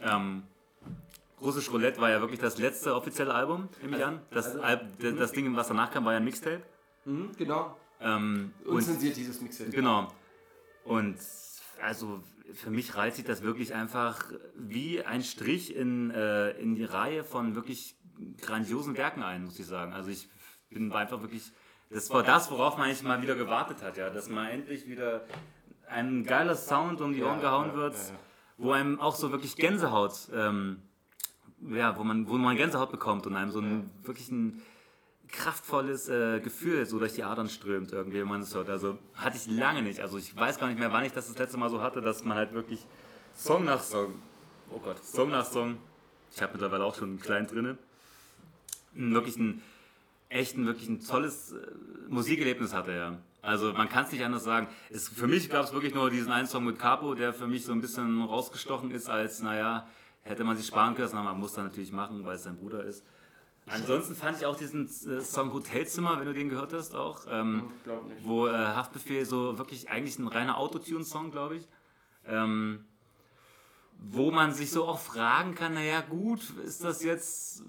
[0.00, 0.44] ähm,
[1.40, 4.20] Russisch Roulette war ja wirklich das letzte offizielle Album, nehme ich an.
[4.30, 6.62] Das, also- Al das, Ding, was danach kam, war ja ein Mixtape.
[7.04, 7.76] Mhm, genau.
[8.00, 9.70] Ähm, Unzensiert dieses Mixtape.
[9.70, 10.12] Genau.
[10.84, 11.16] Und
[11.82, 12.22] also
[12.52, 14.22] für mich reizt sich das wirklich einfach
[14.56, 17.96] wie ein Strich in, äh, in die Reihe von wirklich
[18.40, 19.92] grandiosen Werken ein, muss ich sagen.
[19.92, 20.28] Also ich
[20.70, 21.52] bin einfach wirklich,
[21.90, 25.24] das war das, worauf man eigentlich mal wieder gewartet hat, ja, dass mal endlich wieder
[25.88, 27.96] ein geiler Sound um die Ohren gehauen wird,
[28.56, 30.82] wo einem auch so wirklich Gänsehaut, ähm,
[31.70, 34.62] ja, wo man, wo man Gänsehaut bekommt und einem so ein wirklich ein
[35.28, 38.70] kraftvolles äh, Gefühl so durch die Adern strömt irgendwie, wenn man es hört.
[38.70, 40.00] Also hatte ich lange nicht.
[40.00, 42.24] Also ich weiß gar nicht mehr, wann ich das das letzte Mal so hatte, dass
[42.24, 42.86] man halt wirklich
[43.34, 44.14] Song nach Song,
[44.70, 45.78] oh Gott, Song nach Song,
[46.34, 47.78] ich habe mittlerweile auch schon einen kleinen drinne,
[48.94, 49.62] wirklich ein
[50.28, 51.56] echt wirklich ein tolles äh,
[52.08, 53.18] Musikerlebnis hatte, ja.
[53.40, 54.68] Also man kann es nicht anders sagen.
[54.90, 57.64] Es, für mich gab es wirklich nur diesen einen Song mit Capo, der für mich
[57.64, 59.86] so ein bisschen rausgestochen ist, als, naja,
[60.22, 62.84] hätte man sich sparen können, aber man muss dann natürlich machen, weil es sein Bruder
[62.84, 63.04] ist.
[63.70, 67.70] Ansonsten fand ich auch diesen äh, Song Hotelzimmer, wenn du den gehört hast, auch, ähm,
[67.84, 68.24] nicht.
[68.24, 71.68] wo äh, Haftbefehl so wirklich eigentlich ein reiner Autotune-Song, glaube ich.
[72.26, 72.84] Ähm,
[74.00, 77.64] wo man sich so auch fragen kann, naja gut, ist das jetzt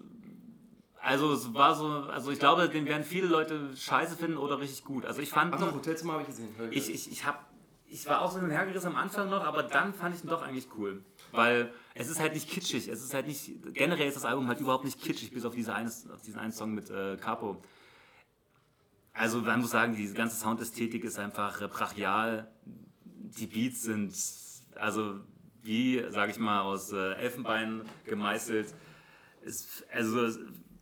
[1.02, 4.84] also es war so, also ich glaube, den werden viele Leute scheiße finden oder richtig
[4.84, 5.06] gut.
[5.06, 6.50] Also ich fand, Achso, Hotelzimmer habe ich gesehen.
[6.72, 7.50] Ich, ich, ich hab,
[7.88, 10.30] ich war auch so hin und hergerissen am Anfang noch, aber dann fand ich ihn
[10.30, 11.04] doch eigentlich cool.
[11.32, 14.60] Weil es ist halt nicht kitschig, es ist halt nicht, generell ist das Album halt
[14.60, 17.62] überhaupt nicht kitschig, bis auf, diese eines, auf diesen einen Song mit äh, Capo.
[19.14, 22.50] Also man muss sagen, diese ganze Soundästhetik ist einfach äh, brachial.
[23.04, 24.14] Die Beats sind,
[24.76, 25.20] also
[25.62, 28.74] wie, sage ich mal, aus äh, Elfenbein gemeißelt.
[29.42, 30.40] Ist, also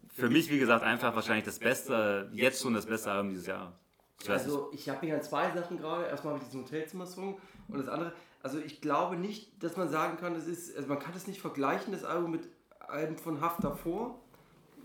[0.10, 3.74] für mich, wie gesagt, einfach wahrscheinlich das Beste, jetzt schon das beste Album dieses Jahr.
[4.22, 4.30] Ich.
[4.30, 6.06] Also ich habe hier zwei Sachen gerade.
[6.06, 8.14] Erstmal habe ich diesen Hotelzimmer-Song und das andere.
[8.48, 11.42] Also ich glaube nicht, dass man sagen kann, es ist, also man kann es nicht
[11.42, 12.48] vergleichen, das Album mit
[12.80, 14.22] Alben von Haft davor,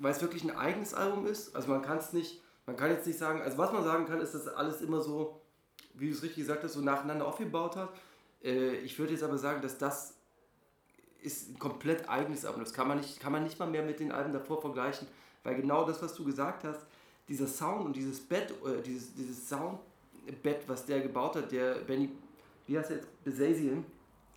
[0.01, 1.55] weil es wirklich ein eigenes Album ist.
[1.55, 4.21] Also man kann es nicht, man kann jetzt nicht sagen, also was man sagen kann,
[4.21, 5.41] ist, dass alles immer so,
[5.95, 7.91] wie du es richtig gesagt hast, so nacheinander aufgebaut hat.
[8.43, 10.15] Äh, ich würde jetzt aber sagen, dass das
[11.21, 12.65] ist ein komplett eigenes Album.
[12.65, 15.07] Das kann man nicht, kann man nicht mal mehr mit den Alben davor vergleichen,
[15.45, 16.81] weil genau das, was du gesagt hast,
[17.29, 22.11] dieser Sound und dieses Bett, äh, dieses, dieses Soundbett, was der gebaut hat, der Benny,
[22.73, 23.85] wie heißt er jetzt, Besazian,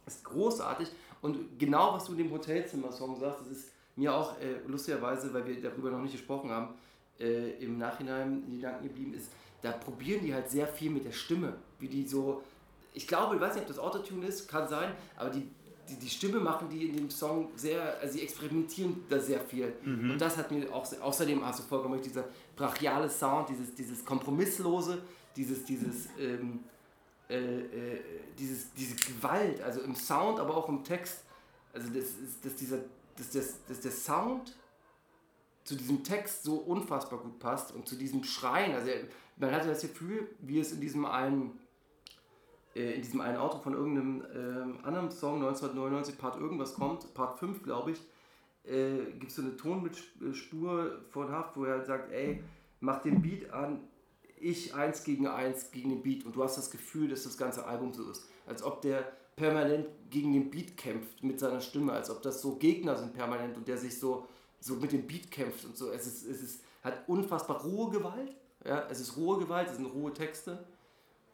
[0.05, 0.89] ist großartig.
[1.21, 5.45] Und genau, was du in dem Hotelzimmer-Song sagst, das ist mir auch äh, lustigerweise, weil
[5.47, 6.75] wir darüber noch nicht gesprochen haben,
[7.19, 9.31] äh, im Nachhinein in Gedanken geblieben ist,
[9.61, 12.43] da probieren die halt sehr viel mit der Stimme, wie die so,
[12.93, 15.47] ich glaube, ich weiß nicht, ob das Autotune ist, kann sein, aber die,
[15.89, 19.73] die, die Stimme machen die in dem Song sehr, also sie experimentieren da sehr viel.
[20.11, 22.25] Und das hat mir auch, außerdem hast du vollkommen recht, dieser
[22.55, 25.01] brachiale Sound, dieses, dieses Kompromisslose,
[25.35, 26.59] dieses, dieses, ähm,
[27.29, 27.99] äh, äh,
[28.37, 31.23] dieses, diese Gewalt, also im Sound, aber auch im Text.
[31.73, 32.79] Also das ist, dass dieser,
[33.17, 34.55] dass, das, dass der Sound
[35.63, 38.75] zu diesem Text so unfassbar gut passt und zu diesem Schreien.
[38.75, 38.91] Also
[39.37, 41.59] man hatte das Gefühl, wie es in diesem einen
[42.75, 47.39] äh, in diesem einen Auto von irgendeinem ähm, anderen Song 1999 Part irgendwas kommt, Part
[47.39, 48.01] 5 glaube ich,
[48.69, 52.43] äh, gibt es so eine Tonspur von Haft, wo er halt sagt, ey,
[52.81, 53.79] mach den Beat an,
[54.37, 57.65] ich eins gegen eins gegen den Beat und du hast das Gefühl, dass das ganze
[57.65, 58.27] Album so ist.
[58.45, 62.55] Als ob der permanent gegen den Beat kämpft mit seiner Stimme, als ob das so
[62.55, 64.27] Gegner sind permanent und der sich so,
[64.59, 65.91] so mit dem Beat kämpft und so.
[65.91, 69.85] Es ist, es ist, hat unfassbar rohe Gewalt, ja, es ist rohe Gewalt, es sind
[69.85, 70.65] rohe Texte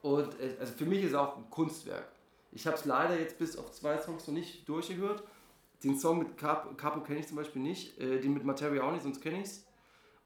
[0.01, 2.07] und äh, also für mich ist es auch ein Kunstwerk.
[2.51, 5.23] Ich habe es leider jetzt bis auf zwei Songs noch nicht durchgehört.
[5.83, 8.91] Den Song mit Capo, Capo kenne ich zum Beispiel nicht, äh, den mit Materia auch
[8.91, 9.65] nicht, sonst kenne ich es.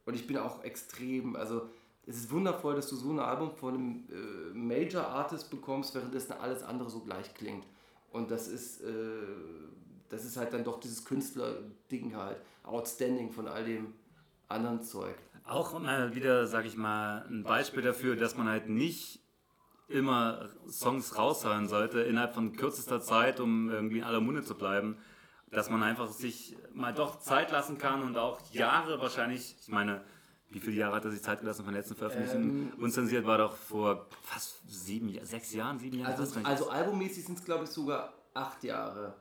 [0.06, 1.70] Und ich bin auch extrem, also
[2.08, 6.34] es ist wundervoll, dass du so ein Album von einem äh, Major Artist bekommst, währenddessen
[6.34, 7.66] alles andere so gleich klingt.
[8.12, 8.90] Und das ist, äh,
[10.10, 12.38] das ist halt dann doch dieses Künstler-Ding halt.
[12.64, 13.94] Outstanding von all dem
[14.48, 15.16] anderen Zeug.
[15.44, 19.20] Auch mal wieder, sag ich mal, ein Beispiel dafür, dass man halt nicht
[19.88, 24.98] immer Songs raushauen sollte innerhalb von kürzester Zeit, um irgendwie in aller Munde zu bleiben.
[25.52, 30.04] Dass man einfach sich mal doch Zeit lassen kann und auch Jahre wahrscheinlich, ich meine,
[30.50, 32.42] wie viele Jahre hat er sich Zeit gelassen von der letzten Veröffentlichung?
[32.42, 36.14] Ähm, Unzensiert war doch vor fast sieben, sechs Jahren, sieben Jahren.
[36.14, 39.16] Also, also albummäßig sind es, glaube ich, sogar acht Jahre,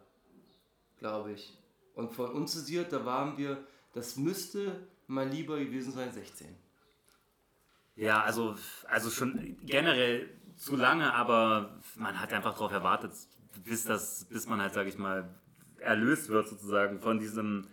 [0.98, 1.56] glaube ich.
[1.94, 6.48] Und von unzensiert, da waren wir, das müsste mal lieber gewesen sein, 16.
[7.96, 8.56] Ja, also,
[8.88, 13.12] also schon generell zu lange, aber man hat einfach darauf erwartet,
[13.64, 15.28] bis, das, bis man halt, sag ich mal,
[15.78, 17.68] erlöst wird sozusagen von diesem,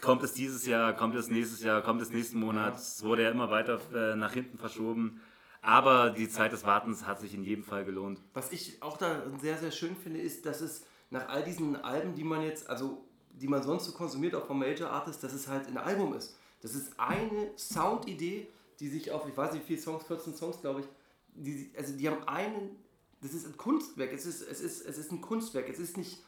[0.00, 3.30] kommt es dieses Jahr, kommt es nächstes Jahr, kommt es nächsten Monat, es wurde ja
[3.30, 5.20] immer weiter äh, nach hinten verschoben.
[5.60, 8.20] Aber die Zeit des Wartens hat sich in jedem Fall gelohnt.
[8.34, 12.14] Was ich auch da sehr, sehr schön finde, ist, dass es nach all diesen Alben,
[12.14, 15.46] die man jetzt, also die man sonst so konsumiert, auch von Major Artists, dass es
[15.46, 16.36] halt ein Album ist.
[16.62, 18.48] Das ist eine Soundidee,
[18.80, 20.86] die sich auf, ich weiß nicht wie viele Songs, 14 Songs, glaube ich,
[21.34, 22.76] die, also die haben einen,
[23.20, 26.22] das ist ein Kunstwerk, es ist, es, ist, es ist ein Kunstwerk, es ist nicht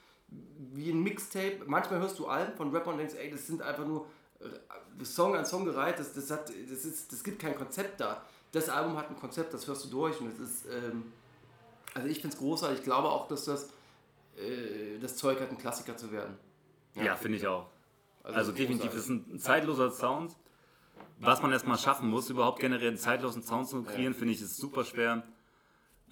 [0.73, 1.61] wie ein Mixtape.
[1.67, 4.07] Manchmal hörst du Alben von Rappern und denkst, ey, das sind einfach nur
[4.41, 8.23] äh, Song an Song gereiht, das, das, hat, das, ist, das gibt kein Konzept da.
[8.53, 11.13] Das Album hat ein Konzept, das hörst du durch und es ist, ähm,
[11.95, 12.79] also ich finde es großartig.
[12.79, 13.71] Ich glaube auch, dass das,
[14.37, 16.37] äh, das Zeug hat, ein Klassiker zu werden.
[16.95, 17.67] Ja, finde ich auch.
[18.23, 18.99] Also definitiv, großartig.
[18.99, 20.37] es ist ein zeitloser Sound.
[21.21, 24.57] Was man erstmal schaffen muss, überhaupt generell einen zeitlosen Sound zu kreieren, finde ich, ist
[24.57, 25.23] super schwer.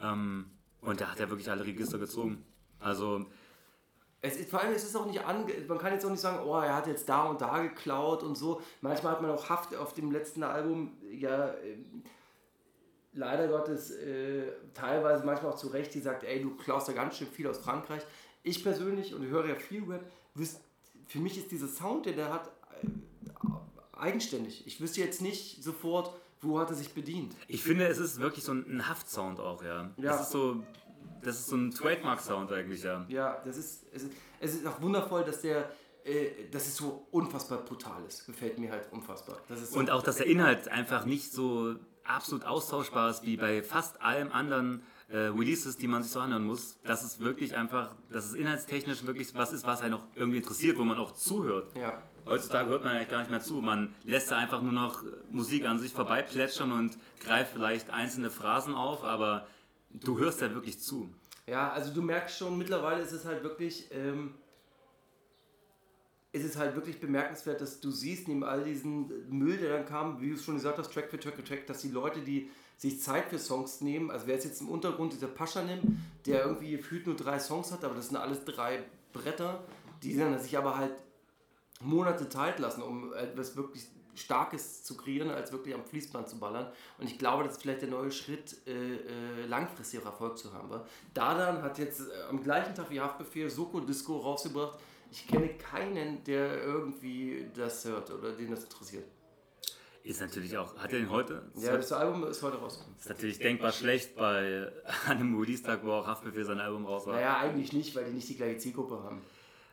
[0.01, 0.47] Ähm,
[0.81, 2.45] und da hat er wirklich alle Register gezogen.
[2.79, 3.27] Also,
[4.25, 6.47] Es ist, vor allem, es ist auch nicht ange man kann jetzt auch nicht sagen,
[6.47, 8.63] oh, er hat jetzt da und da geklaut und so.
[8.81, 12.03] Manchmal hat man auch Haft auf dem letzten Album, ja, ähm,
[13.15, 14.45] leider Gottes, äh,
[14.75, 17.59] teilweise manchmal auch zu Recht, die sagt, ey, du klaust da ganz schön viel aus
[17.59, 18.03] Frankreich.
[18.45, 20.05] Ich persönlich, und ich höre ja viel Rap,
[20.37, 20.61] wüs-
[21.09, 22.51] für mich ist dieser Sound, den der hat,
[22.81, 22.87] äh,
[23.99, 24.67] eigenständig.
[24.67, 27.35] Ich wüsste jetzt nicht sofort, wo hat er sich bedient.
[27.49, 29.91] ich finde, es ist wirklich so ein, Haftsound auch, ja.
[29.97, 30.13] Ja.
[30.13, 30.63] Das ist so,
[31.23, 33.05] das ist so ein Trademark-Sound eigentlich, ja.
[33.09, 35.71] Ja, das ist, es ist, es ist auch wundervoll, dass der,
[36.05, 38.27] äh, dass es so unfassbar brutal ist.
[38.27, 39.39] Gefällt mir halt unfassbar.
[39.49, 43.37] Das ist so, Und auch, dass der Inhalt einfach nicht so absolut austauschbar ist wie
[43.37, 46.79] bei fast allem anderen äh, Releases, die man sich so anhören muss.
[46.85, 50.79] Dass es wirklich einfach, dass es inhaltstechnisch wirklich was ist, was einen auch irgendwie interessiert,
[50.79, 51.77] wo man auch zuhört.
[51.77, 52.03] ja.
[52.25, 53.55] Heutzutage hört man eigentlich gar nicht mehr zu.
[53.55, 58.75] Man lässt da einfach nur noch Musik an sich vorbeiplätschern und greift vielleicht einzelne Phrasen
[58.77, 59.47] auf, aber
[59.95, 61.13] du hörst ja wirklich zu.
[61.47, 64.35] ja, also du merkst schon, mittlerweile ist es halt wirklich, ähm,
[66.33, 70.21] ist es halt wirklich bemerkenswert, dass du siehst, neben all diesen Müll, der dann kam,
[70.21, 72.51] wie du es schon gesagt hast, Track für Track für Track, dass die Leute, die
[72.79, 75.85] sich Zeit für Songs nehmen, also wer jetzt im Untergrund dieser Pascha nimmt,
[76.27, 78.83] der irgendwie gefühlt nur drei Songs hat, aber das sind alles drei
[79.13, 79.63] Bretter,
[80.03, 80.93] die dann sich aber halt
[81.81, 86.71] Monate Zeit lassen, um etwas wirklich Starkes zu kreieren, als wirklich am Fließband zu ballern.
[86.99, 90.53] Und ich glaube, das ist vielleicht der neue Schritt, äh, äh, langfristig auch Erfolg zu
[90.53, 90.71] haben.
[90.71, 90.83] Weil
[91.15, 94.79] Dadan hat jetzt äh, am gleichen Tag wie Haftbefehl Soko Disco rausgebracht.
[95.11, 99.05] Ich kenne keinen, der irgendwie das hört oder den das interessiert.
[100.05, 101.43] Ist natürlich auch, hat er den heute?
[101.55, 102.99] Ja, das Album ist heute rausgekommen.
[102.99, 104.73] ist natürlich denkbar schlecht bei
[105.09, 107.15] einem Release-Tag, wo auch Haftbefehl sein Album raus war.
[107.15, 109.23] Naja, eigentlich nicht, weil die nicht die gleiche Zielgruppe haben.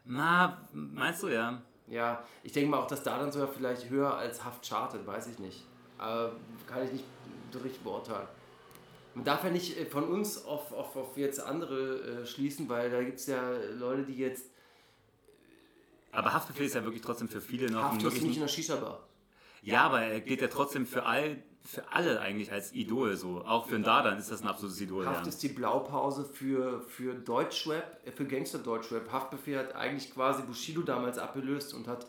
[0.05, 1.61] Na, meinst du ja?
[1.89, 5.39] Ja, ich denke mal auch, dass Dadan sogar vielleicht höher als Haft chartet, weiß ich
[5.39, 5.65] nicht.
[5.97, 6.33] Aber
[6.67, 7.03] kann ich nicht
[7.55, 8.27] richtig beurteilen.
[9.15, 12.91] Man darf ja nicht äh, von uns auf, auf, auf jetzt andere äh, schließen, weil
[12.91, 13.41] da gibt es ja
[13.77, 14.45] Leute, die jetzt
[16.11, 18.35] Aber Haftbefehl ist ja wirklich trotzdem für viele noch ein Haft hörst du wirklich nicht
[18.37, 19.03] in der Shisha-Bar.
[19.61, 23.45] Ja, aber er gilt ja trotzdem für, all, für alle eigentlich als Idol so.
[23.45, 25.05] Auch für einen Dardan ist das ein absolutes Idol.
[25.05, 29.11] Haft ist die Blaupause für, für Deutschrap, äh, für Gangster-Deutschrap.
[29.11, 32.07] Haftbefehl hat eigentlich quasi Bushido damals abgelöst und hat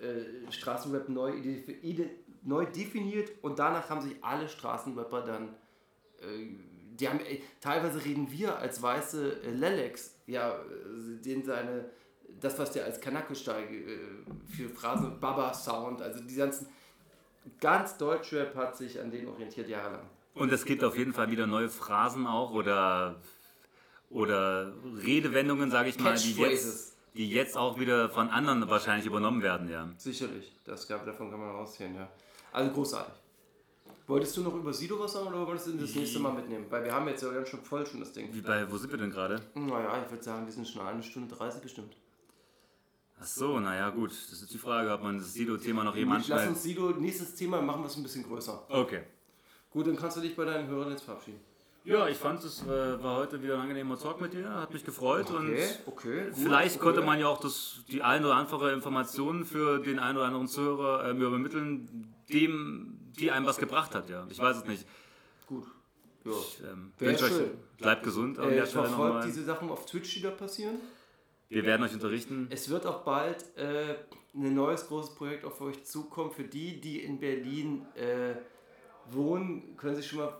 [0.00, 1.32] äh, Straßenrap neu,
[2.42, 5.48] neu definiert und danach haben sich alle Straßenrapper dann,
[6.20, 6.46] äh,
[6.94, 11.90] die haben, ey, teilweise reden wir als weiße äh, Lelex, ja, äh, den seine,
[12.40, 13.98] das was der als Kanake steige, äh,
[14.46, 16.68] für Phrasen, Baba-Sound, also die ganzen,
[17.60, 20.08] ganz Deutschrap hat sich an den orientiert jahrelang.
[20.34, 23.16] Und es gibt auf jeden Fall wieder neue Phrasen auch oder,
[24.10, 24.72] oder
[25.04, 29.68] Redewendungen, sage ich mal, die jetzt, die jetzt auch wieder von anderen wahrscheinlich übernommen werden.
[29.68, 29.88] Ja.
[29.96, 32.08] Sicherlich, das gab, davon kann man aussehen, ja.
[32.52, 33.14] Also großartig.
[34.06, 36.66] Wolltest du noch über Sido was sagen oder wolltest du das nächste Mal mitnehmen?
[36.68, 38.28] Weil wir haben jetzt ja ganz schön voll schon das Ding.
[38.32, 39.40] Wie bei, wo sind wir denn gerade?
[39.54, 41.96] Naja, ich würde sagen, wir sind schon eine Stunde 30 bestimmt.
[43.20, 44.10] Ach so, naja, gut.
[44.10, 46.48] Das ist die Frage, ob man das Sido-Thema noch Lass jemand schnell.
[46.48, 48.66] uns Sido, nächstes Thema machen wir es ein bisschen größer.
[48.68, 49.02] Okay.
[49.70, 51.40] Gut, dann kannst du dich bei deinen Hörern jetzt verabschieden.
[51.84, 54.84] Ja, ich fand, es äh, war heute wieder ein angenehmer Talk mit dir, hat mich
[54.84, 55.68] gefreut und okay.
[55.86, 56.84] Gut, vielleicht okay.
[56.84, 60.46] konnte man ja auch das, die ein oder andere Information für den einen oder anderen
[60.46, 64.26] Zuhörer äh, mir übermitteln, dem, die einem was gebracht hat, ja.
[64.28, 64.86] Ich weiß es nicht.
[65.46, 65.64] Gut.
[66.24, 66.32] Ja.
[66.32, 70.76] Ich ähm, wünsche euch, bleibt gesund Äh, verfolgt diese Sachen auf Twitch, die da passieren.
[71.50, 72.46] Wir werden euch unterrichten.
[72.50, 73.96] Es wird auch bald äh,
[74.34, 76.30] ein neues großes Projekt auf euch zukommen.
[76.30, 78.36] Für die, die in Berlin äh,
[79.12, 80.32] wohnen, können sich schon mal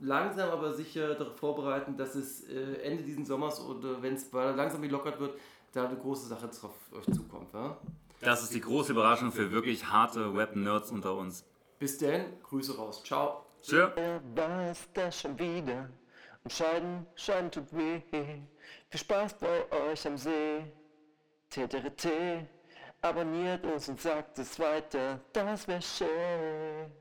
[0.00, 4.80] langsam aber sicher darauf vorbereiten, dass es äh, Ende dieses Sommers oder wenn es langsam
[4.80, 5.38] gelockert wird,
[5.72, 7.52] da eine große Sache auf euch zukommt.
[7.52, 7.76] Ja?
[8.20, 11.44] Das ist die große Überraschung für wirklich harte Web-Nerds unter uns.
[11.80, 13.02] Bis dann, Grüße raus.
[13.02, 13.44] Ciao.
[13.60, 13.88] Tschö.
[13.96, 15.88] Er war es da schon wieder
[16.44, 18.00] und Scheiden, Scheiden tut weh.
[18.92, 20.66] Viel Spaß bei euch am See.
[21.48, 22.46] TTRT,
[23.00, 26.92] abonniert uns und sagt es weiter, das wär schön.